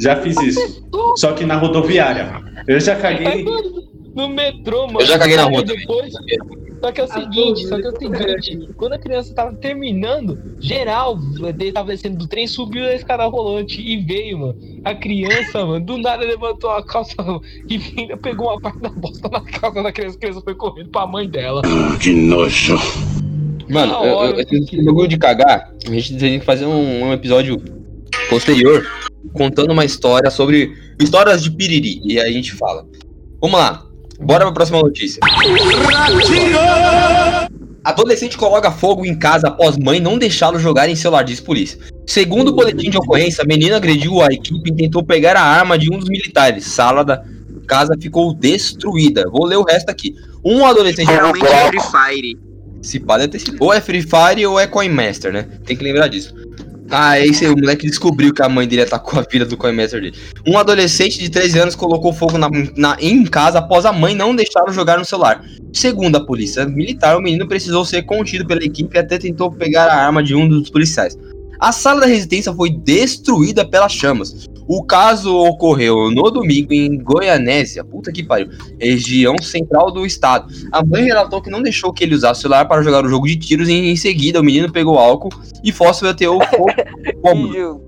Já 0.00 0.16
fiz 0.16 0.36
isso. 0.42 0.84
Só 1.16 1.32
que 1.32 1.44
na 1.44 1.56
rodoviária. 1.56 2.42
Eu 2.66 2.80
já 2.80 2.96
caguei. 2.96 3.44
No 4.14 4.28
metrô, 4.28 4.86
mano. 4.86 5.00
Eu 5.00 5.06
já 5.06 5.18
caguei 5.18 5.36
na 5.36 5.44
rua 5.44 5.62
depois. 5.62 6.12
Só 6.84 6.92
que 6.92 7.00
é 7.00 7.04
o 7.04 7.08
seguinte, 7.08 7.66
só 7.66 7.80
que 7.80 7.86
é 7.86 7.88
o 7.88 7.98
seguinte, 7.98 8.68
quando 8.76 8.92
a 8.92 8.98
criança 8.98 9.34
tava 9.34 9.54
terminando, 9.54 10.38
geral 10.60 11.18
ele 11.58 11.72
tava 11.72 11.88
descendo 11.88 12.18
do 12.18 12.26
trem, 12.26 12.46
subiu 12.46 12.84
a 12.84 12.94
escada 12.94 13.24
rolante 13.24 13.80
e 13.80 13.96
veio, 14.04 14.38
mano. 14.38 14.56
A 14.84 14.94
criança, 14.94 15.64
mano, 15.64 15.82
do 15.82 15.96
nada 15.96 16.22
levantou 16.26 16.68
a 16.68 16.84
calça 16.84 17.14
e 17.70 17.80
ainda 17.96 18.18
pegou 18.18 18.48
uma 18.48 18.60
parte 18.60 18.80
da 18.80 18.90
bosta 18.90 19.30
na 19.30 19.40
calça 19.40 19.82
da 19.82 19.90
criança, 19.90 20.16
a 20.16 20.20
criança 20.20 20.40
foi 20.42 20.54
correndo 20.54 20.90
pra 20.90 21.06
mãe 21.06 21.26
dela. 21.26 21.62
Que 22.02 22.12
nojo. 22.12 22.76
Mano, 23.66 23.94
eu, 24.04 24.36
eu, 24.36 24.40
esse 24.40 24.84
bagulho 24.84 25.08
de 25.08 25.16
cagar, 25.16 25.72
a 25.86 25.90
gente 25.90 26.18
tem 26.18 26.38
que 26.38 26.44
fazer 26.44 26.66
um, 26.66 27.04
um 27.04 27.12
episódio 27.14 27.62
posterior 28.28 28.86
contando 29.32 29.70
uma 29.72 29.86
história 29.86 30.30
sobre 30.30 30.76
histórias 31.00 31.42
de 31.42 31.50
piriri. 31.50 32.02
E 32.04 32.20
aí 32.20 32.28
a 32.28 32.32
gente 32.32 32.52
fala. 32.52 32.86
Vamos 33.40 33.58
lá, 33.58 33.86
bora 34.20 34.44
pra 34.44 34.52
próxima 34.52 34.80
notícia. 34.80 35.20
Adolescente 37.84 38.38
coloca 38.38 38.70
fogo 38.70 39.04
em 39.04 39.14
casa 39.14 39.48
após 39.48 39.76
mãe 39.76 40.00
não 40.00 40.16
deixá-lo 40.16 40.58
jogar 40.58 40.88
em 40.88 40.96
celular, 40.96 41.22
diz 41.22 41.38
polícia. 41.38 41.78
Segundo 42.06 42.48
o 42.48 42.52
boletim 42.52 42.88
de 42.88 42.96
ocorrência, 42.96 43.42
a 43.42 43.46
menina 43.46 43.76
agrediu 43.76 44.22
a 44.22 44.26
equipe 44.26 44.70
e 44.70 44.74
tentou 44.74 45.04
pegar 45.04 45.36
a 45.36 45.42
arma 45.42 45.78
de 45.78 45.92
um 45.92 45.98
dos 45.98 46.08
militares. 46.08 46.64
Sala 46.64 47.04
da 47.04 47.22
casa 47.66 47.94
ficou 48.00 48.34
destruída. 48.34 49.24
Vou 49.30 49.44
ler 49.44 49.56
o 49.56 49.64
resto 49.64 49.90
aqui. 49.90 50.14
Um 50.44 50.64
adolescente. 50.64 51.06
Geralmente 51.06 51.46
é 51.46 51.68
Free 51.68 51.80
Fire. 51.80 52.38
Se 52.82 53.00
pá, 53.00 53.16
deve 53.16 53.28
ter 53.28 53.38
sido. 53.38 53.56
Ou 53.60 53.72
é 53.72 53.80
Free 53.80 54.02
Fire 54.02 54.46
ou 54.46 54.60
é 54.60 54.66
Coinmaster, 54.66 55.32
né? 55.32 55.46
Tem 55.64 55.76
que 55.76 55.84
lembrar 55.84 56.08
disso. 56.08 56.34
Ah, 56.90 57.18
esse 57.18 57.46
o 57.46 57.56
moleque 57.56 57.86
descobriu 57.86 58.32
que 58.32 58.42
a 58.42 58.48
mãe 58.48 58.68
dele 58.68 58.82
atacou 58.82 59.18
a 59.18 59.24
filha 59.24 59.44
do 59.46 59.56
Coinmaster 59.56 60.00
dele. 60.00 60.16
Um 60.46 60.58
adolescente 60.58 61.18
de 61.18 61.28
13 61.30 61.58
anos 61.58 61.74
colocou 61.74 62.12
fogo 62.12 62.36
na, 62.36 62.48
na- 62.76 62.96
em 63.00 63.24
casa 63.24 63.58
após 63.58 63.86
a 63.86 63.92
mãe 63.92 64.14
não 64.14 64.36
deixá-lo 64.36 64.72
jogar 64.72 64.98
no 64.98 65.04
celular. 65.04 65.42
Segundo 65.72 66.16
a 66.16 66.24
polícia 66.24 66.66
militar, 66.66 67.16
o 67.16 67.22
menino 67.22 67.48
precisou 67.48 67.84
ser 67.84 68.02
contido 68.02 68.46
pela 68.46 68.62
equipe 68.62 68.94
e 68.96 68.98
até 69.00 69.18
tentou 69.18 69.50
pegar 69.50 69.86
a 69.86 69.96
arma 70.06 70.22
de 70.22 70.34
um 70.34 70.46
dos 70.48 70.68
policiais. 70.70 71.16
A 71.58 71.72
sala 71.72 72.00
da 72.02 72.06
residência 72.06 72.52
foi 72.52 72.70
destruída 72.70 73.64
pelas 73.66 73.92
chamas. 73.92 74.46
O 74.66 74.82
caso 74.84 75.36
ocorreu 75.36 76.10
no 76.10 76.30
domingo 76.30 76.72
em 76.72 76.98
Goianésia, 76.98 77.84
puta 77.84 78.10
que 78.10 78.22
pariu, 78.22 78.48
região 78.80 79.36
central 79.42 79.90
do 79.90 80.06
estado. 80.06 80.52
A 80.72 80.84
mãe 80.84 81.04
relatou 81.04 81.42
que 81.42 81.50
não 81.50 81.62
deixou 81.62 81.92
que 81.92 82.04
ele 82.04 82.14
usasse 82.14 82.40
o 82.40 82.42
celular 82.42 82.66
para 82.66 82.82
jogar 82.82 83.04
o 83.04 83.08
jogo 83.08 83.26
de 83.26 83.36
tiros 83.36 83.68
e 83.68 83.72
em 83.72 83.96
seguida 83.96 84.40
o 84.40 84.44
menino 84.44 84.72
pegou 84.72 84.98
álcool 84.98 85.30
e 85.62 85.70
fósforo 85.70 86.10
ateou 86.10 86.40
fogo. 86.46 86.72
Como? 87.20 87.84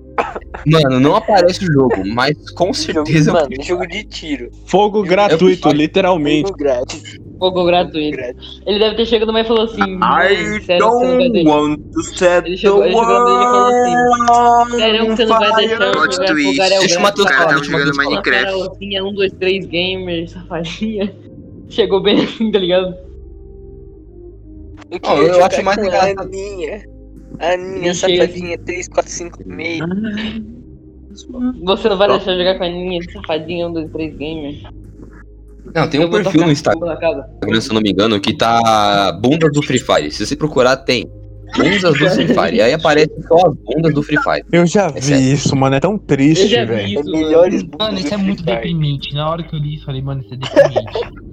Mano, 0.65 0.99
não 0.99 1.15
aparece 1.15 1.63
o 1.63 1.71
jogo, 1.71 2.03
mas 2.05 2.49
com 2.51 2.73
certeza. 2.73 3.31
Mano, 3.31 3.49
jogo 3.61 3.87
de 3.87 4.03
tiro. 4.03 4.51
Fogo 4.65 5.03
gratuito, 5.03 5.69
literalmente. 5.69 6.47
Jogo 6.47 6.57
grátis. 6.57 7.17
Fogo 7.39 7.65
gratuito. 7.65 8.17
Ele 8.65 8.79
deve 8.79 8.95
ter 8.95 9.05
chegado 9.05 9.31
mais 9.31 9.45
e 9.45 9.47
falou 9.47 9.63
assim. 9.65 9.81
I 9.81 9.87
"Mãe, 9.97 10.61
sério 10.61 10.85
don't 10.85 11.31
deixar?" 11.31 11.49
want 11.49 11.79
to 11.93 12.03
set 12.03 12.45
Ele 12.45 12.57
chegou, 12.57 12.83
ele 12.83 12.95
chegou 12.95 13.25
nele 13.25 13.43
e 13.43 13.47
falou 13.47 14.63
assim. 14.63 14.77
Sério 14.77 15.05
que 15.05 15.11
você 15.15 15.25
não 15.25 15.39
vai 15.39 15.55
deixar 15.55 15.83
eu 15.83 15.93
jogar 15.93 16.25
twist. 16.27 16.51
Fogarel 16.51 16.79
Deixa 16.79 16.99
o 16.99 17.01
Matheus 17.03 17.25
O 17.25 17.29
cara 17.29 17.45
tava 17.47 17.59
o 17.59 17.63
jogando. 17.63 17.95
Minecraft. 17.97 18.45
Garotinha, 18.45 19.05
um, 19.05 19.13
dois, 19.13 19.31
três, 19.33 19.65
gamer, 19.65 20.29
safadinha. 20.29 21.13
Chegou 21.69 22.01
bem 22.01 22.23
assim, 22.23 22.51
tá 22.51 22.59
ligado? 22.59 22.95
Eu, 24.89 24.99
queria 24.99 25.27
eu 25.27 25.45
acho 25.45 25.63
mais 25.63 25.77
engraçado. 25.77 26.19
A 26.19 26.23
Aninha. 26.23 26.85
A 27.39 27.93
chega. 27.93 28.25
safadinha, 28.25 28.57
3, 28.57 28.87
4, 28.87 29.11
5, 29.11 29.39
meio. 29.45 29.85
Você 31.65 31.89
não 31.89 31.97
vai 31.97 32.07
deixar 32.07 32.31
eu 32.31 32.37
jogar 32.37 32.57
com 32.57 32.63
a 32.63 32.67
Aninha, 32.67 33.01
safadinha, 33.11 33.67
um, 33.67 33.73
dois, 33.73 33.91
três, 33.91 34.15
gamer. 34.15 34.55
Não, 35.73 35.87
tem 35.87 36.03
um 36.03 36.09
perfil 36.09 36.41
no 36.45 36.51
Instagram, 36.51 36.79
fogo 36.79 36.91
na 36.91 36.97
casa. 36.97 37.61
se 37.61 37.69
eu 37.69 37.73
não 37.73 37.81
me 37.81 37.91
engano, 37.91 38.19
que 38.19 38.35
tá 38.35 39.11
bunda 39.21 39.49
do 39.49 39.61
Free 39.61 39.79
Fire. 39.79 40.11
Se 40.11 40.25
você 40.25 40.35
procurar, 40.35 40.77
tem. 40.77 41.09
Bundas 41.55 41.97
do 41.97 42.09
Free 42.09 42.27
Fire. 42.27 42.57
E 42.57 42.61
aí 42.61 42.73
aparece 42.73 43.11
só 43.27 43.37
as 43.47 43.53
bundas 43.55 43.93
do 43.93 44.03
Free 44.03 44.21
Fire. 44.21 44.43
Eu 44.51 44.65
já 44.65 44.89
vi 44.89 45.31
isso, 45.31 45.55
mano. 45.55 45.75
É 45.75 45.79
tão 45.79 45.97
triste, 45.97 46.47
velho. 46.47 47.01
Mano, 47.79 47.97
isso 47.97 48.13
é 48.13 48.17
muito 48.17 48.43
deprimente. 48.43 49.13
Na 49.13 49.29
hora 49.29 49.43
que 49.43 49.55
eu 49.55 49.59
li, 49.59 49.75
eu 49.75 49.81
falei, 49.83 50.01
mano, 50.01 50.21
isso 50.21 50.33
é 50.33 50.37
deprimente. 50.37 51.27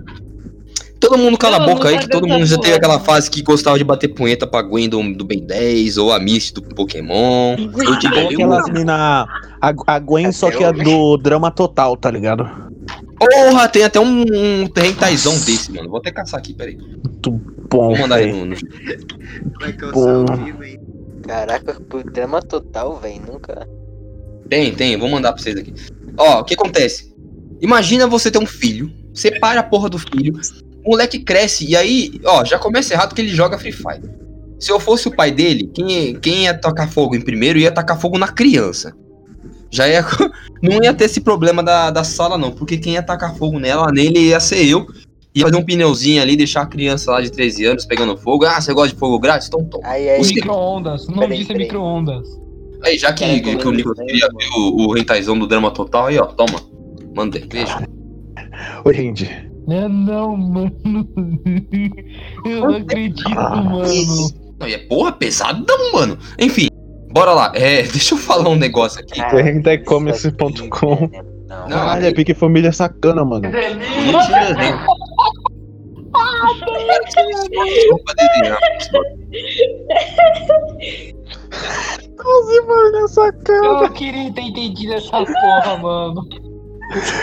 Todo 1.00 1.18
mundo 1.18 1.36
cala 1.36 1.58
Não, 1.58 1.66
a 1.66 1.68
boca 1.68 1.88
aí, 1.88 1.98
que 1.98 2.08
todo 2.08 2.26
mundo 2.26 2.46
já 2.46 2.56
teve 2.56 2.76
aquela 2.76 2.98
fase 2.98 3.30
que 3.30 3.42
gostava 3.42 3.76
de 3.76 3.84
bater 3.84 4.08
punheta 4.08 4.46
pra 4.46 4.62
Gwen 4.62 4.88
do, 4.88 5.02
do 5.12 5.22
Ben 5.22 5.44
10, 5.44 5.98
ou 5.98 6.10
a 6.10 6.18
Misty 6.18 6.54
do 6.54 6.62
Pokémon. 6.62 7.56
Eu 7.58 7.98
tive 7.98 8.20
Ou 8.20 8.28
aquelas 8.30 8.70
mina. 8.70 9.26
A, 9.60 9.74
a 9.86 9.98
Gwen, 9.98 10.32
só 10.32 10.50
que 10.50 10.64
é 10.64 10.72
do 10.72 11.18
drama 11.18 11.50
total, 11.50 11.94
tá 11.94 12.10
ligado? 12.10 12.48
Porra, 13.18 13.68
tem 13.68 13.84
até 13.84 14.00
um, 14.00 14.22
um 14.22 14.68
rentaizão 14.76 15.34
desse, 15.40 15.72
mano. 15.72 15.88
Vou 15.88 15.98
até 15.98 16.10
caçar 16.10 16.38
aqui, 16.38 16.54
peraí. 16.54 16.76
Bom, 17.70 17.88
Vou 17.88 17.98
mandar 17.98 18.16
aí 18.16 18.32
no, 18.32 18.44
no... 18.44 18.56
Bom. 19.92 20.24
Caraca, 21.26 21.80
por 21.80 22.04
drama 22.04 22.42
total, 22.42 22.98
velho. 23.00 23.22
Nunca. 23.26 23.68
Tem, 24.48 24.74
tem, 24.74 24.96
vou 24.96 25.08
mandar 25.08 25.32
pra 25.32 25.42
vocês 25.42 25.56
aqui. 25.56 25.72
Ó, 26.16 26.40
o 26.40 26.44
que 26.44 26.54
acontece? 26.54 27.14
Imagina 27.60 28.06
você 28.06 28.30
ter 28.30 28.38
um 28.38 28.46
filho, 28.46 28.92
separa 29.14 29.60
a 29.60 29.62
porra 29.62 29.88
do 29.88 29.98
filho, 29.98 30.34
o 30.84 30.90
moleque 30.90 31.18
cresce, 31.18 31.66
e 31.66 31.74
aí, 31.74 32.20
ó, 32.24 32.44
já 32.44 32.58
começa 32.58 32.92
errado 32.92 33.14
que 33.14 33.22
ele 33.22 33.28
joga 33.28 33.58
Free 33.58 33.72
Fire. 33.72 34.10
Se 34.60 34.70
eu 34.70 34.78
fosse 34.78 35.08
o 35.08 35.16
pai 35.16 35.30
dele, 35.30 35.70
quem, 35.74 36.14
quem 36.16 36.44
ia 36.44 36.54
tacar 36.54 36.90
fogo 36.90 37.14
em 37.14 37.20
primeiro 37.20 37.58
ia 37.58 37.72
tacar 37.72 37.98
fogo 37.98 38.18
na 38.18 38.28
criança. 38.28 38.94
Já 39.74 39.88
ia. 39.88 40.06
Não 40.62 40.82
ia 40.82 40.94
ter 40.94 41.04
esse 41.04 41.20
problema 41.20 41.62
da, 41.62 41.90
da 41.90 42.04
sala, 42.04 42.38
não, 42.38 42.50
porque 42.50 42.78
quem 42.78 42.94
ia 42.94 43.02
tacar 43.02 43.36
fogo 43.36 43.58
nela, 43.58 43.92
nele 43.92 44.28
ia 44.28 44.40
ser 44.40 44.64
eu. 44.64 44.86
Ia 45.34 45.44
fazer 45.44 45.56
um 45.58 45.64
pneuzinho 45.64 46.22
ali, 46.22 46.36
deixar 46.36 46.62
a 46.62 46.66
criança 46.66 47.10
lá 47.10 47.20
de 47.20 47.30
13 47.30 47.66
anos 47.66 47.84
pegando 47.84 48.16
fogo. 48.16 48.46
Ah, 48.46 48.58
você 48.60 48.72
gosta 48.72 48.94
de 48.94 48.98
fogo 48.98 49.18
grátis? 49.18 49.48
Então 49.48 49.62
toma. 49.64 49.86
Aí, 49.86 50.08
aí. 50.08 50.22
Micro-ondas. 50.22 51.06
O 51.06 51.10
nome 51.10 51.36
disso 51.36 51.52
é 51.52 51.58
micro-ondas. 51.58 52.26
Aí, 52.82 52.96
já 52.96 53.12
que, 53.12 53.40
que, 53.40 53.56
que 53.56 53.68
o 53.68 53.72
Nicolas 53.72 53.98
queria 53.98 54.28
ver 54.28 54.48
o, 54.56 54.86
o 54.86 54.92
rentaizão 54.94 55.38
do 55.38 55.46
drama 55.46 55.70
total, 55.70 56.06
aí, 56.06 56.18
ó, 56.18 56.26
toma. 56.26 56.60
Mandei, 57.14 57.44
beijo. 57.44 57.76
Ô, 58.84 58.92
gente. 58.92 59.28
Não, 59.66 59.88
não, 59.88 60.36
mano. 60.36 60.72
Eu 62.46 62.60
não 62.60 62.76
acredito, 62.76 63.28
mano. 63.28 64.44
Não, 64.60 64.68
e 64.68 64.74
é 64.74 64.78
porra 64.78 65.12
pesadão, 65.12 65.92
mano. 65.92 66.16
Enfim, 66.38 66.68
bora 67.14 67.32
lá. 67.32 67.52
É, 67.54 67.82
deixa 67.88 68.14
eu 68.14 68.18
falar 68.18 68.50
um 68.50 68.56
negócio 68.56 69.00
aqui. 69.00 69.20
Rentecommerce.com. 69.20 71.08
Caralho, 71.48 72.06
é 72.06 72.12
pique 72.12 72.34
família 72.34 72.72
sacana, 72.72 73.24
mano. 73.24 73.48
Mentira, 73.48 74.54
né? 74.54 74.86
Desenhar. 78.16 78.58
Nossa, 82.16 82.62
mano, 82.66 82.96
é 82.96 83.08
sacana. 83.08 83.84
Eu 83.84 83.92
queria 83.92 84.32
ter 84.32 84.42
entendido 84.42 84.94
essa 84.94 85.24
porra, 85.24 85.78
mano. 85.78 86.28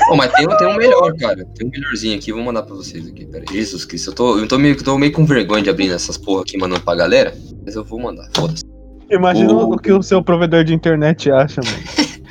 Pô, 0.07 0.15
mas 0.15 0.31
tem, 0.33 0.47
tem 0.47 0.67
um 0.67 0.75
melhor, 0.75 1.13
cara. 1.17 1.45
Tem 1.55 1.67
um 1.67 1.69
melhorzinho 1.69 2.17
aqui, 2.17 2.31
vou 2.31 2.43
mandar 2.43 2.63
pra 2.63 2.75
vocês 2.75 3.07
aqui. 3.07 3.25
Pera 3.25 3.45
aí. 3.47 3.55
Jesus 3.55 3.85
Cristo, 3.85 4.11
eu 4.11 4.15
tô, 4.15 4.39
eu 4.39 4.47
tô, 4.47 4.57
meio, 4.57 4.81
tô 4.81 4.97
meio 4.97 5.11
com 5.11 5.25
vergonha 5.25 5.63
de 5.63 5.69
abrir 5.69 5.91
essas 5.91 6.17
porra 6.17 6.41
aqui 6.41 6.57
mandando 6.57 6.81
pra 6.81 6.95
galera. 6.95 7.33
Mas 7.65 7.75
eu 7.75 7.83
vou 7.83 7.99
mandar, 7.99 8.29
foda-se. 8.35 8.70
Imagina 9.11 9.53
O- 9.53 9.73
o 9.73 9.77
que 9.77 9.91
o 9.91 10.01
seu 10.01 10.23
provedor 10.23 10.63
de 10.63 10.73
internet 10.73 11.29
acha, 11.31 11.61
mano. 11.63 11.77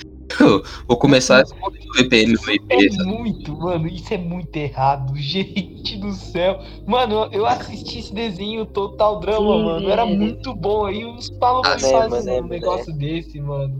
Vou 0.89 0.99
responder 0.99 1.79
o 1.95 2.03
VPN 2.03 2.33
do 2.33 2.51
IP. 2.51 2.65
É 2.71 3.05
muito, 3.05 3.57
mano, 3.59 3.87
isso 3.89 4.15
é 4.15 4.19
muito 4.19 4.57
errado, 4.57 5.13
gente 5.19 5.97
do 5.99 6.13
céu. 6.13 6.59
Mano, 6.87 7.29
eu 7.33 7.45
assisti 7.47 7.99
esse 7.99 8.15
desenho 8.15 8.65
Total 8.65 9.21
Drama, 9.21 9.57
Sim, 9.57 9.65
mano, 9.65 9.89
era 9.91 10.03
é. 10.03 10.07
muito 10.07 10.55
bom. 10.57 10.87
Aí 10.87 11.05
os 11.05 11.31
malucos 11.41 11.85
Ah, 11.85 11.87
é, 11.87 11.91
fazem 11.91 12.37
é, 12.39 12.41
um 12.41 12.47
negócio 12.49 12.93
desse, 12.97 13.41
mano. 13.41 13.75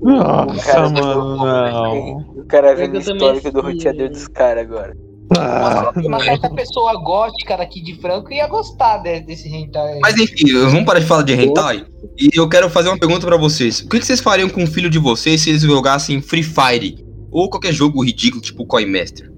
Nossa, 0.00 0.62
cara- 0.64 0.90
mano, 0.90 1.36
não. 1.36 2.18
O 2.36 2.44
cara 2.46 2.74
vendo 2.76 2.94
o 2.94 3.00
histórico 3.00 3.50
do 3.50 3.60
roteador 3.62 4.10
dos 4.10 4.28
caras 4.28 4.64
agora. 4.64 4.94
Ah, 5.36 5.92
Uma 5.96 6.22
certa 6.22 6.48
pessoa 6.50 6.94
gótica 7.02 7.56
daqui 7.56 7.82
de 7.82 8.00
Franco 8.00 8.32
ia 8.32 8.46
gostar 8.46 8.98
de- 8.98 9.20
desse 9.20 9.48
hentai. 9.48 9.98
Mas 10.00 10.16
enfim, 10.16 10.52
vamos 10.52 10.84
parar 10.84 11.00
de 11.00 11.06
falar 11.06 11.22
de 11.22 11.34
hentai. 11.34 11.84
E 12.18 12.28
eu 12.34 12.48
quero 12.48 12.70
fazer 12.70 12.88
uma 12.90 12.98
pergunta 12.98 13.26
pra 13.26 13.36
vocês. 13.36 13.80
O 13.80 13.88
que, 13.88 13.98
que 13.98 14.06
vocês 14.06 14.20
fariam 14.20 14.48
com 14.48 14.62
o 14.62 14.66
filho 14.66 14.88
de 14.88 14.98
vocês 14.98 15.40
se 15.40 15.50
eles 15.50 15.62
jogassem 15.62 16.22
Free 16.22 16.44
Fire? 16.44 17.04
Ou 17.32 17.50
qualquer 17.50 17.72
jogo 17.72 18.04
ridículo, 18.04 18.40
tipo 18.40 18.64
Coin 18.66 18.86
Master? 18.86 19.30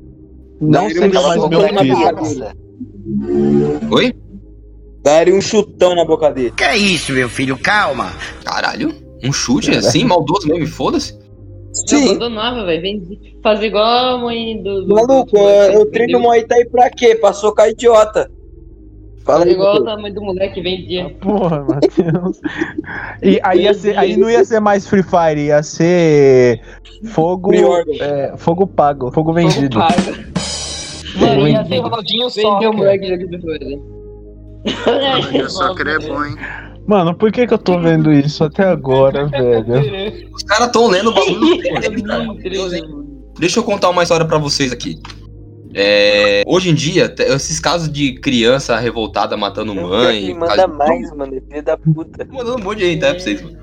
Não 0.61 0.91
seria 0.91 1.20
mais 1.22 1.49
meu 1.49 1.68
filho. 1.68 3.89
Oi? 3.91 4.14
Daria 5.03 5.34
um 5.34 5.41
chutão 5.41 5.95
na 5.95 6.05
boca 6.05 6.30
dele. 6.30 6.53
Que 6.57 6.64
é 6.64 6.76
isso, 6.76 7.12
meu 7.12 7.28
filho? 7.28 7.57
Calma. 7.57 8.12
Caralho, 8.45 8.95
um 9.24 9.32
chute 9.32 9.70
assim, 9.70 10.05
maldoso 10.05 10.47
mesmo, 10.49 10.64
e 10.64 10.66
Eu 11.91 12.11
abandonava, 12.11 12.64
velho. 12.66 12.83
Vem 12.83 13.20
fazer 13.43 13.66
igual 13.66 14.16
a 14.16 14.18
mãe 14.18 14.62
do. 14.62 14.83
do 14.87 14.95
Maluco, 14.95 15.31
do- 15.33 15.39
eu, 15.39 15.72
eu 15.72 15.91
treino 15.91 16.20
Muay 16.20 16.45
Thai 16.45 16.64
pra 16.64 16.91
quê? 16.91 17.14
Pra 17.14 17.33
socar 17.33 17.68
idiota. 17.68 18.31
Fala 19.24 19.41
Fazer 19.41 19.51
aí, 19.51 19.55
igual 19.57 19.89
a 19.89 19.97
mãe 19.99 20.12
do 20.12 20.22
moleque 20.22 20.55
que 20.55 20.62
vendia. 20.62 21.11
Porra, 21.20 21.61
Matheus. 21.64 22.41
E 23.22 23.39
aí, 23.43 23.62
ia 23.62 23.74
ser, 23.74 23.99
aí 23.99 24.16
não 24.16 24.31
ia 24.31 24.43
ser 24.45 24.59
mais 24.61 24.87
Free 24.89 25.03
Fire, 25.03 25.41
ia 25.47 25.62
ser 25.62 26.61
fogo, 27.05 27.51
é, 28.01 28.33
fogo 28.39 28.66
pago, 28.66 29.11
fogo 29.12 29.33
vendido. 29.35 29.79
Mano, 31.20 31.49
ia 31.49 31.64
ser 31.64 31.79
Ronaldinho 31.79 32.29
Vendeu 32.31 32.62
só. 32.62 32.70
o 32.70 32.76
moleque 32.76 33.07
jogando 33.09 33.31
depois, 33.31 33.61
né? 33.61 33.79
O 35.45 35.49
soccer 35.51 35.87
é 35.89 35.99
bom, 35.99 36.24
hein? 36.24 36.37
Mano, 36.89 37.14
por 37.14 37.30
que 37.30 37.47
que 37.47 37.53
eu 37.53 37.59
tô 37.59 37.78
vendo 37.78 38.11
isso 38.11 38.43
até 38.43 38.64
agora, 38.64 39.26
velho? 39.28 40.30
Os 40.34 40.43
caras 40.43 40.72
tão 40.72 40.89
lendo 40.89 41.11
o 41.11 41.14
bagulho. 41.14 41.59
Deixa 43.39 43.59
eu 43.61 43.62
contar 43.62 43.91
uma 43.91 44.03
história 44.03 44.26
pra 44.26 44.39
vocês 44.39 44.72
aqui. 44.72 44.99
É, 45.74 46.43
hoje 46.47 46.70
em 46.70 46.74
dia, 46.74 47.14
esses 47.18 47.61
casos 47.61 47.93
de 47.93 48.14
criança 48.20 48.76
revoltada 48.78 49.36
matando 49.36 49.74
mãe. 49.74 50.24
Ele 50.30 50.34
caso 50.34 50.57
manda 50.57 50.66
de- 50.66 50.78
mais, 50.78 51.14
mano. 51.14 51.36
é 51.36 51.41
Filho 51.43 51.62
da 51.62 51.76
puta. 51.76 52.24
Mandando 52.24 52.59
um 52.59 52.64
monte 52.64 52.78
de 52.78 52.86
hentai 52.86 53.11
pra 53.12 53.20
vocês, 53.20 53.43
mano. 53.43 53.59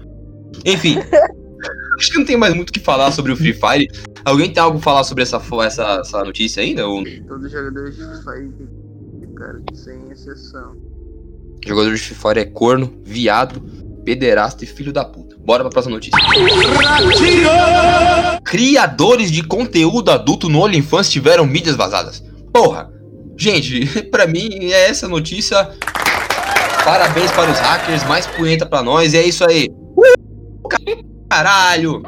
Enfim. 0.63 0.97
acho 1.99 2.11
que 2.11 2.17
não 2.19 2.25
tem 2.25 2.37
mais 2.37 2.53
muito 2.53 2.69
o 2.69 2.73
que 2.73 2.79
falar 2.79 3.11
sobre 3.11 3.31
o 3.31 3.35
Free 3.35 3.53
Fire. 3.53 3.89
Alguém 4.23 4.53
tem 4.53 4.61
algo 4.61 4.77
pra 4.77 4.83
falar 4.83 5.03
sobre 5.03 5.23
essa, 5.23 5.41
essa, 5.65 5.99
essa 6.01 6.23
notícia 6.23 6.61
ainda? 6.61 6.87
Ou... 6.87 7.03
Todos 7.27 7.47
os 7.47 7.51
jogadores 7.51 7.95
de 7.95 8.03
Free 8.03 8.23
Fire, 8.23 9.33
cara, 9.35 9.61
sem 9.73 10.11
exceção. 10.11 10.75
Jogador 11.65 11.95
de 11.95 11.99
Fire 11.99 12.39
é 12.39 12.45
corno, 12.45 12.93
viado, 13.03 13.61
pederasta 14.05 14.63
e 14.63 14.67
filho 14.67 14.93
da 14.93 15.03
puta. 15.03 15.35
Bora 15.39 15.63
pra 15.63 15.71
próxima 15.71 15.95
notícia. 15.95 16.17
Criadores 18.43 19.31
de 19.31 19.43
conteúdo 19.43 20.11
adulto 20.11 20.47
no 20.47 20.61
OnlyFans 20.61 21.09
tiveram 21.09 21.45
mídias 21.45 21.75
vazadas. 21.75 22.23
Porra, 22.53 22.89
gente, 23.35 23.85
pra 24.11 24.27
mim 24.27 24.71
é 24.71 24.89
essa 24.89 25.07
notícia. 25.07 25.69
Parabéns 26.83 27.31
para 27.31 27.51
os 27.51 27.57
hackers, 27.57 28.03
mais 28.03 28.27
punheta 28.27 28.65
pra 28.65 28.83
nós, 28.83 29.13
e 29.13 29.17
é 29.17 29.25
isso 29.25 29.43
aí. 29.43 29.67
Uh, 29.97 30.67
Caralho! 31.27 32.03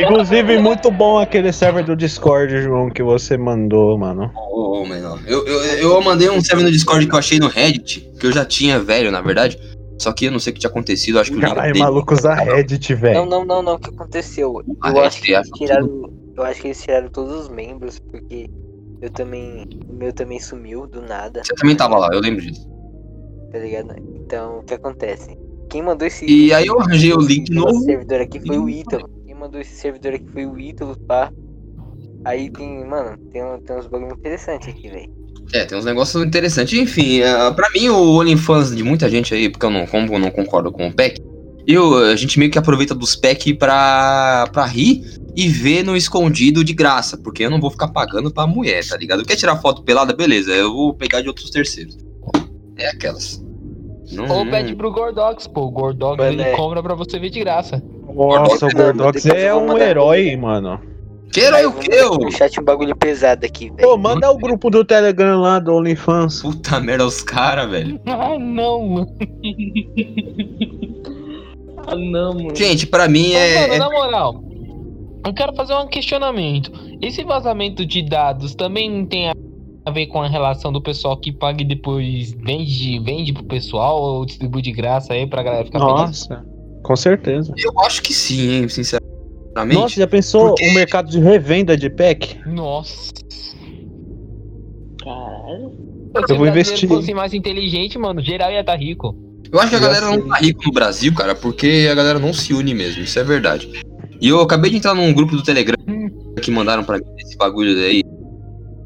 Inclusive, 0.00 0.58
muito 0.58 0.90
bom 0.90 1.18
aquele 1.18 1.52
server 1.52 1.84
do 1.84 1.96
Discord, 1.96 2.62
João, 2.62 2.90
que 2.90 3.02
você 3.02 3.36
mandou, 3.36 3.96
mano. 3.98 4.30
Ô, 4.34 4.80
ô, 4.82 4.86
menor. 4.86 5.20
Eu, 5.26 5.46
eu, 5.46 5.62
eu 5.78 6.00
mandei 6.02 6.28
um 6.30 6.40
server 6.40 6.64
no 6.64 6.70
Discord 6.70 7.06
que 7.06 7.14
eu 7.14 7.18
achei 7.18 7.38
no 7.38 7.48
Reddit, 7.48 8.00
que 8.20 8.26
eu 8.26 8.32
já 8.32 8.44
tinha 8.44 8.78
velho, 8.78 9.10
na 9.10 9.20
verdade. 9.20 9.58
Só 9.98 10.12
que 10.12 10.26
eu 10.26 10.30
não 10.32 10.38
sei 10.38 10.50
o 10.50 10.54
que 10.54 10.60
tinha 10.60 10.70
acontecido, 10.70 11.18
acho 11.18 11.32
que 11.32 11.40
Caralho, 11.40 11.72
dele- 11.72 11.84
maluco 11.84 12.12
usa 12.14 12.34
Reddit, 12.34 12.92
Não, 12.92 13.00
velho. 13.00 13.26
não, 13.26 13.44
não, 13.44 13.62
não. 13.62 13.74
O 13.74 13.78
que 13.78 13.90
aconteceu? 13.90 14.62
Ah, 14.82 14.90
Eu 14.90 15.00
acho 15.00 15.22
que 15.22 15.32
eles 15.32 15.48
tiraram. 15.50 16.10
Eu 16.36 16.42
acho 16.42 16.60
que 16.60 16.66
eles 16.68 16.82
tiraram 16.82 17.08
todos 17.08 17.32
os 17.32 17.48
membros, 17.48 17.98
porque 17.98 18.50
eu 19.00 19.10
também. 19.10 19.66
O 19.88 19.94
meu 19.94 20.12
também 20.12 20.38
sumiu 20.38 20.86
do 20.86 21.00
nada. 21.00 21.42
Você 21.42 21.54
também 21.54 21.74
tava 21.74 21.96
lá, 21.96 22.08
eu 22.12 22.20
lembro 22.20 22.42
disso. 22.42 22.68
Tá 23.50 23.58
ligado? 23.58 23.94
Então, 24.16 24.58
o 24.58 24.62
que 24.64 24.74
acontece? 24.74 25.34
Quem 25.70 25.82
mandou 25.82 26.06
esse. 26.06 26.26
E 26.26 26.52
aí 26.52 26.66
eu 26.66 26.78
arranjei 26.78 27.12
o 27.14 27.18
link 27.20 27.50
novo. 27.50 27.80
servidor 27.80 28.20
aqui 28.20 28.38
foi 28.46 28.58
o 28.58 28.68
Ítalo. 28.68 29.08
Mandou 29.46 29.60
esse 29.60 29.76
servidor 29.76 30.12
aqui 30.12 30.26
foi 30.32 30.44
o 30.44 30.58
Ítalo, 30.58 30.98
pá. 31.06 31.32
Aí 32.24 32.50
tem, 32.50 32.84
mano, 32.84 33.16
tem, 33.30 33.40
tem 33.64 33.76
uns 33.76 33.86
bagulho 33.86 34.12
interessantes 34.12 34.66
aqui, 34.66 34.88
velho. 34.88 35.08
É, 35.54 35.64
tem 35.64 35.78
uns 35.78 35.84
negócios 35.84 36.20
interessantes. 36.24 36.76
Enfim, 36.76 37.20
uh, 37.20 37.54
pra 37.54 37.70
mim, 37.70 37.88
o 37.88 38.18
OnlyFans 38.18 38.74
de 38.74 38.82
muita 38.82 39.08
gente 39.08 39.32
aí, 39.32 39.48
porque 39.48 39.64
eu 39.64 39.70
não, 39.70 39.86
como 39.86 40.12
eu 40.12 40.18
não 40.18 40.32
concordo 40.32 40.72
com 40.72 40.88
o 40.88 40.92
PEC, 40.92 41.22
eu, 41.64 41.96
a 41.96 42.16
gente 42.16 42.40
meio 42.40 42.50
que 42.50 42.58
aproveita 42.58 42.92
dos 42.92 43.14
PEC 43.14 43.54
pra, 43.54 44.48
pra 44.52 44.66
rir 44.66 45.04
e 45.36 45.46
ver 45.46 45.84
no 45.84 45.96
escondido 45.96 46.64
de 46.64 46.72
graça, 46.72 47.16
porque 47.16 47.44
eu 47.44 47.50
não 47.50 47.60
vou 47.60 47.70
ficar 47.70 47.86
pagando 47.86 48.32
pra 48.32 48.48
mulher, 48.48 48.84
tá 48.84 48.96
ligado? 48.96 49.24
Quer 49.24 49.36
tirar 49.36 49.58
foto 49.58 49.84
pelada? 49.84 50.12
Beleza, 50.12 50.50
eu 50.50 50.72
vou 50.72 50.92
pegar 50.92 51.20
de 51.20 51.28
outros 51.28 51.50
terceiros. 51.50 51.96
É 52.76 52.88
aquelas. 52.88 53.40
Não, 54.10 54.24
Ou 54.24 54.44
não- 54.44 54.50
pede 54.50 54.74
pro 54.74 54.90
Gordox, 54.90 55.46
pô. 55.46 55.66
O 55.66 55.70
Gordox 55.70 56.20
ele 56.24 56.42
é. 56.42 56.56
cobra 56.56 56.82
pra 56.82 56.96
você 56.96 57.20
ver 57.20 57.30
de 57.30 57.38
graça. 57.38 57.80
Nossa, 58.16 58.66
o 58.66 58.70
Gordox 58.70 59.26
é 59.26 59.52
vou 59.52 59.62
um 59.62 59.78
herói, 59.78 60.34
mano. 60.36 60.80
Herói 61.36 61.66
o 61.66 61.72
quê, 61.74 62.02
ô? 62.02 62.30
Chat 62.30 62.58
um 62.58 62.64
bagulho 62.64 62.96
pesado 62.96 63.44
aqui, 63.44 63.68
velho. 63.70 63.88
Pô, 63.88 63.98
manda 63.98 64.30
o 64.30 64.38
grupo 64.38 64.70
do 64.70 64.82
Telegram 64.84 65.38
lá 65.40 65.58
do 65.58 65.74
OnlyFans. 65.74 66.40
Puta 66.40 66.80
merda, 66.80 67.04
os 67.04 67.22
caras, 67.22 67.68
velho. 67.70 68.00
Ah, 68.06 68.38
não, 68.38 68.88
mano. 68.88 69.16
ah, 71.86 71.94
não, 71.94 72.34
mano. 72.34 72.56
Gente, 72.56 72.86
pra 72.86 73.06
mim 73.06 73.32
é. 73.32 73.60
Mano, 73.60 73.74
é- 73.74 73.78
na 73.78 73.90
moral, 73.90 74.44
eu 75.26 75.34
quero 75.34 75.54
fazer 75.54 75.74
um 75.74 75.86
questionamento. 75.86 76.72
Esse 77.02 77.22
vazamento 77.22 77.84
de 77.84 78.02
dados 78.02 78.54
também 78.54 79.04
tem 79.04 79.28
a 79.28 79.90
ver 79.90 80.06
com 80.06 80.22
a 80.22 80.28
relação 80.28 80.72
do 80.72 80.80
pessoal 80.80 81.16
que 81.18 81.30
paga 81.32 81.62
e 81.62 81.66
depois 81.66 82.32
vende, 82.32 82.98
vende 83.00 83.32
pro 83.34 83.44
pessoal 83.44 84.00
ou 84.00 84.24
distribui 84.24 84.62
de 84.62 84.72
graça 84.72 85.12
aí 85.12 85.26
pra 85.26 85.42
galera 85.42 85.64
ficar 85.66 85.80
feliz? 85.80 86.00
Nossa, 86.00 86.44
com 86.86 86.96
certeza. 86.96 87.52
Eu 87.58 87.72
acho 87.80 88.00
que 88.02 88.14
sim, 88.14 88.48
hein, 88.50 88.68
sinceramente. 88.68 89.06
Nossa, 89.74 89.96
já 89.96 90.06
pensou 90.06 90.54
o 90.60 90.72
mercado 90.74 91.10
de 91.10 91.18
revenda 91.18 91.76
de 91.76 91.90
pack? 91.90 92.38
Nossa. 92.46 93.12
Caralho. 95.02 95.72
Se 96.26 96.32
Eu 96.32 96.36
vou 96.38 96.46
investir. 96.46 96.88
fosse 96.88 97.12
mais 97.12 97.34
inteligente, 97.34 97.98
mano, 97.98 98.22
geral 98.22 98.50
ia 98.50 98.60
estar 98.60 98.76
rico. 98.76 99.14
Eu 99.52 99.60
acho 99.60 99.70
que 99.70 99.76
a 99.76 99.80
galera 99.80 100.06
não 100.06 100.26
tá 100.28 100.36
rico 100.36 100.62
no 100.64 100.72
Brasil, 100.72 101.14
cara, 101.14 101.34
porque 101.34 101.88
a 101.90 101.94
galera 101.94 102.18
não 102.18 102.32
se 102.32 102.52
une 102.54 102.74
mesmo, 102.74 103.02
isso 103.02 103.18
é 103.18 103.22
verdade. 103.24 103.70
E 104.20 104.28
eu 104.28 104.40
acabei 104.40 104.70
de 104.70 104.78
entrar 104.78 104.94
num 104.94 105.12
grupo 105.12 105.36
do 105.36 105.42
Telegram 105.42 105.76
que 106.40 106.50
mandaram 106.50 106.82
pra 106.84 106.96
mim 106.98 107.04
esse 107.18 107.36
bagulho 107.36 107.78
aí. 107.78 108.02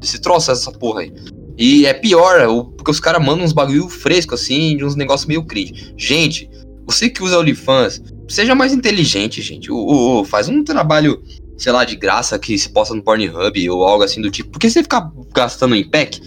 Esse 0.03 0.19
troço, 0.21 0.51
essa 0.51 0.71
porra 0.71 1.01
aí. 1.01 1.13
E 1.57 1.85
é 1.85 1.93
pior, 1.93 2.47
o- 2.47 2.65
porque 2.65 2.91
os 2.91 2.99
caras 2.99 3.23
mandam 3.25 3.45
uns 3.45 3.53
bagulho 3.53 3.87
fresco 3.87 4.35
assim, 4.35 4.75
de 4.75 4.83
uns 4.83 4.95
negócios 4.95 5.27
meio 5.27 5.43
cringe. 5.45 5.93
Gente, 5.97 6.49
você 6.91 7.09
que 7.09 7.23
usa 7.23 7.39
OnlyFans, 7.39 8.01
seja 8.27 8.53
mais 8.53 8.73
inteligente, 8.73 9.41
gente. 9.41 9.71
Ô, 9.71 10.23
faz 10.25 10.49
um 10.49 10.63
trabalho, 10.63 11.21
sei 11.57 11.71
lá, 11.71 11.85
de 11.85 11.95
graça 11.95 12.37
que 12.37 12.57
se 12.57 12.69
posta 12.69 12.93
no 12.93 13.03
Pornhub 13.03 13.69
ou 13.69 13.83
algo 13.83 14.03
assim 14.03 14.21
do 14.21 14.29
tipo. 14.29 14.51
Porque 14.51 14.69
se 14.69 14.73
você 14.73 14.83
ficar 14.83 15.11
gastando 15.33 15.75
em 15.75 15.89
pack, 15.89 16.21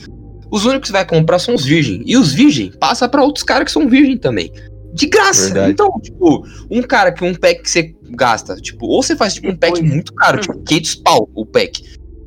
os 0.51 0.65
únicos 0.65 0.83
que 0.83 0.87
você 0.89 0.93
vai 0.93 1.07
comprar 1.07 1.39
são 1.39 1.55
os 1.55 1.65
virgem. 1.65 2.03
E 2.07 2.17
os 2.17 2.33
virgem 2.33 2.73
passa 2.73 3.09
pra 3.09 3.23
outros 3.23 3.45
caras 3.45 3.67
que 3.67 3.73
são 3.73 3.89
virgem 3.89 4.17
também. 4.17 4.53
De 4.93 5.07
graça. 5.07 5.47
Verdade. 5.47 5.73
Então, 5.73 6.01
tipo, 6.01 6.47
um 6.71 6.83
cara 6.83 7.13
que 7.13 7.25
um 7.25 7.35
pack 7.35 7.63
que 7.63 7.71
você 7.71 7.95
gasta, 8.11 8.57
tipo, 8.57 8.87
ou 8.87 9.03
você 9.03 9.17
faz 9.17 9.35
tipo 9.35 9.49
um 9.49 9.57
pack 9.57 9.83
muito 9.83 10.15
caro, 10.15 10.41
tipo 10.41 10.59
500 10.63 10.95
pau 10.97 11.29
o 11.35 11.45
pack. 11.45 11.83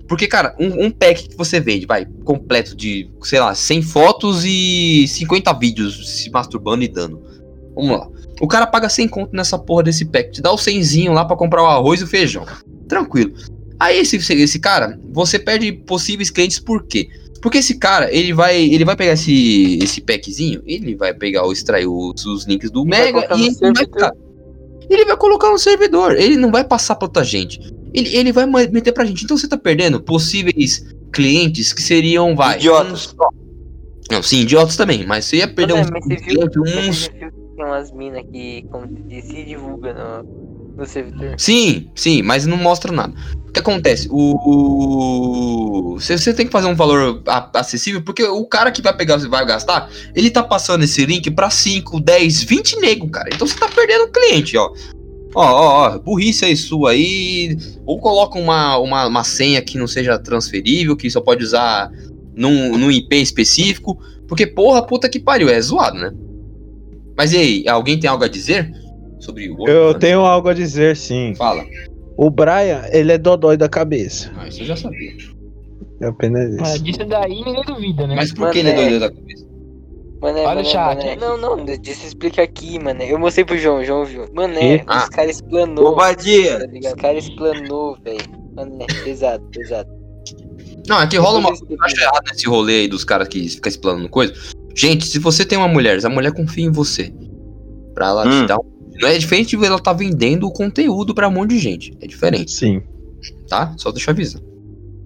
Porque, 0.08 0.28
cara, 0.28 0.56
um, 0.60 0.86
um 0.86 0.92
pack 0.92 1.30
que 1.30 1.36
você 1.36 1.60
vende, 1.60 1.86
vai, 1.86 2.06
completo 2.24 2.76
de, 2.76 3.10
sei 3.24 3.40
lá, 3.40 3.54
100 3.54 3.82
fotos 3.82 4.44
e 4.46 5.06
50 5.08 5.54
vídeos 5.54 6.18
se 6.18 6.30
masturbando 6.30 6.84
e 6.84 6.88
dando. 6.88 7.22
Vamos 7.76 7.92
lá. 7.92 8.10
O 8.40 8.48
cara 8.48 8.68
paga 8.68 8.88
100 8.90 9.08
conto 9.08 9.36
nessa 9.36 9.58
porra 9.58 9.84
desse 9.84 10.06
pack, 10.06 10.32
te 10.32 10.42
dá 10.42 10.52
o 10.52 10.56
100zinho 10.58 11.12
lá 11.12 11.26
pra 11.26 11.36
comprar 11.36 11.64
o 11.64 11.68
arroz 11.68 12.02
e 12.02 12.04
o 12.04 12.08
feijão. 12.08 12.46
Tranquilo. 12.88 13.34
Aí 13.80 14.00
esse, 14.00 14.16
esse 14.18 14.60
cara, 14.60 15.00
você 15.12 15.38
perde 15.38 15.72
possíveis 15.72 16.30
clientes 16.30 16.60
por 16.60 16.84
quê? 16.84 17.08
Porque 17.42 17.60
esse 17.60 17.76
cara, 17.78 18.12
ele 18.14 18.34
vai, 18.34 18.60
ele 18.60 18.84
vai 18.84 18.96
pegar 18.96 19.14
esse, 19.14 19.78
esse 19.82 20.02
packzinho, 20.02 20.62
ele 20.66 20.96
vai 20.96 21.14
pegar 21.14 21.44
ou 21.44 21.52
extrair 21.54 21.86
os, 21.88 22.26
os 22.26 22.46
links 22.46 22.72
do 22.72 22.84
Vai 22.84 23.12
Mega 23.12 23.28
e 23.38 23.48
ele 23.62 23.74
vai, 23.74 24.12
ele 24.90 25.06
vai 25.06 25.18
colocar 25.18 25.52
no 25.52 25.60
servidor. 25.60 26.16
Ele 26.16 26.36
não 26.36 26.52
vai 26.52 26.64
passar 26.64 26.96
pra 26.96 27.06
outra 27.08 27.24
gente. 27.24 27.60
Ele, 27.94 28.16
ele 28.16 28.32
vai 28.32 28.46
meter 28.46 28.92
pra 28.92 29.06
gente. 29.06 29.24
Então 29.24 29.38
você 29.38 29.48
tá 29.48 29.58
perdendo 29.58 30.02
possíveis 30.02 30.84
clientes 31.14 31.72
que 31.74 31.82
seriam, 31.82 32.36
vai. 32.36 32.58
Idiotas. 32.58 32.92
uns- 32.92 33.16
Não, 34.10 34.24
sim, 34.24 34.42
idiotas 34.42 34.76
também, 34.76 35.06
mas 35.06 35.26
você 35.26 35.38
ia 35.38 35.48
perder 35.48 35.74
uns, 35.74 35.90
mas 35.90 36.04
você 36.04 36.16
viu, 36.16 36.40
uns, 36.64 37.08
que 37.08 37.20
tem 37.20 37.66
umas 37.66 37.92
minas 37.92 38.24
que, 38.32 38.66
como 38.72 38.88
se 38.88 39.44
divulga 39.44 39.94
no, 39.94 40.76
no 40.78 40.86
servidor. 40.86 41.36
Sim, 41.38 41.90
sim, 41.96 42.22
mas 42.22 42.46
não 42.46 42.56
mostra 42.58 42.92
nada. 42.92 43.14
O 43.48 43.52
que 43.52 43.60
acontece? 43.60 44.08
O. 44.12 45.98
Você 46.00 46.18
você 46.18 46.34
tem 46.34 46.46
que 46.46 46.52
fazer 46.52 46.68
um 46.68 46.76
valor 46.76 47.22
acessível, 47.54 48.02
porque 48.02 48.24
o 48.24 48.46
cara 48.46 48.72
que 48.72 48.82
vai 48.82 48.96
pegar, 48.96 49.18
vai 49.18 49.46
gastar, 49.46 49.90
ele 50.16 50.30
tá 50.30 50.44
passando 50.44 50.84
esse 50.84 51.06
link 51.06 51.32
pra 51.32 51.50
5, 51.50 52.00
10, 52.00 52.44
20 52.44 52.80
nego, 52.80 53.10
cara. 53.10 53.30
Então 53.34 53.48
você 53.48 53.60
tá 53.60 53.68
perdendo 53.68 54.06
o 54.06 54.12
cliente, 54.12 54.56
ó. 54.58 54.72
Ó, 55.36 55.44
ó, 55.44 55.96
ó, 55.96 56.00
burrice 56.00 56.46
aí 56.46 56.56
sua 56.56 56.92
aí. 56.92 57.58
Ou 57.86 58.00
coloca 58.00 58.40
uma, 58.40 58.78
uma, 58.78 59.08
uma 59.08 59.24
senha 59.24 59.62
que 59.62 59.78
não 59.78 59.88
seja 59.88 60.18
transferível, 60.18 60.96
que 60.96 61.10
só 61.10 61.20
pode 61.20 61.44
usar 61.44 61.92
num, 62.38 62.78
num 62.78 62.92
IP 62.92 63.16
específico. 63.16 63.98
Porque, 64.28 64.46
porra, 64.46 64.86
puta 64.86 65.10
que 65.10 65.20
pariu, 65.20 65.50
é 65.50 65.60
zoado, 65.60 65.98
né? 65.98 66.12
Mas 67.18 67.34
e 67.34 67.38
aí, 67.38 67.68
alguém 67.68 68.00
tem 68.00 68.10
algo 68.10 68.24
a 68.24 68.28
dizer 68.28 68.72
sobre 69.20 69.50
o 69.50 69.68
Eu 69.68 69.94
tenho 69.98 70.22
algo 70.22 70.48
a 70.50 70.54
dizer, 70.54 70.96
sim. 70.96 71.34
Fala. 71.36 71.66
O 72.16 72.30
Brian, 72.30 72.84
ele 72.92 73.12
é 73.12 73.18
dodói 73.18 73.58
da 73.58 73.68
cabeça. 73.70 74.32
Ah, 74.38 74.48
isso 74.48 74.62
eu 74.62 74.66
já 74.66 74.76
sabia. 74.76 75.14
É 76.02 76.08
apenas 76.08 76.54
isso. 76.54 76.64
Ah, 76.64 76.78
disso 76.78 77.06
daí 77.06 77.44
ninguém 77.44 77.64
duvida, 77.66 78.06
né? 78.06 78.16
Mas 78.16 78.32
por 78.32 78.52
que 78.52 78.60
ele 78.60 78.70
é 78.70 78.76
Mano, 78.76 78.86
é- 78.86 78.90
doido 78.90 79.02
da 79.02 79.12
cabeça? 79.12 79.48
Mano, 80.22 80.38
é, 80.38 80.42
Olha 80.42 80.46
o 80.46 80.48
mano, 80.56 80.60
é, 80.60 80.64
chat. 80.64 80.98
mano, 80.98 81.10
é. 81.10 81.16
Não, 81.16 81.38
não, 81.38 81.66
deixa 81.66 82.04
eu 82.04 82.08
explicar 82.08 82.42
aqui, 82.44 82.80
mano. 82.80 83.02
Eu 83.04 83.20
mostrei 83.20 83.46
pro 83.46 83.58
João, 83.58 83.84
João 83.84 84.04
viu. 84.06 84.26
Mano, 84.34 84.54
é, 84.56 84.80
Que? 84.80 84.92
os 84.92 85.10
caras 85.10 85.36
explanou. 85.38 85.86
Covardia. 85.92 86.60
Tá? 86.60 86.90
Os 86.90 86.94
caras 86.96 87.24
explanou, 87.24 87.98
velho. 88.04 88.20
Mano, 88.56 88.78
é 88.82 89.04
pesado, 89.04 89.44
pesado. 89.52 89.90
Não, 90.88 91.02
é 91.02 91.08
que 91.08 91.18
rola 91.18 91.40
uma 91.40 91.50
coisa 91.50 91.66
que 91.66 91.74
eu 91.74 91.78
acho 91.84 92.02
errado 92.02 92.24
nesse 92.32 92.48
rolê 92.48 92.82
aí 92.82 92.88
dos 92.88 93.04
caras 93.04 93.28
que 93.28 93.48
ficam 93.50 93.70
explanando 93.70 94.10
coisa. 94.10 94.34
Gente, 94.76 95.06
se 95.08 95.20
você 95.20 95.44
tem 95.46 95.58
uma 95.58 95.68
mulher, 95.68 96.00
se 96.00 96.08
a 96.08 96.10
mulher 96.10 96.32
confia 96.34 96.66
em 96.66 96.72
você, 96.72 97.14
pra 97.94 98.08
ela 98.08 98.28
Hum. 98.28 98.42
te 98.42 98.48
dar 98.48 98.58
um. 98.58 98.78
Não 99.02 99.08
é 99.10 99.18
diferente 99.18 99.56
de 99.56 99.66
ela 99.66 99.80
tá 99.80 99.94
vendendo 99.94 100.48
o 100.48 100.52
conteúdo 100.52 101.14
pra 101.14 101.28
um 101.28 101.32
monte 101.32 101.52
de 101.52 101.60
gente. 101.60 101.94
É 102.02 102.08
diferente, 102.08 102.52
Sim. 102.52 102.82
tá? 103.48 103.74
Só 103.78 103.92
deixa 103.92 104.10
eu 104.10 104.14
avisar. 104.14 104.42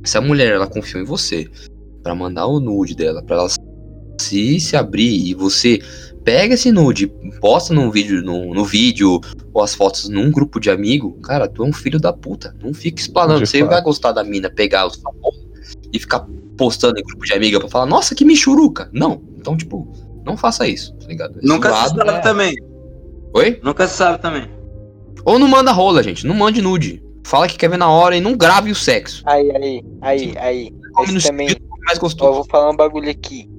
Se 0.06 0.18
a 0.18 0.22
mulher 0.22 0.54
ela 0.54 0.68
confiou 0.68 1.02
em 1.02 1.06
você 1.06 1.48
pra 2.02 2.16
mandar 2.16 2.46
o 2.48 2.60
nude 2.60 2.96
dela, 2.96 3.22
pra 3.22 3.36
ela 3.38 3.50
se 4.20 4.60
se 4.60 4.78
abrir 4.78 5.28
e 5.28 5.34
você 5.34 5.82
pega 6.24 6.54
esse 6.54 6.72
nude, 6.72 7.08
posta 7.42 7.74
num 7.74 7.90
vídeo, 7.92 8.22
no, 8.24 8.54
no 8.54 8.64
vídeo 8.64 9.20
ou 9.54 9.62
as 9.64 9.74
fotos 9.76 10.08
num 10.08 10.32
grupo 10.32 10.60
de 10.60 10.70
amigo, 10.70 11.14
cara, 11.22 11.48
tu 11.48 11.64
é 11.64 11.68
um 11.68 11.74
filho 11.74 12.00
da 12.00 12.14
puta. 12.14 12.56
Não 12.64 12.74
fica 12.74 13.02
explanando. 13.02 13.40
De 13.42 13.48
Você 13.50 13.60
fato. 13.60 13.70
vai 13.70 13.82
gostar 13.82 14.12
da 14.14 14.24
mina, 14.24 14.50
pegar 14.50 14.88
os 14.88 14.96
famosos 14.96 15.41
e 15.94 16.00
ficar 16.00 16.26
postando 16.58 17.00
em 17.00 17.04
grupo 17.04 17.26
de 17.26 17.34
amiga 17.34 17.60
pra 17.60 17.70
falar, 17.70 17.86
nossa, 17.86 18.14
que 18.16 18.24
michuruca. 18.26 18.90
Não. 18.94 19.22
Então, 19.38 19.58
tipo, 19.58 19.88
não 20.26 20.38
faça 20.38 20.68
isso, 20.68 20.94
tá 20.96 21.08
ligado? 21.08 21.40
É 21.40 21.42
Nunca 21.46 21.70
se 21.70 21.90
zoado. 21.90 22.06
sabe 22.06 22.24
também. 22.24 22.56
Oi? 23.34 23.60
Nunca 23.64 23.88
se 23.88 23.96
sabe 23.98 24.22
também. 24.22 24.48
Ou 25.26 25.38
não 25.40 25.48
manda 25.48 25.72
rola, 25.72 26.04
gente. 26.04 26.26
Não 26.26 26.36
mande 26.36 26.62
nude. 26.62 27.04
Fala 27.26 27.48
que 27.48 27.58
quer 27.58 27.70
ver 27.70 27.78
na 27.78 27.90
hora 27.90 28.16
e 28.16 28.22
não 28.22 28.36
grave 28.36 28.72
o 28.72 28.76
sexo. 28.76 29.24
Aí, 29.26 29.52
aí, 29.56 29.84
aí, 30.02 30.34
aí. 30.38 30.70
Esse 31.04 31.28
também. 31.28 31.48
mais 31.48 31.60
Ó, 31.92 31.94
eu 31.98 32.02
gostoso. 32.02 32.34
vou 32.34 32.46
falar 32.46 32.72
um 32.72 32.76
bagulho 32.76 33.10
aqui. 33.10 33.50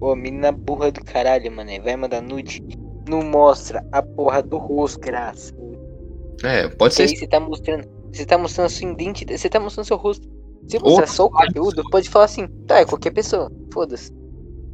Ô, 0.00 0.14
menina 0.16 0.50
burra 0.50 0.90
do 0.90 1.04
caralho, 1.04 1.52
mano. 1.52 1.70
Vai 1.82 1.96
mandar 1.96 2.22
nude. 2.22 2.62
Não 3.08 3.22
mostra 3.22 3.84
a 3.92 4.02
porra 4.02 4.42
do 4.42 4.56
rosto, 4.56 5.00
graça. 5.00 5.54
É, 6.42 6.62
pode 6.68 6.76
Porque 6.76 6.92
ser. 6.94 7.02
aí 7.02 7.16
você 7.16 7.26
tá 7.26 7.38
mostrando. 7.40 7.88
Você 8.12 8.24
tá 8.24 8.38
mostrando 8.38 8.66
a 8.66 8.70
sua 8.70 8.90
identidade. 8.90 9.38
Você 9.38 9.48
tá 9.48 9.60
mostrando 9.60 9.86
seu 9.86 9.96
rosto. 9.96 10.26
Se 10.70 10.78
mostrar 10.78 11.04
Ô, 11.04 11.06
só 11.08 11.24
o 11.26 11.30
conteúdo, 11.30 11.82
pode 11.90 12.08
falar 12.08 12.26
assim, 12.26 12.46
tá, 12.66 12.78
é 12.80 12.84
qualquer 12.84 13.10
pessoa. 13.10 13.50
Foda-se. 13.72 14.12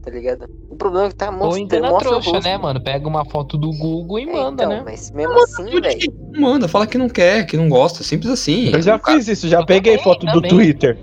Tá 0.03 0.11
ligado? 0.11 0.47
O 0.71 0.77
problema 0.77 1.07
é 1.07 1.09
que 1.09 1.17
tá 1.17 1.27
Ou 1.31 1.33
mostrando. 1.33 1.59
engana 1.65 1.91
mostra 1.91 2.09
o 2.09 2.13
trouxa, 2.13 2.31
rosto. 2.31 2.45
né, 2.45 2.57
mano? 2.59 2.81
Pega 2.81 3.09
uma 3.09 3.25
foto 3.25 3.59
do 3.59 3.71
Google 3.73 4.21
e 4.21 4.23
É, 4.23 4.33
manda, 4.33 4.65
então, 4.65 4.69
né? 4.77 4.83
Mas 4.85 5.11
mesmo 5.11 5.35
assim, 5.43 5.81
velho. 5.81 6.13
Manda, 6.39 6.69
fala 6.69 6.87
que 6.87 6.97
não 6.97 7.09
quer, 7.09 7.45
que 7.47 7.57
não 7.57 7.69
gosta. 7.69 8.05
Simples 8.05 8.31
assim. 8.31 8.71
Eu 8.73 8.81
já 8.83 8.99
fiz 8.99 9.27
isso, 9.27 9.49
já 9.49 9.65
peguei 9.65 9.99
foto 9.99 10.25
do 10.27 10.33
também. 10.35 10.51
Twitter. 10.51 10.97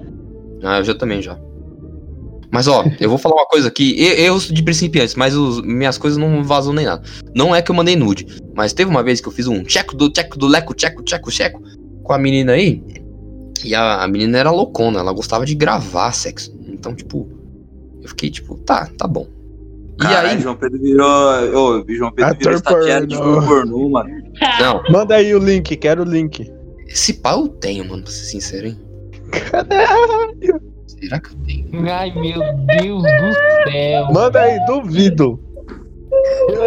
Ah, 0.63 0.77
eu 0.77 0.83
já 0.85 0.95
também 0.95 1.21
já. 1.21 1.37
Mas 2.49 2.67
ó, 2.67 2.85
eu 2.99 3.09
vou 3.09 3.17
falar 3.17 3.35
uma 3.35 3.47
coisa 3.47 3.67
aqui, 3.67 3.95
e- 3.97 4.21
erros 4.21 4.47
de 4.47 4.61
principiantes, 4.61 5.15
mas 5.15 5.35
os, 5.35 5.59
minhas 5.63 5.97
coisas 5.97 6.17
não 6.19 6.43
vazam 6.43 6.71
nem 6.71 6.85
nada. 6.85 7.01
Não 7.35 7.53
é 7.53 7.61
que 7.63 7.71
eu 7.71 7.75
mandei 7.75 7.95
nude, 7.95 8.27
mas 8.55 8.73
teve 8.73 8.91
uma 8.91 9.01
vez 9.01 9.19
que 9.19 9.27
eu 9.27 9.31
fiz 9.33 9.47
um 9.47 9.65
checo 9.67 9.97
do 9.97 10.09
checo 10.15 10.37
do 10.37 10.45
leco, 10.47 10.73
checo, 10.79 11.01
checo, 11.05 11.31
checo 11.31 11.61
com 12.03 12.13
a 12.13 12.17
menina 12.17 12.51
aí. 12.53 12.81
E 13.63 13.73
a, 13.73 14.03
a 14.03 14.07
menina 14.07 14.37
era 14.37 14.51
loucona, 14.51 14.99
ela 14.99 15.13
gostava 15.13 15.45
de 15.45 15.55
gravar 15.55 16.11
sexo. 16.11 16.53
Então, 16.67 16.93
tipo, 16.93 17.29
eu 18.01 18.09
fiquei 18.09 18.29
tipo, 18.29 18.57
tá, 18.57 18.89
tá 18.97 19.07
bom. 19.07 19.27
E 19.95 19.97
Caralho, 20.03 20.29
aí, 20.29 20.39
João 20.41 20.55
Pedro 20.55 20.79
virou. 20.79 21.07
Ô, 21.79 21.85
João 21.87 22.11
Pedro 22.11 22.37
virou 22.37 22.53
estagiário 22.55 23.07
de 23.07 23.15
pornô. 23.17 23.89
mano. 23.89 24.09
não, 24.59 24.83
Manda 24.89 25.15
aí 25.15 25.33
o 25.33 25.39
link, 25.39 25.75
quero 25.77 26.01
o 26.01 26.05
link. 26.05 26.51
esse 26.87 27.13
pau 27.13 27.41
eu 27.41 27.47
tenho, 27.47 27.87
mano, 27.87 28.03
pra 28.03 28.11
ser 28.11 28.25
sincero, 28.25 28.67
hein? 28.67 28.79
Será 30.87 31.19
que 31.19 31.29
eu 31.29 31.37
tenho? 31.45 31.89
Ai, 31.91 32.11
meu 32.13 32.39
Deus 32.65 33.03
do 33.03 33.71
céu. 33.71 34.07
Manda 34.11 34.41
aí, 34.41 34.59
duvido. 34.65 35.39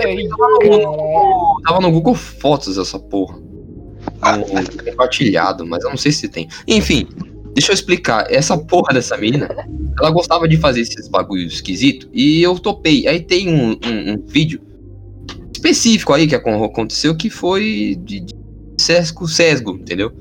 Ai, 0.03 0.16
caralho. 0.28 0.92
Tava 1.64 1.80
no 1.80 1.90
Google 1.90 2.14
Fotos 2.14 2.78
essa 2.78 2.99
porra. 2.99 3.38
Compartilhado, 4.91 5.66
mas 5.66 5.83
eu 5.85 5.91
não 5.91 5.97
sei 5.97 6.12
se 6.12 6.29
tem. 6.29 6.49
Enfim, 6.66 7.07
deixa 7.55 7.70
eu 7.72 7.74
explicar. 7.74 8.27
Essa 8.33 8.57
porra 8.59 8.93
dessa 8.95 9.16
menina, 9.16 9.49
ela 9.99 10.11
gostava 10.11 10.47
de 10.49 10.57
fazer 10.57 10.81
esses 10.81 11.09
bagulhos 11.09 11.55
esquisitos 11.55 12.09
e 12.12 12.43
eu 12.43 12.59
topei. 12.59 13.07
Aí 13.09 13.20
tem 13.20 13.49
um, 13.49 13.70
um- 13.72 14.12
um 14.14 14.22
vídeo 14.27 14.61
específico 15.55 16.12
aí 16.12 16.27
que 16.27 16.35
acon- 16.35 16.62
aconteceu 16.64 17.16
que 17.16 17.31
foi 17.31 17.99
de, 18.05 18.20
de 18.20 18.35
sesgo, 18.79 19.27
sesgo, 19.27 19.72
entendeu? 19.72 20.12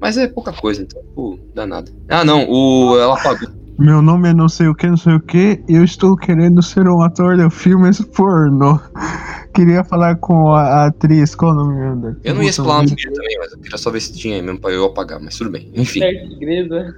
Mas 0.00 0.18
é 0.18 0.28
pouca 0.28 0.52
coisa, 0.52 0.82
então, 0.82 1.02
pô, 1.14 1.38
dá 1.54 1.66
nada. 1.66 1.90
Ah, 2.08 2.24
não, 2.24 2.48
o, 2.48 2.98
ela 2.98 3.16
pagou. 3.16 3.48
Meu 3.78 4.00
nome 4.00 4.30
é 4.30 4.34
não 4.34 4.48
sei 4.48 4.68
o 4.68 4.74
que, 4.74 4.86
não 4.86 4.96
sei 4.96 5.14
o 5.14 5.20
que, 5.20 5.62
e 5.68 5.74
eu 5.74 5.84
estou 5.84 6.16
querendo 6.16 6.62
ser 6.62 6.88
um 6.88 7.02
ator 7.02 7.36
de 7.36 7.48
filmes 7.50 8.00
porno. 8.00 8.80
Queria 9.54 9.84
falar 9.84 10.16
com 10.16 10.54
a, 10.54 10.62
a 10.62 10.86
atriz, 10.86 11.34
qual 11.34 11.52
o 11.52 11.54
nome 11.54 11.74
dela? 11.74 12.16
Eu 12.24 12.34
não 12.34 12.42
ia 12.42 12.50
explanar 12.50 12.82
no 12.82 12.88
vídeo 12.90 13.12
também, 13.12 13.38
mas 13.38 13.52
eu 13.52 13.58
queria 13.58 13.78
só 13.78 13.90
ver 13.90 14.00
se 14.00 14.12
tinha 14.12 14.36
aí 14.36 14.42
mesmo 14.42 14.60
pra 14.60 14.70
eu 14.70 14.84
apagar, 14.84 15.18
mas 15.20 15.36
tudo 15.36 15.50
bem. 15.50 15.70
Enfim. 15.74 16.00
Tigresa. 16.28 16.94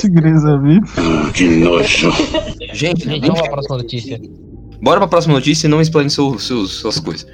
Tigresa 0.00 0.58
VIP. 0.58 0.88
Que 1.34 1.46
nojo. 1.48 2.10
Gente, 2.72 3.04
Gente, 3.04 3.26
vamos 3.26 3.40
pra 3.40 3.50
próxima 3.50 3.76
notícia. 3.78 4.20
Bora 4.80 5.00
pra 5.00 5.08
próxima 5.08 5.34
notícia 5.34 5.66
e 5.66 5.70
não 5.70 5.80
explane 5.80 6.10
seu, 6.10 6.38
seus, 6.38 6.74
suas 6.74 7.00
coisas. 7.00 7.26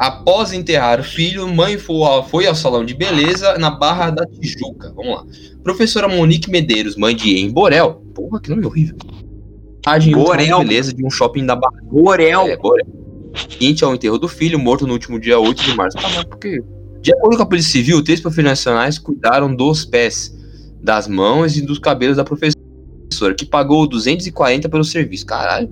Após 0.00 0.54
enterrar 0.54 0.98
o 0.98 1.04
filho, 1.04 1.46
mãe 1.46 1.76
foi 1.76 2.02
ao, 2.02 2.26
foi 2.26 2.46
ao 2.46 2.54
salão 2.54 2.86
de 2.86 2.94
beleza 2.94 3.58
na 3.58 3.68
Barra 3.68 4.08
da 4.08 4.24
Tijuca. 4.24 4.90
Vamos 4.96 5.14
lá. 5.14 5.26
Professora 5.62 6.08
Monique 6.08 6.50
Medeiros, 6.50 6.96
mãe 6.96 7.14
de 7.14 7.36
Em 7.36 7.50
Borel. 7.50 8.02
Porra, 8.14 8.40
que 8.40 8.48
nome 8.48 8.64
horrível. 8.64 8.96
Age 9.84 10.10
em 10.10 10.16
um 10.16 10.24
salão 10.24 10.38
de 10.38 10.44
Borel. 10.46 10.58
beleza 10.60 10.94
de 10.94 11.04
um 11.04 11.10
shopping 11.10 11.44
da 11.44 11.54
Barra. 11.54 11.76
Borel. 11.82 12.46
É, 12.48 12.56
Borel. 12.56 12.86
Seguinte 13.46 13.84
ao 13.84 13.94
enterro 13.94 14.16
do 14.16 14.26
filho, 14.26 14.58
morto 14.58 14.86
no 14.86 14.94
último 14.94 15.20
dia 15.20 15.38
8 15.38 15.62
de 15.62 15.76
março. 15.76 15.98
Tá, 15.98 16.08
mas 16.14 16.24
por 16.24 16.38
quê? 16.38 16.64
De 17.02 17.12
acordo 17.12 17.36
com 17.36 17.42
a 17.42 17.46
Polícia 17.46 17.70
Civil, 17.70 18.02
três 18.02 18.22
profissionais 18.22 18.58
nacionais 18.58 18.98
cuidaram 18.98 19.54
dos 19.54 19.84
pés, 19.84 20.34
das 20.82 21.06
mãos 21.06 21.58
e 21.58 21.60
dos 21.60 21.78
cabelos 21.78 22.16
da 22.16 22.24
professora, 22.24 23.34
que 23.36 23.44
pagou 23.44 23.86
240 23.86 24.66
pelo 24.66 24.82
serviço. 24.82 25.26
Caralho. 25.26 25.68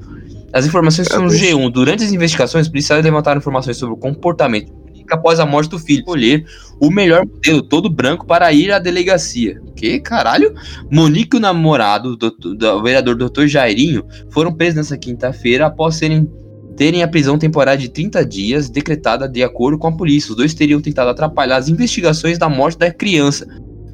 As 0.53 0.67
informações 0.67 1.09
são 1.09 1.23
no 1.23 1.29
G1. 1.29 1.71
Durante 1.71 2.05
as 2.05 2.13
investigações, 2.13 2.67
os 2.67 2.71
policiais 2.71 3.05
levantaram 3.05 3.39
informações 3.39 3.77
sobre 3.77 3.95
o 3.95 3.99
comportamento 3.99 4.73
após 5.11 5.41
a 5.41 5.47
morte 5.47 5.71
do 5.71 5.79
filho. 5.79 6.01
Escolher 6.01 6.45
o 6.81 6.91
melhor 6.91 7.27
modelo, 7.27 7.63
todo 7.63 7.91
branco, 7.91 8.27
para 8.27 8.53
ir 8.53 8.71
à 8.73 8.79
delegacia. 8.79 9.61
Que 9.77 10.01
caralho? 10.01 10.55
Monique 10.91 11.37
e 11.37 11.39
o 11.39 11.41
namorado 11.41 12.17
do, 12.17 12.31
do 12.31 12.83
vereador 12.83 13.17
Dr. 13.17 13.47
Jairinho 13.47 14.05
foram 14.31 14.53
presos 14.53 14.77
nessa 14.77 14.97
quinta-feira 14.97 15.67
após 15.67 15.97
serem 15.97 16.29
terem 16.77 17.03
a 17.03 17.09
prisão 17.09 17.37
temporária 17.37 17.81
de 17.81 17.89
30 17.89 18.25
dias 18.25 18.71
decretada 18.71 19.29
de 19.29 19.43
acordo 19.43 19.77
com 19.77 19.89
a 19.89 19.97
polícia. 19.97 20.31
Os 20.31 20.37
dois 20.37 20.55
teriam 20.55 20.81
tentado 20.81 21.11
atrapalhar 21.11 21.57
as 21.57 21.69
investigações 21.69 22.39
da 22.39 22.49
morte 22.49 22.79
da 22.79 22.93
criança. 22.93 23.45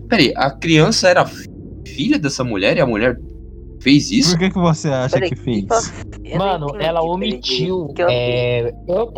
Peraí, 0.07 0.35
a 0.37 0.51
criança 0.51 1.09
era 1.09 1.25
filha 1.87 2.19
dessa 2.19 2.45
mulher 2.45 2.77
e 2.77 2.81
a 2.83 2.87
mulher 2.87 3.19
fez 3.85 4.11
isso? 4.11 4.31
Por 4.31 4.39
que, 4.39 4.51
que 4.51 4.59
você 4.59 4.89
acha 4.89 5.21
que 5.21 5.37
fez? 5.37 5.67
Mano, 6.37 6.75
ela 6.81 7.03
omitiu. 7.03 7.93
É, 8.09 8.75
eu 8.89 9.13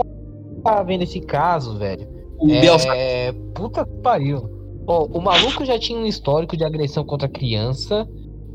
tava 0.62 0.82
vendo 0.82 1.02
esse 1.02 1.20
caso, 1.20 1.78
velho. 1.78 2.06
O 2.38 2.50
É. 2.50 3.32
Puta 3.54 3.86
que 3.86 3.96
pariu. 4.02 4.50
Ó, 4.86 5.06
o 5.06 5.22
maluco 5.22 5.64
já 5.64 5.78
tinha 5.78 5.98
um 5.98 6.04
histórico 6.04 6.56
de 6.56 6.64
agressão 6.64 7.04
contra 7.04 7.28
criança. 7.28 8.06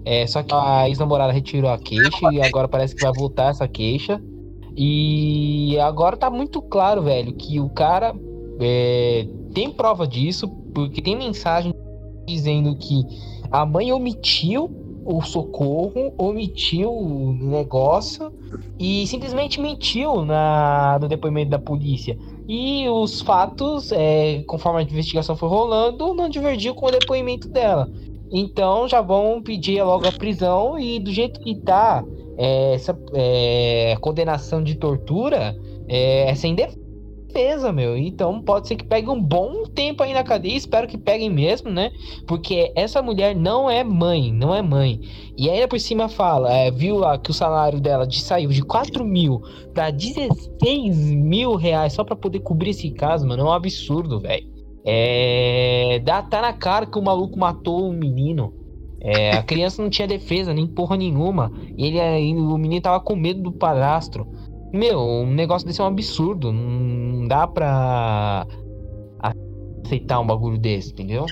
É, 0.04 0.28
só 0.28 0.44
que 0.44 0.54
a 0.54 0.90
ex-namorada 0.90 1.32
retirou 1.32 1.72
a 1.72 1.78
queixa 1.78 2.32
e 2.32 2.42
agora 2.42 2.68
parece 2.68 2.96
que 2.96 3.04
vai 3.04 3.14
voltar 3.14 3.52
essa 3.52 3.68
queixa. 3.68 4.22
E 4.76 5.78
agora 5.80 6.18
tá 6.18 6.30
muito 6.30 6.62
claro, 6.62 7.04
velho, 7.04 7.34
que 7.34 7.60
o 7.60 7.70
cara 7.70 8.14
é, 8.60 9.28
tem 9.54 9.70
prova 9.70 10.08
disso, 10.08 10.48
porque 10.74 11.02
tem 11.02 11.16
mensagem 11.16 11.74
dizendo 12.26 12.76
que 12.76 13.04
a 13.52 13.66
mãe 13.66 13.92
omitiu 13.92 14.81
o 15.04 15.22
socorro, 15.22 16.14
omitiu 16.18 16.92
o 16.92 17.34
negócio 17.34 18.32
e 18.80 19.06
simplesmente 19.08 19.60
mentiu 19.60 20.24
na, 20.26 20.98
no 21.02 21.08
depoimento 21.08 21.50
da 21.50 21.60
polícia. 21.60 22.18
E 22.48 22.88
os 22.90 23.22
fatos, 23.22 23.92
é, 23.92 24.44
conforme 24.48 24.80
a 24.80 24.84
investigação 24.84 25.36
foi 25.36 25.50
rolando, 25.50 26.14
não 26.14 26.30
divergiu 26.30 26.76
com 26.76 26.88
o 26.88 26.92
depoimento 26.92 27.48
dela. 27.48 27.90
Então 28.32 28.88
já 28.88 29.02
vão 29.02 29.42
pedir 29.42 29.84
logo 29.84 30.08
a 30.08 30.12
prisão 30.12 30.80
e 30.80 31.00
do 31.00 31.12
jeito 31.12 31.40
que 31.40 31.56
tá, 31.56 32.04
é, 32.38 32.74
essa 32.74 32.98
é, 33.14 33.98
condenação 34.00 34.64
de 34.64 34.76
tortura 34.76 35.56
é, 35.88 36.30
é 36.30 36.36
sem 36.36 36.56
defesa, 37.32 37.72
meu. 37.72 37.98
Então 37.98 38.42
pode 38.42 38.68
ser 38.68 38.76
que 38.76 38.86
pegue 38.86 39.10
um 39.10 39.22
bom 39.22 39.64
tempo 39.64 40.04
aí 40.04 40.14
na 40.14 40.24
cadeia, 40.24 40.56
espero 40.56 40.88
que 40.88 40.98
peguem 40.98 41.30
mesmo, 41.30 41.72
né? 41.72 41.92
Porque 42.28 42.72
essa 42.76 43.02
mulher 43.02 43.36
não 43.36 43.70
é 43.70 43.84
mãe, 43.84 44.32
não 44.32 44.54
é 44.54 44.62
mãe. 44.62 45.00
E 45.38 45.50
ainda 45.50 45.68
por 45.68 45.80
cima 45.80 46.10
fala, 46.10 46.52
é, 46.54 46.70
viu 46.70 46.98
lá 46.98 47.18
que 47.18 47.32
o 47.32 47.34
salário 47.34 47.80
dela 47.80 48.06
de, 48.06 48.22
saiu 48.22 48.50
de 48.50 48.62
4 48.62 49.04
mil 49.06 49.42
pra 49.74 49.90
16 49.90 51.12
mil 51.12 51.56
reais 51.56 51.94
só 51.94 52.04
pra 52.04 52.16
poder 52.16 52.42
cobrir 52.42 52.72
esse 52.72 52.92
caso, 52.92 53.26
mano. 53.26 53.44
É 53.44 53.46
um 53.46 53.54
absurdo, 53.54 54.20
velho. 54.20 54.46
É. 54.86 56.02
Dá, 56.04 56.22
tá 56.22 56.42
na 56.42 56.54
cara 56.54 56.86
que 56.86 57.00
o 57.00 57.02
maluco 57.02 57.40
matou 57.40 57.90
o 57.90 57.94
menino. 57.94 58.54
É, 59.04 59.32
a 59.32 59.42
criança 59.42 59.82
não 59.82 59.90
tinha 59.90 60.08
defesa, 60.08 60.54
nem 60.54 60.68
porra 60.68 60.96
nenhuma. 60.96 61.52
E 61.76 61.88
ele, 61.88 62.40
o 62.40 62.58
menino 62.58 62.82
tava 62.82 63.00
com 63.00 63.16
medo 63.16 63.42
do 63.42 63.52
padrasto. 63.52 64.28
Meu, 64.74 65.00
um 65.00 65.34
negócio 65.34 65.68
desse 65.68 65.82
é 65.82 65.84
um 65.84 65.88
absurdo. 65.88 66.52
Não 66.52 67.28
dá 67.28 67.46
pra 67.48 68.46
aceitar 69.84 70.20
um 70.20 70.26
bagulho 70.26 70.58
desse, 70.58 70.92
entendeu? 70.92 71.26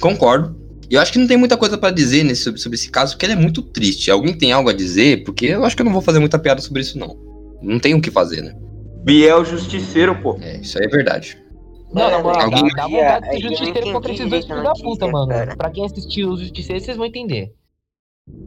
Concordo. 0.00 0.60
E 0.90 0.94
eu 0.94 1.00
acho 1.00 1.12
que 1.12 1.18
não 1.18 1.26
tem 1.26 1.36
muita 1.36 1.56
coisa 1.56 1.78
pra 1.78 1.90
dizer 1.90 2.22
nesse, 2.22 2.42
sobre, 2.42 2.60
sobre 2.60 2.76
esse 2.76 2.90
caso, 2.90 3.14
porque 3.14 3.24
ele 3.26 3.32
é 3.32 3.36
muito 3.36 3.62
triste. 3.62 4.10
Alguém 4.10 4.34
tem 4.36 4.52
algo 4.52 4.68
a 4.68 4.72
dizer? 4.72 5.24
Porque 5.24 5.46
eu 5.46 5.64
acho 5.64 5.74
que 5.74 5.82
eu 5.82 5.86
não 5.86 5.92
vou 5.92 6.02
fazer 6.02 6.18
muita 6.18 6.38
piada 6.38 6.60
sobre 6.60 6.82
isso, 6.82 6.98
não. 6.98 7.16
Não 7.62 7.78
tem 7.78 7.94
o 7.94 8.00
que 8.00 8.10
fazer, 8.10 8.42
né? 8.42 8.54
Biel 9.02 9.44
Justiceiro, 9.44 10.14
pô. 10.20 10.36
É, 10.40 10.58
isso 10.60 10.78
aí 10.78 10.84
é 10.84 10.88
verdade. 10.88 11.38
Não, 11.92 12.10
na 12.10 12.22
moral, 12.22 12.42
Alguém- 12.42 12.68
dá, 12.68 12.82
dá 12.82 12.88
vontade 12.88 13.28
de 13.28 13.28
É, 13.28 13.30
ser 13.30 13.36
eu 13.36 13.50
não 13.50 13.56
justiceiro 13.56 13.92
contra 13.92 14.12
esses 14.12 14.28
dois 14.30 14.44
filhos 14.46 14.62
da 14.62 14.72
puta, 14.72 15.06
mano. 15.08 15.56
Pra 15.56 15.70
quem 15.70 15.84
assistiu 15.84 16.30
os 16.30 16.40
justiceiros, 16.40 16.84
vocês 16.84 16.96
vão 16.96 17.06
entender. 17.06 17.52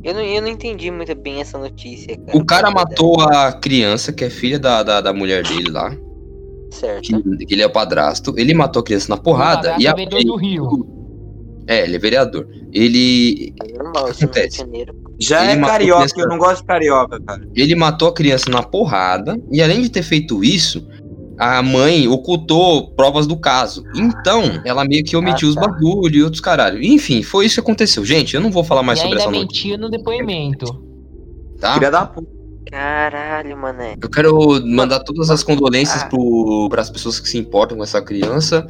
Eu 0.04 0.14
não, 0.14 0.22
eu 0.22 0.42
não 0.42 0.48
entendi 0.48 0.90
muito 0.92 1.14
bem 1.16 1.42
essa 1.42 1.58
notícia, 1.58 2.16
cara. 2.18 2.38
O 2.38 2.46
cara 2.46 2.72
matou 2.72 3.20
a 3.22 3.52
criança, 3.52 4.14
que 4.14 4.24
é 4.24 4.30
filha 4.30 4.60
da, 4.60 4.84
da, 4.84 5.02
da 5.02 5.14
mulher 5.14 5.44
dele 5.44 5.70
lá. 5.70 5.96
Certo. 6.72 7.02
Que, 7.02 7.46
que 7.46 7.54
ele 7.54 7.62
é 7.62 7.66
o 7.66 7.72
padrasto. 7.72 8.34
Ele 8.38 8.54
matou 8.54 8.82
a 8.82 8.84
criança 8.86 9.10
na 9.10 9.18
porrada. 9.18 9.76
O 9.78 9.82
E 9.82 9.88
a 9.88 9.94
vereador 9.94 10.24
do 10.24 10.36
Rio. 10.36 10.96
É, 11.68 11.84
ele 11.84 11.96
é 11.96 12.00
vereador. 12.00 12.48
Ele. 12.72 13.54
Normal, 13.76 14.10
O 14.10 14.14
que 14.14 14.24
acontece? 14.24 14.64
Já 15.20 15.44
Ele 15.52 15.62
é 15.64 15.66
carioca, 15.66 16.04
criança- 16.04 16.20
eu 16.20 16.28
não 16.28 16.38
gosto 16.38 16.62
de 16.62 16.68
carioca, 16.68 17.20
cara. 17.22 17.48
Ele 17.56 17.76
matou 17.76 18.08
a 18.10 18.14
criança 18.14 18.50
na 18.50 18.62
porrada. 18.62 19.40
E 19.52 19.62
além 19.62 19.82
de 19.82 19.90
ter 19.90 20.04
feito 20.04 20.44
isso, 20.44 20.88
a 21.38 21.62
mãe 21.62 22.08
ocultou 22.08 22.92
provas 22.92 23.28
do 23.28 23.36
caso. 23.38 23.84
Então, 23.96 24.62
ela 24.64 24.86
meio 24.86 25.04
que 25.04 25.16
omitiu 25.16 25.50
os 25.50 25.56
bagulho 25.56 26.16
e 26.16 26.24
outros 26.24 26.42
caralho. 26.42 26.82
Enfim, 26.84 27.22
foi 27.24 27.46
isso 27.46 27.56
que 27.56 27.62
aconteceu. 27.62 28.06
Gente, 28.06 28.36
eu 28.36 28.42
não 28.42 28.52
vou 28.52 28.64
falar 28.64 28.84
mais 28.84 29.00
e 29.00 29.02
sobre 29.02 29.18
ainda 29.20 29.30
essa 29.30 29.32
notícia, 29.32 29.72
mentiu 29.72 29.78
no 29.78 29.90
depoimento. 29.90 30.66
tá? 31.60 31.74
Filha 31.74 31.92
da 31.92 32.06
puta. 32.06 32.36
Caralho, 32.72 33.56
mané. 33.58 33.96
Eu 34.02 34.10
quero 34.10 34.66
mandar 34.66 35.00
todas 35.02 35.30
as 35.30 35.44
condolências 35.44 36.04
pro, 36.06 36.68
pras 36.70 36.90
pessoas 36.90 37.20
que 37.20 37.30
se 37.30 37.38
importam 37.38 37.78
com 37.78 37.84
essa 37.84 38.02
criança. 38.02 38.66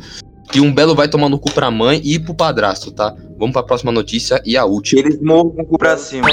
Que 0.51 0.61
um 0.61 0.71
belo 0.71 0.93
vai 0.93 1.07
tomar 1.07 1.27
no 1.27 1.39
cu 1.39 1.51
pra 1.51 1.71
mãe 1.71 1.99
e 2.03 2.19
pro 2.19 2.35
padrasto, 2.35 2.91
tá? 2.91 3.15
Vamos 3.39 3.53
pra 3.53 3.63
próxima 3.63 3.91
notícia 3.91 4.39
e 4.45 4.55
a 4.55 4.63
última. 4.63 5.01
Eles 5.01 5.19
morram 5.19 5.49
com 5.49 5.61
o 5.63 5.65
cu 5.65 5.77
pra 5.77 5.97
cima. 5.97 6.27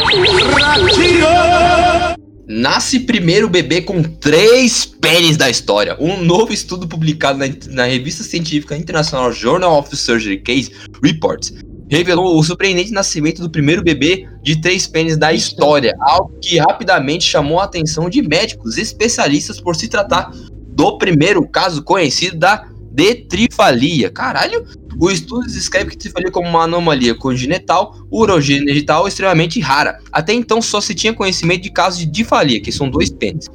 Nasce 2.47 3.01
primeiro 3.01 3.49
bebê 3.49 3.83
com 3.83 4.03
três 4.03 4.85
pênis 4.85 5.37
da 5.37 5.49
história. 5.49 5.97
Um 6.01 6.23
novo 6.23 6.53
estudo 6.53 6.89
publicado 6.89 7.39
na, 7.39 7.47
na 7.69 7.85
revista 7.85 8.25
científica 8.25 8.77
internacional 8.77 9.33
Journal 9.33 9.79
of 9.79 9.97
Surgery 9.97 10.39
Case 10.39 10.73
Reports 11.03 11.53
revelou 11.89 12.39
o 12.39 12.43
surpreendente 12.43 12.91
nascimento 12.91 13.43
do 13.43 13.51
primeiro 13.51 13.83
bebê 13.83 14.27
de 14.43 14.61
três 14.61 14.87
pênis 14.87 15.19
da 15.19 15.33
história, 15.33 15.95
algo 16.01 16.33
que 16.41 16.59
rapidamente 16.59 17.25
chamou 17.25 17.61
a 17.61 17.65
atenção 17.65 18.09
de 18.09 18.23
médicos 18.23 18.79
especialistas 18.79 19.61
por 19.61 19.77
se 19.77 19.89
tratar 19.89 20.33
do 20.75 20.97
primeiro 20.97 21.47
caso 21.47 21.83
conhecido 21.83 22.39
da 22.39 22.67
detrifalia. 22.93 24.11
Caralho! 24.11 24.67
O 25.01 25.11
estudo 25.11 25.47
descreve 25.47 25.91
que 25.91 25.97
trifalia 25.97 26.31
como 26.31 26.49
uma 26.49 26.65
anomalia 26.65 27.15
congenital, 27.15 27.97
urogenital 28.11 29.09
extremamente 29.09 29.59
rara. 29.61 29.99
Até 30.13 30.33
então 30.35 30.61
só 30.61 30.81
se 30.81 30.95
tinha 30.95 31.15
conhecimento 31.15 31.63
de 31.63 31.71
casos 31.71 32.01
de 32.01 32.07
difalia, 32.07 32.61
que 32.61 32.71
são 32.71 32.91
dois 32.91 33.11
pênis. 33.11 33.47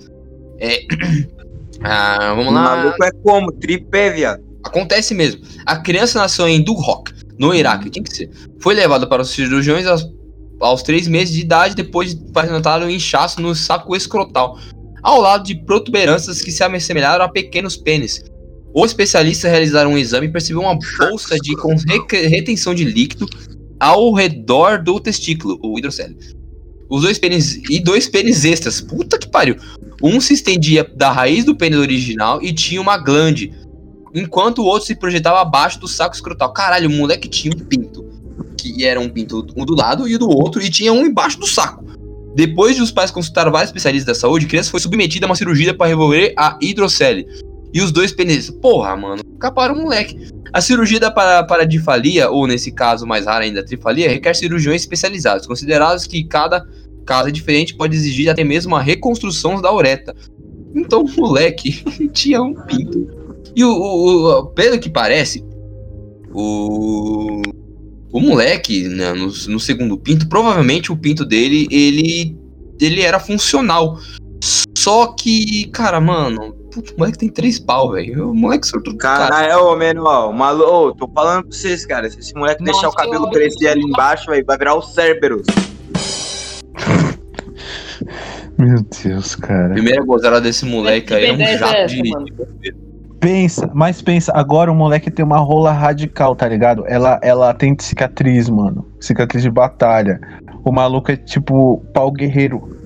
É... 0.60 0.82
ah, 1.82 2.34
vamos 2.36 2.52
O 2.52 2.56
lá. 2.56 2.62
maluco 2.64 3.04
é 3.04 3.12
como? 3.24 3.52
Tripé, 3.52 4.10
viado. 4.10 4.44
Acontece 4.64 5.14
mesmo. 5.14 5.42
A 5.66 5.78
criança 5.78 6.20
nasceu 6.20 6.48
em 6.48 6.62
Duhok, 6.62 7.14
no 7.38 7.54
Iraque, 7.54 7.90
tinha 7.90 8.04
que 8.04 8.14
ser. 8.14 8.30
Foi 8.60 8.74
levada 8.74 9.08
para 9.08 9.22
os 9.22 9.30
cirurgiões 9.30 9.86
aos, 9.86 10.06
aos 10.60 10.82
três 10.82 11.08
meses 11.08 11.34
de 11.34 11.42
idade, 11.42 11.76
depois 11.76 12.14
de 12.16 12.30
apresentar 12.30 12.82
um 12.82 12.90
inchaço 12.90 13.40
no 13.40 13.54
saco 13.56 13.96
escrotal, 13.96 14.58
ao 15.04 15.22
lado 15.22 15.46
de 15.46 15.56
protuberâncias 15.56 16.42
que 16.42 16.52
se 16.52 16.64
assemelharam 16.64 17.24
a 17.24 17.30
pequenos 17.30 17.78
pênis. 17.78 18.24
Os 18.80 18.92
especialistas 18.92 19.50
realizaram 19.50 19.94
um 19.94 19.98
exame 19.98 20.28
e 20.28 20.32
perceberam 20.32 20.68
uma 20.68 20.78
bolsa 21.00 21.36
de 21.40 21.56
com 21.56 21.74
re- 21.76 22.28
retenção 22.28 22.76
de 22.76 22.84
líquido 22.84 23.28
ao 23.80 24.14
redor 24.14 24.84
do 24.84 25.00
testículo, 25.00 25.60
o 25.64 25.80
hidrocélio. 25.80 26.16
Os 26.88 27.02
dois 27.02 27.18
pênis 27.18 27.60
e 27.72 27.80
dois 27.80 28.08
pênis 28.08 28.46
extras. 28.46 28.80
Puta 28.80 29.18
que 29.18 29.28
pariu. 29.28 29.56
Um 30.02 30.22
se 30.22 30.36
estendia 30.36 30.88
da 30.96 31.12
raiz 31.12 31.44
do 31.44 31.56
pênis 31.56 31.80
original 31.80 32.40
e 32.40 32.54
tinha 32.54 32.80
uma 32.80 33.00
glande 33.00 33.52
enquanto 34.14 34.60
o 34.60 34.66
outro 34.66 34.86
se 34.86 34.94
projetava 34.94 35.42
abaixo 35.42 35.80
do 35.80 35.88
saco 35.88 36.14
escrotal. 36.14 36.54
Caralho, 36.54 36.88
o 36.88 36.94
moleque 36.94 37.28
tinha 37.28 37.52
um 37.56 37.60
pinto. 37.60 38.06
Que 38.56 38.86
era 38.86 39.00
um 39.00 39.10
pinto 39.10 39.44
um 39.56 39.66
do 39.66 39.74
lado 39.74 40.08
e 40.08 40.14
o 40.14 40.20
do 40.20 40.30
outro, 40.30 40.62
e 40.62 40.70
tinha 40.70 40.94
um 40.94 41.04
embaixo 41.04 41.40
do 41.40 41.48
saco. 41.48 41.84
Depois 42.36 42.76
de 42.76 42.84
os 42.84 42.92
pais 42.92 43.10
consultar 43.10 43.50
vários 43.50 43.70
especialistas 43.70 44.16
da 44.16 44.20
saúde, 44.20 44.46
a 44.46 44.50
criança 44.50 44.70
foi 44.70 44.80
submetida 44.80 45.26
a 45.26 45.30
uma 45.30 45.36
cirurgia 45.36 45.74
para 45.74 45.88
remover 45.88 46.36
a 46.38 46.60
hidrocele. 46.62 47.26
E 47.74 47.82
os 47.82 47.92
dois 47.92 48.12
pênis. 48.12 48.50
Porra, 48.50 48.96
mano, 48.96 49.24
caparam 49.40 49.76
o 49.76 49.82
moleque. 49.82 50.18
A 50.54 50.62
cirurgia 50.62 51.00
da 51.00 51.12
para- 51.12 51.44
paradifalia, 51.44 52.30
ou 52.30 52.48
nesse 52.48 52.72
caso 52.72 53.06
mais 53.06 53.26
raro 53.26 53.44
ainda, 53.44 53.64
trifalia, 53.64 54.10
requer 54.10 54.34
cirurgiões 54.36 54.82
especializados, 54.82 55.46
considerados 55.46 56.08
que 56.08 56.24
cada 56.24 56.66
caso 57.06 57.30
é 57.30 57.32
diferente 57.32 57.74
pode 57.76 57.96
exigir 57.96 58.30
até 58.30 58.44
mesmo 58.44 58.76
a 58.76 58.82
reconstrução 58.82 59.62
da 59.62 59.72
ureta. 59.74 60.16
Então 60.76 61.04
o 61.04 61.10
moleque 61.20 61.84
tinha 62.14 62.42
um 62.42 62.54
pinto. 62.54 63.08
E 63.56 63.64
o, 63.64 63.70
o- 63.72 64.40
o- 64.40 64.46
pelo 64.48 64.80
que 64.80 64.90
parece, 64.90 65.44
o, 66.34 67.42
o 68.12 68.20
moleque, 68.20 68.88
né, 68.88 69.14
no, 69.14 69.28
no 69.28 69.60
segundo 69.60 69.98
pinto, 69.98 70.28
provavelmente 70.28 70.92
o 70.92 70.98
pinto 70.98 71.26
dele, 71.26 71.68
ele, 71.72 72.38
ele 72.80 73.02
era 73.02 73.20
funcional. 73.20 74.00
Só 74.78 75.08
que, 75.08 75.68
cara, 75.70 76.00
mano, 76.00 76.56
puta, 76.72 76.94
o 76.94 76.98
moleque 77.00 77.18
tem 77.18 77.30
três 77.30 77.60
pau, 77.60 77.92
velho. 77.92 78.32
O 78.32 78.36
moleque 78.36 78.68
sortudo 78.68 78.94
do 78.94 78.98
cara. 78.98 79.30
Caralho, 79.30 79.66
ô, 79.66 79.76
menor, 79.76 80.34
maluco, 80.34 80.96
tô 80.98 81.08
falando 81.14 81.44
pra 81.48 81.52
vocês, 81.58 81.86
cara. 81.86 82.10
Se 82.10 82.20
esse 82.20 82.34
moleque 82.36 82.62
Nossa, 82.64 82.74
deixar 82.74 82.90
o 82.90 82.94
cabelo 82.94 83.26
eu- 83.26 83.32
crescer 83.32 83.68
ali 83.68 83.82
embaixo, 83.84 84.26
vai 84.28 84.58
virar 84.58 84.76
o 84.76 84.82
Cerberus. 84.82 85.46
Meu 88.58 88.82
Deus, 89.04 89.36
cara. 89.36 89.74
Primeira 89.74 90.04
gozada 90.04 90.42
desse 90.42 90.66
moleque 90.66 91.14
aí 91.14 91.26
é 91.26 91.32
um 91.32 91.36
Independência 91.36 91.66
é 91.66 91.68
jato 91.68 91.76
essa, 91.76 91.96
de. 91.96 92.10
mano? 92.10 92.26
Pensa, 93.20 93.72
mas 93.74 94.02
pensa, 94.02 94.32
agora 94.36 94.72
o 94.72 94.76
moleque 94.76 95.10
tem 95.10 95.26
uma 95.26 95.38
rola 95.40 95.72
radical, 95.72 96.36
tá 96.36 96.48
ligado? 96.48 96.84
Ela, 96.88 97.20
ela 97.24 97.54
tem 97.54 97.76
cicatriz, 97.80 98.50
mano. 98.50 98.86
Cicatriz 99.00 99.42
de 99.44 99.50
batalha. 99.50 100.20
O 100.64 100.72
maluco 100.72 101.12
é 101.12 101.16
tipo 101.16 101.84
pau 101.94 102.12
guerreiro. 102.12 102.77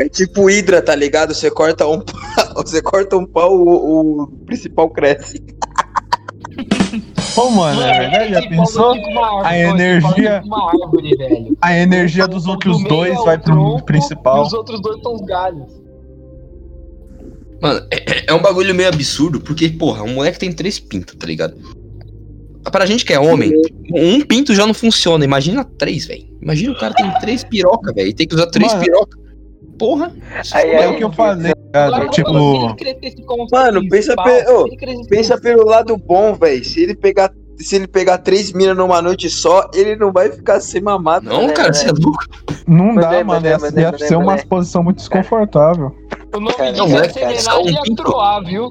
É 0.00 0.08
tipo 0.08 0.46
Hydra, 0.48 0.80
tá 0.82 0.94
ligado? 0.94 1.34
Você 1.34 1.50
corta 1.50 1.86
um 1.86 2.00
pau, 2.00 2.14
você 2.64 2.80
corta 2.82 3.16
um 3.16 3.26
pau, 3.26 3.54
o, 3.56 4.22
o 4.22 4.26
principal 4.46 4.88
cresce. 4.90 5.42
Pô, 7.34 7.48
mano, 7.50 7.80
é 7.80 8.00
verdade? 8.00 8.32
Já 8.34 8.48
pensou? 8.48 8.92
A 9.44 9.56
energia, 9.56 10.42
Uma 10.44 10.68
árvore, 10.70 11.16
velho. 11.16 11.56
a 11.62 11.78
energia 11.78 12.26
dos 12.26 12.46
outros 12.46 12.82
Do 12.82 12.88
dois 12.88 13.12
é 13.12 13.22
vai 13.24 13.38
pro 13.38 13.52
tronco 13.52 13.78
E 13.78 13.84
principal. 13.84 14.42
os 14.42 14.52
outros 14.52 14.80
dois 14.82 15.00
são 15.00 15.14
os 15.14 15.20
galhos. 15.22 15.80
Mano, 17.62 17.86
é, 17.90 18.24
é 18.26 18.34
um 18.34 18.40
bagulho 18.42 18.74
meio 18.74 18.88
absurdo, 18.88 19.40
porque, 19.40 19.68
porra, 19.68 20.02
um 20.02 20.14
moleque 20.14 20.38
tem 20.38 20.52
três 20.52 20.80
pintos, 20.80 21.14
tá 21.14 21.26
ligado? 21.26 21.54
Pra 22.72 22.84
gente 22.86 23.04
que 23.04 23.12
é 23.12 23.20
homem, 23.20 23.52
um 23.92 24.20
pinto 24.22 24.54
já 24.54 24.66
não 24.66 24.74
funciona. 24.74 25.24
Imagina 25.24 25.64
três, 25.64 26.06
velho. 26.06 26.26
Imagina 26.42 26.72
o 26.72 26.78
cara 26.78 26.94
tem 26.94 27.10
três 27.20 27.44
piroca, 27.44 27.92
velho. 27.92 28.08
e 28.08 28.14
Tem 28.14 28.26
que 28.26 28.34
usar 28.34 28.46
três 28.46 28.72
Mano. 28.72 28.84
Porra. 29.80 30.12
Aí, 30.52 30.70
É 30.70 30.84
aí, 30.84 30.94
o 30.94 30.96
que 30.96 31.02
eu 31.04 31.12
falei, 31.12 31.52
cara. 31.72 32.08
Tipo, 32.10 32.32
Mano, 33.50 33.88
pensa, 33.88 34.14
pe- 34.14 34.76
crescesse 34.76 35.08
pensa 35.08 35.40
pelo 35.40 35.64
lado 35.64 35.96
bom, 35.96 36.34
velho. 36.34 36.64
Se 36.64 36.80
ele 36.82 36.94
pegar. 36.94 37.32
Se 37.56 37.76
ele 37.76 37.86
pegar 37.86 38.16
três 38.16 38.52
minas 38.54 38.74
numa 38.74 39.02
noite 39.02 39.28
só, 39.28 39.68
ele 39.74 39.94
não 39.94 40.10
vai 40.10 40.30
ficar 40.32 40.60
sem 40.62 40.80
mamado. 40.80 41.28
Não, 41.28 41.46
né, 41.46 41.52
cara, 41.52 41.70
você 41.74 41.88
é 41.88 41.92
louco. 41.92 42.24
não 42.66 42.94
dá, 42.94 43.02
Mané, 43.02 43.24
mano. 43.24 43.26
mané, 43.26 43.48
Ia, 43.50 43.58
mané, 43.58 43.80
ia 43.82 43.92
mané, 43.92 44.06
ser 44.06 44.16
uma 44.16 44.36
posição 44.38 44.82
muito 44.82 44.96
desconfortável. 44.96 45.94
O 46.34 46.40
nome 46.40 46.54
Cara, 46.54 46.72
disso 46.72 46.86
não, 46.88 46.98
é 46.98 47.82
pinto. 47.82 48.02
troar, 48.02 48.42
viu? 48.44 48.70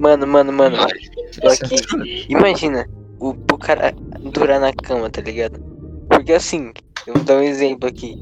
Mano, 0.00 0.26
mano, 0.26 0.52
mano. 0.52 0.76
Aqui. 0.82 2.26
Imagina 2.28 2.84
o, 3.20 3.28
o 3.30 3.58
cara 3.58 3.94
durar 4.32 4.58
na 4.58 4.72
cama, 4.72 5.08
tá 5.08 5.20
ligado? 5.20 5.60
Porque 6.08 6.32
assim, 6.32 6.72
eu 7.06 7.14
vou 7.14 7.22
dar 7.22 7.36
um 7.36 7.42
exemplo 7.42 7.88
aqui. 7.88 8.16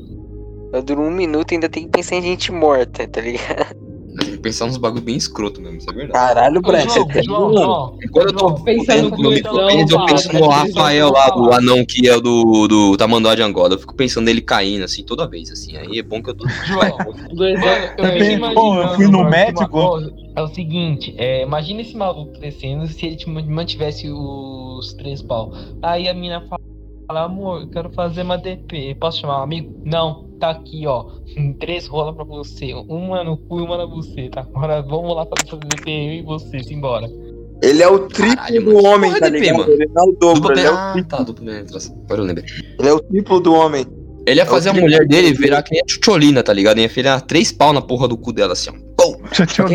Eu 0.73 0.83
duro 0.83 1.03
um 1.03 1.11
minuto 1.11 1.53
e 1.53 1.55
ainda 1.55 1.69
tem 1.69 1.85
que 1.85 1.91
pensar 1.91 2.17
em 2.17 2.23
gente 2.23 2.51
morta, 2.51 3.07
tá 3.07 3.21
ligado? 3.21 3.75
Tem 4.19 4.33
que 4.33 4.39
pensar 4.39 4.67
nos 4.67 4.77
bagulho 4.77 5.03
bem 5.03 5.17
escroto 5.17 5.61
mesmo, 5.61 5.79
isso 5.79 5.91
é 5.91 5.93
verdade. 5.95 6.13
Caralho, 6.13 6.61
Breno, 6.61 6.91
você 6.91 7.05
tem 7.07 7.25
João, 7.25 7.49
um. 7.49 7.57
João, 7.57 7.99
Quando 8.11 8.27
eu 8.29 8.37
tô 8.37 8.55
pensando 8.63 9.17
no 9.17 9.33
eu 9.33 10.07
penso 10.07 10.33
no 10.35 10.49
Rafael 10.49 11.11
lá, 11.11 11.31
do 11.31 11.53
anão 11.53 11.85
que 11.85 12.09
é 12.09 12.21
do, 12.21 12.69
do 12.69 12.97
Tamanduá 12.97 13.35
de 13.35 13.43
Angola. 13.43 13.75
Eu 13.75 13.79
fico 13.79 13.95
pensando 13.95 14.27
nele 14.27 14.43
caindo, 14.43 14.85
assim, 14.85 15.03
toda 15.03 15.27
vez, 15.27 15.51
assim. 15.51 15.77
Aí 15.79 15.99
é 15.99 16.03
bom 16.03 16.23
que 16.23 16.29
eu 16.29 16.35
tô. 16.35 16.47
João, 16.49 16.79
Mano, 16.81 17.15
eu 17.99 18.25
fico 18.25 18.55
pô, 18.55 18.83
eu 18.83 18.89
fui 18.97 19.07
no 19.09 19.25
médico. 19.25 20.01
É 20.35 20.43
o 20.43 20.49
seguinte, 20.49 21.15
é, 21.19 21.43
imagina 21.43 21.81
esse 21.81 21.97
maluco 21.97 22.33
crescendo 22.39 22.87
se 22.87 23.07
ele 23.07 23.25
mantivesse 23.49 24.11
os 24.11 24.93
três 24.95 25.23
pau. 25.23 25.53
Aí 25.83 26.09
a 26.09 26.15
mina 26.15 26.43
fala, 26.49 27.25
amor, 27.25 27.63
eu 27.63 27.69
quero 27.69 27.91
fazer 27.93 28.23
uma 28.23 28.37
DP. 28.37 28.95
Posso 28.99 29.21
chamar 29.21 29.41
um 29.41 29.43
amigo? 29.43 29.75
Não, 29.85 30.32
tá 30.43 30.51
aqui, 30.51 30.87
ó. 30.87 31.05
Três 31.61 31.87
rolas 31.87 32.15
pra 32.15 32.25
você. 32.25 32.75
Uma 32.89 33.23
no 33.23 33.37
cu 33.37 33.61
e 33.61 33.63
uma 33.63 33.77
na 33.79 33.87
buceta. 33.87 34.41
Agora 34.41 34.83
vamos 34.83 35.15
lá 35.15 35.25
fazer 35.25 35.49
fazer 35.51 35.65
DP 35.69 35.91
eu 35.91 36.13
e 36.15 36.23
você, 36.23 36.59
simbora. 36.65 37.09
Ele 37.63 37.81
é 37.83 37.89
o 37.89 38.09
triplo 38.09 38.73
do 38.73 38.85
homem, 38.85 39.13
tá 39.21 39.29
ligado? 39.29 39.59
mano. 39.59 39.73
Ele 39.73 39.87
não 39.95 40.05
é 40.05 40.09
o 40.09 40.13
dobro, 40.19 40.53
ele 40.53 40.67
é 40.67 40.71
o, 40.71 40.75
ah, 40.75 40.95
tá, 41.09 41.25
penetração. 41.25 41.97
Agora 42.05 42.21
eu 42.23 42.25
lembrei. 42.27 42.45
ele 42.79 42.89
é 42.89 42.93
o 42.93 42.99
triplo 43.01 43.39
do 43.41 43.55
homem. 43.55 43.87
Ele 44.27 44.41
ia 44.41 44.43
É 44.43 44.47
fazer 44.47 44.71
a 44.71 44.73
triplo. 44.73 44.91
mulher 44.91 45.07
dele 45.07 45.33
virar 45.33 45.63
que 45.63 45.73
nem 45.73 45.81
a 45.81 45.85
Tchutcholina, 45.87 46.43
tá 46.43 46.53
ligado? 46.53 46.79
Ia 46.79 46.87
enfiar 46.87 47.21
três 47.21 47.53
pau 47.53 47.73
na 47.73 47.81
porra 47.81 48.09
do 48.09 48.17
cu 48.17 48.33
dela, 48.33 48.53
assim, 48.55 48.71
ó. 48.71 48.73
Pum! 48.73 49.17
Pra 49.35 49.47
sabe, 49.49 49.75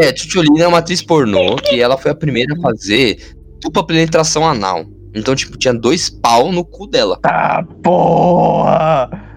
É, 0.00 0.12
Tchutcholina 0.12 0.64
é 0.64 0.66
uma 0.68 0.78
atriz 0.78 1.00
pornô 1.02 1.54
que 1.56 1.80
ela 1.80 1.96
foi 1.96 2.10
a 2.10 2.14
primeira 2.16 2.54
a 2.54 2.60
fazer 2.60 3.32
dupla 3.60 3.86
penetração 3.86 4.44
anal. 4.46 4.84
Então, 5.14 5.34
tipo, 5.36 5.56
tinha 5.58 5.74
dois 5.74 6.08
pau 6.10 6.50
no 6.50 6.64
cu 6.64 6.86
dela. 6.86 7.18
Tá, 7.22 7.64
porra! 7.82 9.31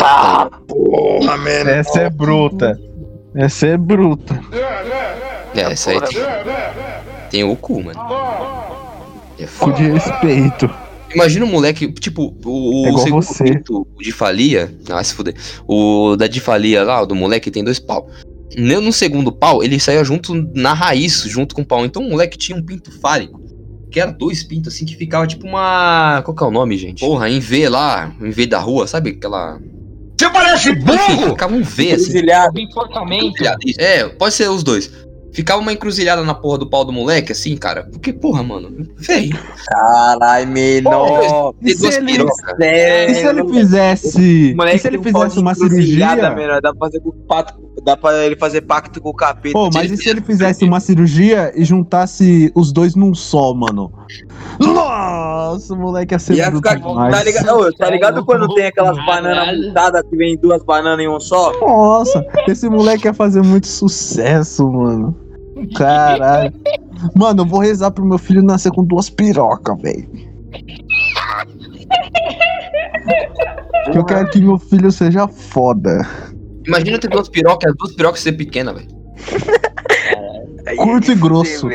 Tá, 0.00 0.50
porra, 0.66 1.36
mano. 1.36 1.70
Essa 1.70 2.00
é 2.00 2.10
bruta. 2.10 2.80
Essa 3.34 3.66
é 3.66 3.76
bruta. 3.76 4.40
É, 5.54 5.60
essa 5.60 5.90
aí 5.90 6.00
tem, 6.00 6.20
tem 7.30 7.44
o 7.44 7.54
cu, 7.54 7.82
mano. 7.84 8.00
É 9.38 9.46
foda. 9.46 9.74
de 9.74 9.90
respeito. 9.90 10.70
Imagina 11.14 11.44
o 11.44 11.48
moleque, 11.48 11.92
tipo, 11.92 12.34
o, 12.44 12.86
É 12.86 12.92
o 12.92 12.98
segundo 12.98 13.22
você. 13.22 13.44
pinto 13.44 13.86
de 13.98 14.10
falia. 14.10 14.72
Ah, 14.88 15.02
se 15.04 15.14
fuder. 15.14 15.34
O 15.66 16.16
da 16.16 16.26
de 16.26 16.40
falia 16.40 16.82
lá, 16.82 17.02
o 17.02 17.06
do 17.06 17.14
moleque, 17.14 17.50
tem 17.50 17.62
dois 17.62 17.78
pau. 17.78 18.08
No 18.56 18.80
no 18.80 18.92
segundo 18.92 19.30
pau, 19.30 19.62
ele 19.62 19.78
saía 19.78 20.02
junto 20.02 20.34
na 20.54 20.72
raiz, 20.72 21.22
junto 21.26 21.54
com 21.54 21.62
o 21.62 21.64
pau. 21.66 21.84
Então 21.84 22.02
o 22.02 22.08
moleque 22.10 22.38
tinha 22.38 22.56
um 22.56 22.62
pinto 22.62 22.90
fálico. 23.00 23.38
Que 23.90 24.00
era 24.00 24.12
dois 24.12 24.44
pintos 24.44 24.72
assim 24.72 24.86
que 24.86 24.96
ficava 24.96 25.26
tipo 25.26 25.46
uma. 25.46 26.22
Qual 26.24 26.34
que 26.34 26.42
é 26.42 26.46
o 26.46 26.50
nome, 26.50 26.78
gente? 26.78 27.00
Porra, 27.00 27.28
em 27.28 27.40
V 27.40 27.68
lá, 27.68 28.12
em 28.20 28.30
V 28.30 28.46
da 28.46 28.58
rua, 28.58 28.86
sabe 28.86 29.10
aquela. 29.10 29.60
Você 30.20 30.28
parece 30.28 30.68
Enfim, 30.68 31.30
ficava 31.30 31.54
um 31.54 31.62
V 31.62 31.92
assim. 31.92 32.02
Encruzilhado. 32.02 32.58
O 32.58 32.60
enforcamento. 32.60 33.42
É, 33.78 34.06
pode 34.06 34.34
ser 34.34 34.50
os 34.50 34.62
dois. 34.62 34.90
Ficava 35.32 35.60
uma 35.60 35.72
encruzilhada 35.72 36.22
na 36.24 36.34
porra 36.34 36.58
do 36.58 36.68
pau 36.68 36.84
do 36.84 36.92
moleque, 36.92 37.32
assim, 37.32 37.56
cara. 37.56 37.84
Porque, 37.90 38.12
porra, 38.12 38.42
mano, 38.42 38.70
véi. 38.96 39.30
Caralho, 39.66 40.48
menor. 40.48 41.54
E 41.62 41.70
se 41.74 41.78
duas 41.82 41.96
ele-. 41.96 42.24
E 43.08 43.14
se 43.14 43.26
ele 43.26 43.48
fizesse. 43.48 44.54
Moleque 44.56 44.76
E 44.76 44.78
se 44.80 44.86
ele 44.88 44.98
um 44.98 45.02
fizesse 45.02 45.38
uma 45.38 45.54
cirurgia? 45.54 46.34
menor. 46.34 46.60
Dá 46.60 46.72
pra 46.74 46.86
fazer 46.88 47.00
com. 47.00 47.12
Dá 47.84 47.96
pra 47.96 48.26
ele 48.26 48.36
fazer 48.36 48.60
pacto 48.62 49.00
com 49.00 49.08
o 49.10 49.14
capeta. 49.14 49.52
Pô, 49.52 49.70
mas 49.72 49.90
e 49.90 49.96
se 49.96 50.08
ele 50.08 50.20
fizesse 50.20 50.64
uma 50.64 50.80
cirurgia 50.80 51.52
e 51.54 51.64
juntasse 51.64 52.50
os 52.54 52.72
dois 52.72 52.94
num 52.94 53.14
só, 53.14 53.54
mano? 53.54 53.90
Nossa, 54.58 55.72
o 55.74 55.76
moleque 55.78 56.14
ia 56.14 56.18
ser 56.18 56.34
Ia 56.34 56.50
ficar, 56.52 56.74
demais. 56.76 57.14
tá 57.16 57.22
ligado, 57.24 57.48
Ô, 57.58 57.72
tá 57.72 57.90
ligado 57.90 58.24
quando 58.24 58.52
tem 58.54 58.66
aquelas 58.66 58.96
bananas 59.06 59.56
montadas 59.66 60.02
que 60.10 60.16
vem 60.16 60.36
duas 60.36 60.62
bananas 60.62 61.04
em 61.04 61.08
um 61.08 61.18
só? 61.20 61.52
Nossa, 61.60 62.24
esse 62.48 62.68
moleque 62.68 63.06
ia 63.06 63.14
fazer 63.14 63.42
muito 63.42 63.66
sucesso, 63.66 64.70
mano. 64.70 65.16
Caralho. 65.76 66.52
Mano, 67.14 67.42
eu 67.42 67.46
vou 67.46 67.60
rezar 67.60 67.90
pro 67.90 68.04
meu 68.04 68.18
filho 68.18 68.42
nascer 68.42 68.70
com 68.72 68.84
duas 68.84 69.08
pirocas, 69.08 69.80
velho. 69.80 70.08
Eu 73.94 74.04
quero 74.04 74.30
que 74.30 74.40
meu 74.40 74.58
filho 74.58 74.90
seja 74.92 75.26
foda. 75.26 76.06
Imagina 76.66 76.98
ter 76.98 77.08
duas 77.08 77.28
pirocas 77.28 77.68
e 77.68 77.70
as 77.70 77.76
duas 77.76 77.92
pirocas 77.94 78.20
ser 78.20 78.32
pequenas, 78.32 78.74
velho. 78.74 79.00
Curto 80.76 81.12
e 81.12 81.14
grosso. 81.14 81.68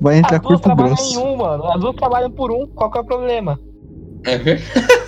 Vai 0.00 0.18
duas 0.18 0.40
curto 0.40 0.60
e 0.60 0.62
trabalham 0.62 0.92
em 0.92 0.96
grosso. 0.96 1.22
um, 1.22 1.36
mano. 1.36 1.64
As 1.72 1.80
duas 1.80 1.96
trabalham 1.96 2.30
por 2.30 2.50
um, 2.50 2.66
qual 2.68 2.90
que 2.90 2.98
é 2.98 3.00
o 3.00 3.04
problema? 3.04 3.58
É 4.24 4.38
Mas 4.38 4.58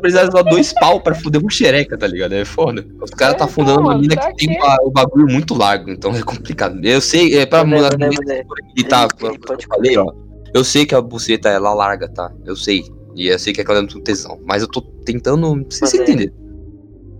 precisar 0.00 0.28
usar 0.28 0.42
dois 0.42 0.72
pau 0.74 1.00
pra 1.00 1.14
fuder 1.14 1.40
uma 1.40 1.50
xereca, 1.50 1.96
tá 1.96 2.06
ligado? 2.06 2.32
É 2.32 2.44
foda. 2.44 2.84
Os 3.00 3.10
caras 3.10 3.36
tá 3.36 3.44
É, 3.44 3.48
fundando 3.48 3.80
então, 3.80 3.90
uma 3.92 3.98
mina 3.98 4.16
que 4.16 4.46
tem 4.46 4.58
o 4.82 4.90
bagulho 4.90 5.26
muito 5.26 5.54
largo, 5.54 5.90
então 5.90 6.14
é 6.14 6.22
complicado. 6.22 6.78
Eu 6.82 7.00
sei, 7.00 7.38
é 7.38 7.46
pra 7.46 7.64
mudar 7.64 7.96
militar, 7.98 9.08
ele 9.20 9.38
eu 9.48 9.58
falei, 9.68 9.98
ó. 9.98 10.12
Eu 10.54 10.62
sei 10.62 10.86
que 10.86 10.94
a 10.94 11.00
buceta 11.00 11.48
ela 11.48 11.74
larga, 11.74 12.08
tá? 12.08 12.32
Eu 12.44 12.54
sei. 12.54 12.84
E 13.16 13.28
eu 13.28 13.38
sei 13.38 13.52
que 13.52 13.60
é 13.60 13.62
aquela 13.62 13.78
é 13.78 13.82
muito 13.82 14.00
tesão. 14.00 14.40
Mas 14.44 14.62
eu 14.62 14.68
tô 14.68 14.80
tentando. 14.80 15.64
Vocês 15.68 15.92
Mané. 15.92 16.04
entenderam. 16.04 16.44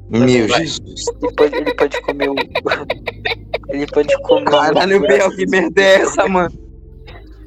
Meu 0.08 0.48
Jesus. 0.48 1.04
Ele 1.20 1.34
pode, 1.34 1.56
ele 1.56 1.74
pode 1.74 2.02
comer 2.02 2.30
o. 2.30 2.34
Ele 3.70 3.86
pode 3.86 4.22
comer 4.22 4.50
Caralho, 4.50 5.00
Biel, 5.00 5.30
que 5.34 5.46
merda 5.46 5.80
é 5.80 6.02
essa, 6.02 6.28
mano? 6.28 6.52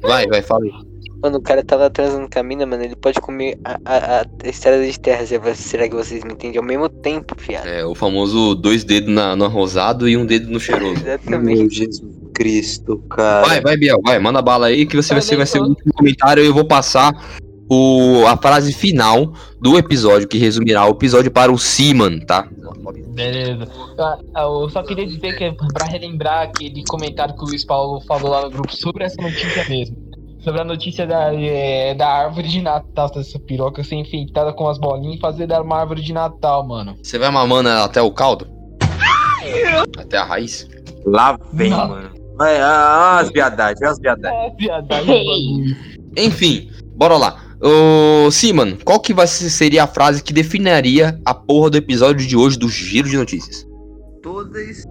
Vai, 0.02 0.26
vai, 0.26 0.42
fala 0.42 0.64
aí. 0.64 0.87
Mano, 1.22 1.38
o 1.38 1.42
cara 1.42 1.64
tá 1.64 1.74
lá 1.76 1.90
transando 1.90 2.28
com 2.30 2.38
a 2.38 2.42
mina, 2.42 2.64
mano. 2.64 2.84
Ele 2.84 2.94
pode 2.94 3.20
comer 3.20 3.58
a, 3.64 3.78
a, 3.84 4.20
a 4.22 4.48
estrada 4.48 4.86
de 4.86 4.98
terra. 5.00 5.24
Será- 5.54 5.88
que 5.88 5.94
vocês 5.94 6.22
me 6.22 6.32
entendem? 6.32 6.58
Ao 6.58 6.64
mesmo 6.64 6.88
tempo, 6.88 7.34
fiado. 7.36 7.68
É, 7.68 7.84
o 7.84 7.94
famoso 7.94 8.54
dois 8.54 8.84
dedos 8.84 9.12
na, 9.12 9.34
no 9.34 9.48
rosado 9.48 10.08
e 10.08 10.16
um 10.16 10.24
dedo 10.24 10.50
no 10.50 10.60
cheiroso. 10.60 11.02
Meu 11.26 11.68
Jesus 11.68 12.00
Cristo, 12.34 12.98
cara. 13.10 13.46
Vai, 13.46 13.60
vai, 13.60 13.76
Biel, 13.76 14.00
vai, 14.04 14.18
manda 14.20 14.40
bala 14.40 14.66
aí 14.68 14.86
que 14.86 14.96
você 14.96 15.12
vai 15.12 15.22
ser, 15.22 15.36
vai 15.36 15.46
ser 15.46 15.60
o 15.60 15.64
último 15.64 15.92
comentário 15.92 16.42
e 16.42 16.46
eu 16.46 16.54
vou 16.54 16.64
passar 16.64 17.12
o, 17.68 18.24
a 18.26 18.36
frase 18.36 18.72
final 18.72 19.32
do 19.60 19.76
episódio, 19.76 20.28
que 20.28 20.38
resumirá 20.38 20.86
o 20.86 20.90
episódio 20.90 21.30
para 21.32 21.50
o 21.52 21.58
Seaman, 21.58 22.20
tá? 22.20 22.48
Beleza. 23.08 23.66
Ah, 23.98 24.42
Eu 24.42 24.70
só 24.70 24.82
queria 24.84 25.04
dizer 25.04 25.36
que 25.36 25.44
é 25.44 25.52
pra 25.52 25.86
relembrar 25.86 26.44
aquele 26.44 26.84
comentário 26.84 27.34
que 27.34 27.42
o 27.42 27.46
Luiz 27.48 27.64
Paulo 27.64 28.00
falou 28.02 28.30
lá 28.30 28.42
no 28.42 28.50
grupo 28.50 28.74
sobre 28.74 29.02
essa 29.04 29.20
notícia 29.20 29.68
mesmo. 29.68 30.07
Sobre 30.40 30.60
a 30.60 30.64
notícia 30.64 31.06
da, 31.06 31.34
é, 31.34 31.94
da 31.94 32.08
árvore 32.08 32.48
de 32.48 32.62
Natal, 32.62 33.10
dessa 33.10 33.38
piroca 33.40 33.82
ser 33.82 33.96
enfeitada 33.96 34.52
com 34.52 34.68
as 34.68 34.78
bolinhas 34.78 35.16
e 35.16 35.20
fazer 35.20 35.46
dela 35.46 35.64
uma 35.64 35.78
árvore 35.78 36.00
de 36.00 36.12
Natal, 36.12 36.66
mano. 36.66 36.96
Você 37.02 37.18
vai 37.18 37.30
mamando 37.30 37.68
ela 37.68 37.84
até 37.84 38.00
o 38.00 38.10
caldo? 38.12 38.46
Até 39.98 40.16
a 40.16 40.24
raiz? 40.24 40.68
Lá 41.04 41.38
vem, 41.52 41.70
mano. 41.70 42.10
Vai, 42.36 42.60
ah, 42.60 43.18
as 43.18 43.30
viadagens, 43.30 43.82
as 43.82 43.98
viadagens. 43.98 44.52
É, 44.52 44.56
viadagem. 44.56 45.76
Enfim, 46.16 46.70
bora 46.94 47.16
lá. 47.16 47.48
Ô, 47.60 48.30
Seaman, 48.30 48.76
qual 48.84 49.00
que 49.00 49.12
vai 49.12 49.26
ser, 49.26 49.50
seria 49.50 49.84
a 49.84 49.86
frase 49.88 50.22
que 50.22 50.32
definiria 50.32 51.20
a 51.24 51.34
porra 51.34 51.70
do 51.70 51.76
episódio 51.76 52.24
de 52.24 52.36
hoje 52.36 52.56
do 52.56 52.68
Giro 52.68 53.08
de 53.08 53.16
Notícias? 53.16 53.66
Todas. 54.22 54.84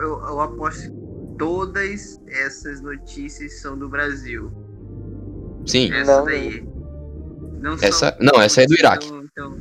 Eu, 0.00 0.22
eu 0.26 0.40
aposto 0.40 0.90
que 0.90 1.36
todas 1.38 2.18
essas 2.28 2.80
notícias 2.80 3.60
são 3.60 3.76
do 3.78 3.88
Brasil. 3.88 4.50
Sim. 5.66 5.92
Essa 5.92 6.22
daí. 6.22 6.66
Não 7.60 7.72
Essa, 7.80 8.16
não, 8.20 8.40
essa 8.40 8.62
é 8.62 8.66
do 8.66 8.74
Iraque. 8.74 9.06
Então, 9.06 9.24
então, 9.24 9.58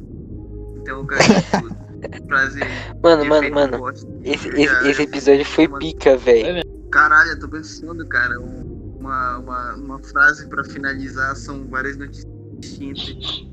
então 0.78 0.98
eu 1.00 1.04
ganhei 1.06 1.26
tudo. 1.62 2.28
Prazer. 2.28 2.64
Mano, 3.02 3.26
mano, 3.26 3.52
mano. 3.52 3.90
Esse, 4.24 4.48
esse, 4.50 4.88
esse 4.90 5.02
episódio 5.04 5.46
foi 5.46 5.68
pica, 5.80 6.18
velho. 6.18 6.62
Caralho, 6.92 7.32
eu 7.32 7.40
tô 7.40 7.48
pensando, 7.48 8.06
cara. 8.08 8.40
um- 8.40 8.82
Uma, 9.00 9.38
uma, 9.38 9.76
uma 9.76 10.00
frase 10.00 10.48
pra 10.48 10.64
finalizar 10.64 11.36
são 11.36 11.68
várias 11.68 11.98
notícias 11.98 12.26
distintas. 12.60 13.46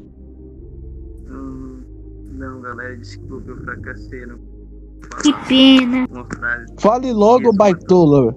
Hum, 1.28 1.82
não, 2.32 2.60
galera, 2.60 2.96
desculpa, 2.96 3.50
eu 3.50 3.56
fracassei. 3.64 4.26
Não 4.26 4.38
Que 5.22 5.32
pena. 5.48 6.06
uma 6.10 6.24
frase. 6.26 6.66
Fale 6.78 7.12
logo, 7.12 7.52
baitola. 7.52 8.32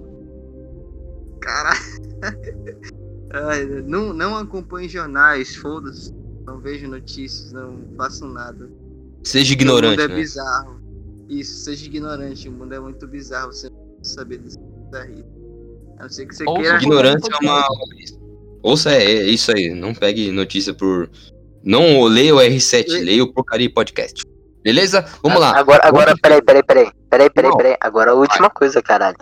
Caralho. 1.40 1.78
Ai, 3.34 3.64
não, 3.86 4.12
não 4.12 4.36
acompanhe 4.36 4.88
jornais, 4.88 5.56
foda-se. 5.56 6.14
Não 6.46 6.60
vejo 6.60 6.86
notícias, 6.88 7.52
não 7.52 7.78
faço 7.96 8.26
nada. 8.26 8.70
Seja 9.24 9.50
O 9.50 9.54
ignorante, 9.54 9.98
mundo 9.98 10.02
é 10.02 10.08
né? 10.08 10.14
bizarro. 10.14 10.80
Isso, 11.28 11.64
seja 11.64 11.86
ignorante. 11.86 12.48
O 12.48 12.52
mundo 12.52 12.74
é 12.74 12.78
muito 12.80 13.06
bizarro. 13.06 13.52
Você 13.52 13.70
não 13.70 13.76
precisa 13.96 14.20
saber 14.20 14.38
desse 14.38 14.58
bizarrice. 14.58 15.24
A 15.98 16.02
não 16.02 16.08
ser 16.10 16.26
que 16.26 16.34
você 16.36 16.44
queira. 16.44 16.76
Ignorância 16.76 17.30
é 17.32 17.44
uma. 17.44 17.66
Ouça, 18.62 18.90
é, 18.92 19.02
é 19.04 19.22
isso 19.26 19.50
aí. 19.50 19.70
Não 19.74 19.94
pegue 19.94 20.30
notícia 20.30 20.74
por. 20.74 21.08
Não 21.62 22.04
leia 22.04 22.34
o 22.34 22.38
R7, 22.38 22.86
leia 23.02 23.24
o 23.24 23.32
Porcaria 23.32 23.72
Podcast. 23.72 24.22
Beleza? 24.62 25.04
Vamos 25.22 25.40
lá. 25.40 25.58
Agora, 25.58 25.80
agora, 25.86 26.06
Vamos- 26.06 26.20
peraí, 26.20 26.42
peraí, 26.42 26.62
peraí. 26.62 26.90
Peraí, 27.08 27.30
peraí, 27.30 27.56
peraí. 27.56 27.76
Agora 27.80 28.10
a 28.10 28.14
última 28.14 28.50
coisa, 28.50 28.82
caralho. 28.82 29.16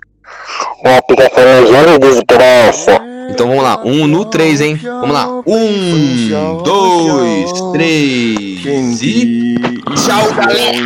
Então 3.31 3.49
vamos 3.49 3.63
lá, 3.63 3.81
um 3.85 4.07
no 4.07 4.25
três, 4.25 4.61
hein? 4.61 4.77
Vamos 4.83 5.13
lá, 5.13 5.29
um, 5.47 6.63
dois, 6.63 7.53
três 7.73 9.03
e 9.03 9.57
tchau, 9.95 10.33
galera! 10.35 10.77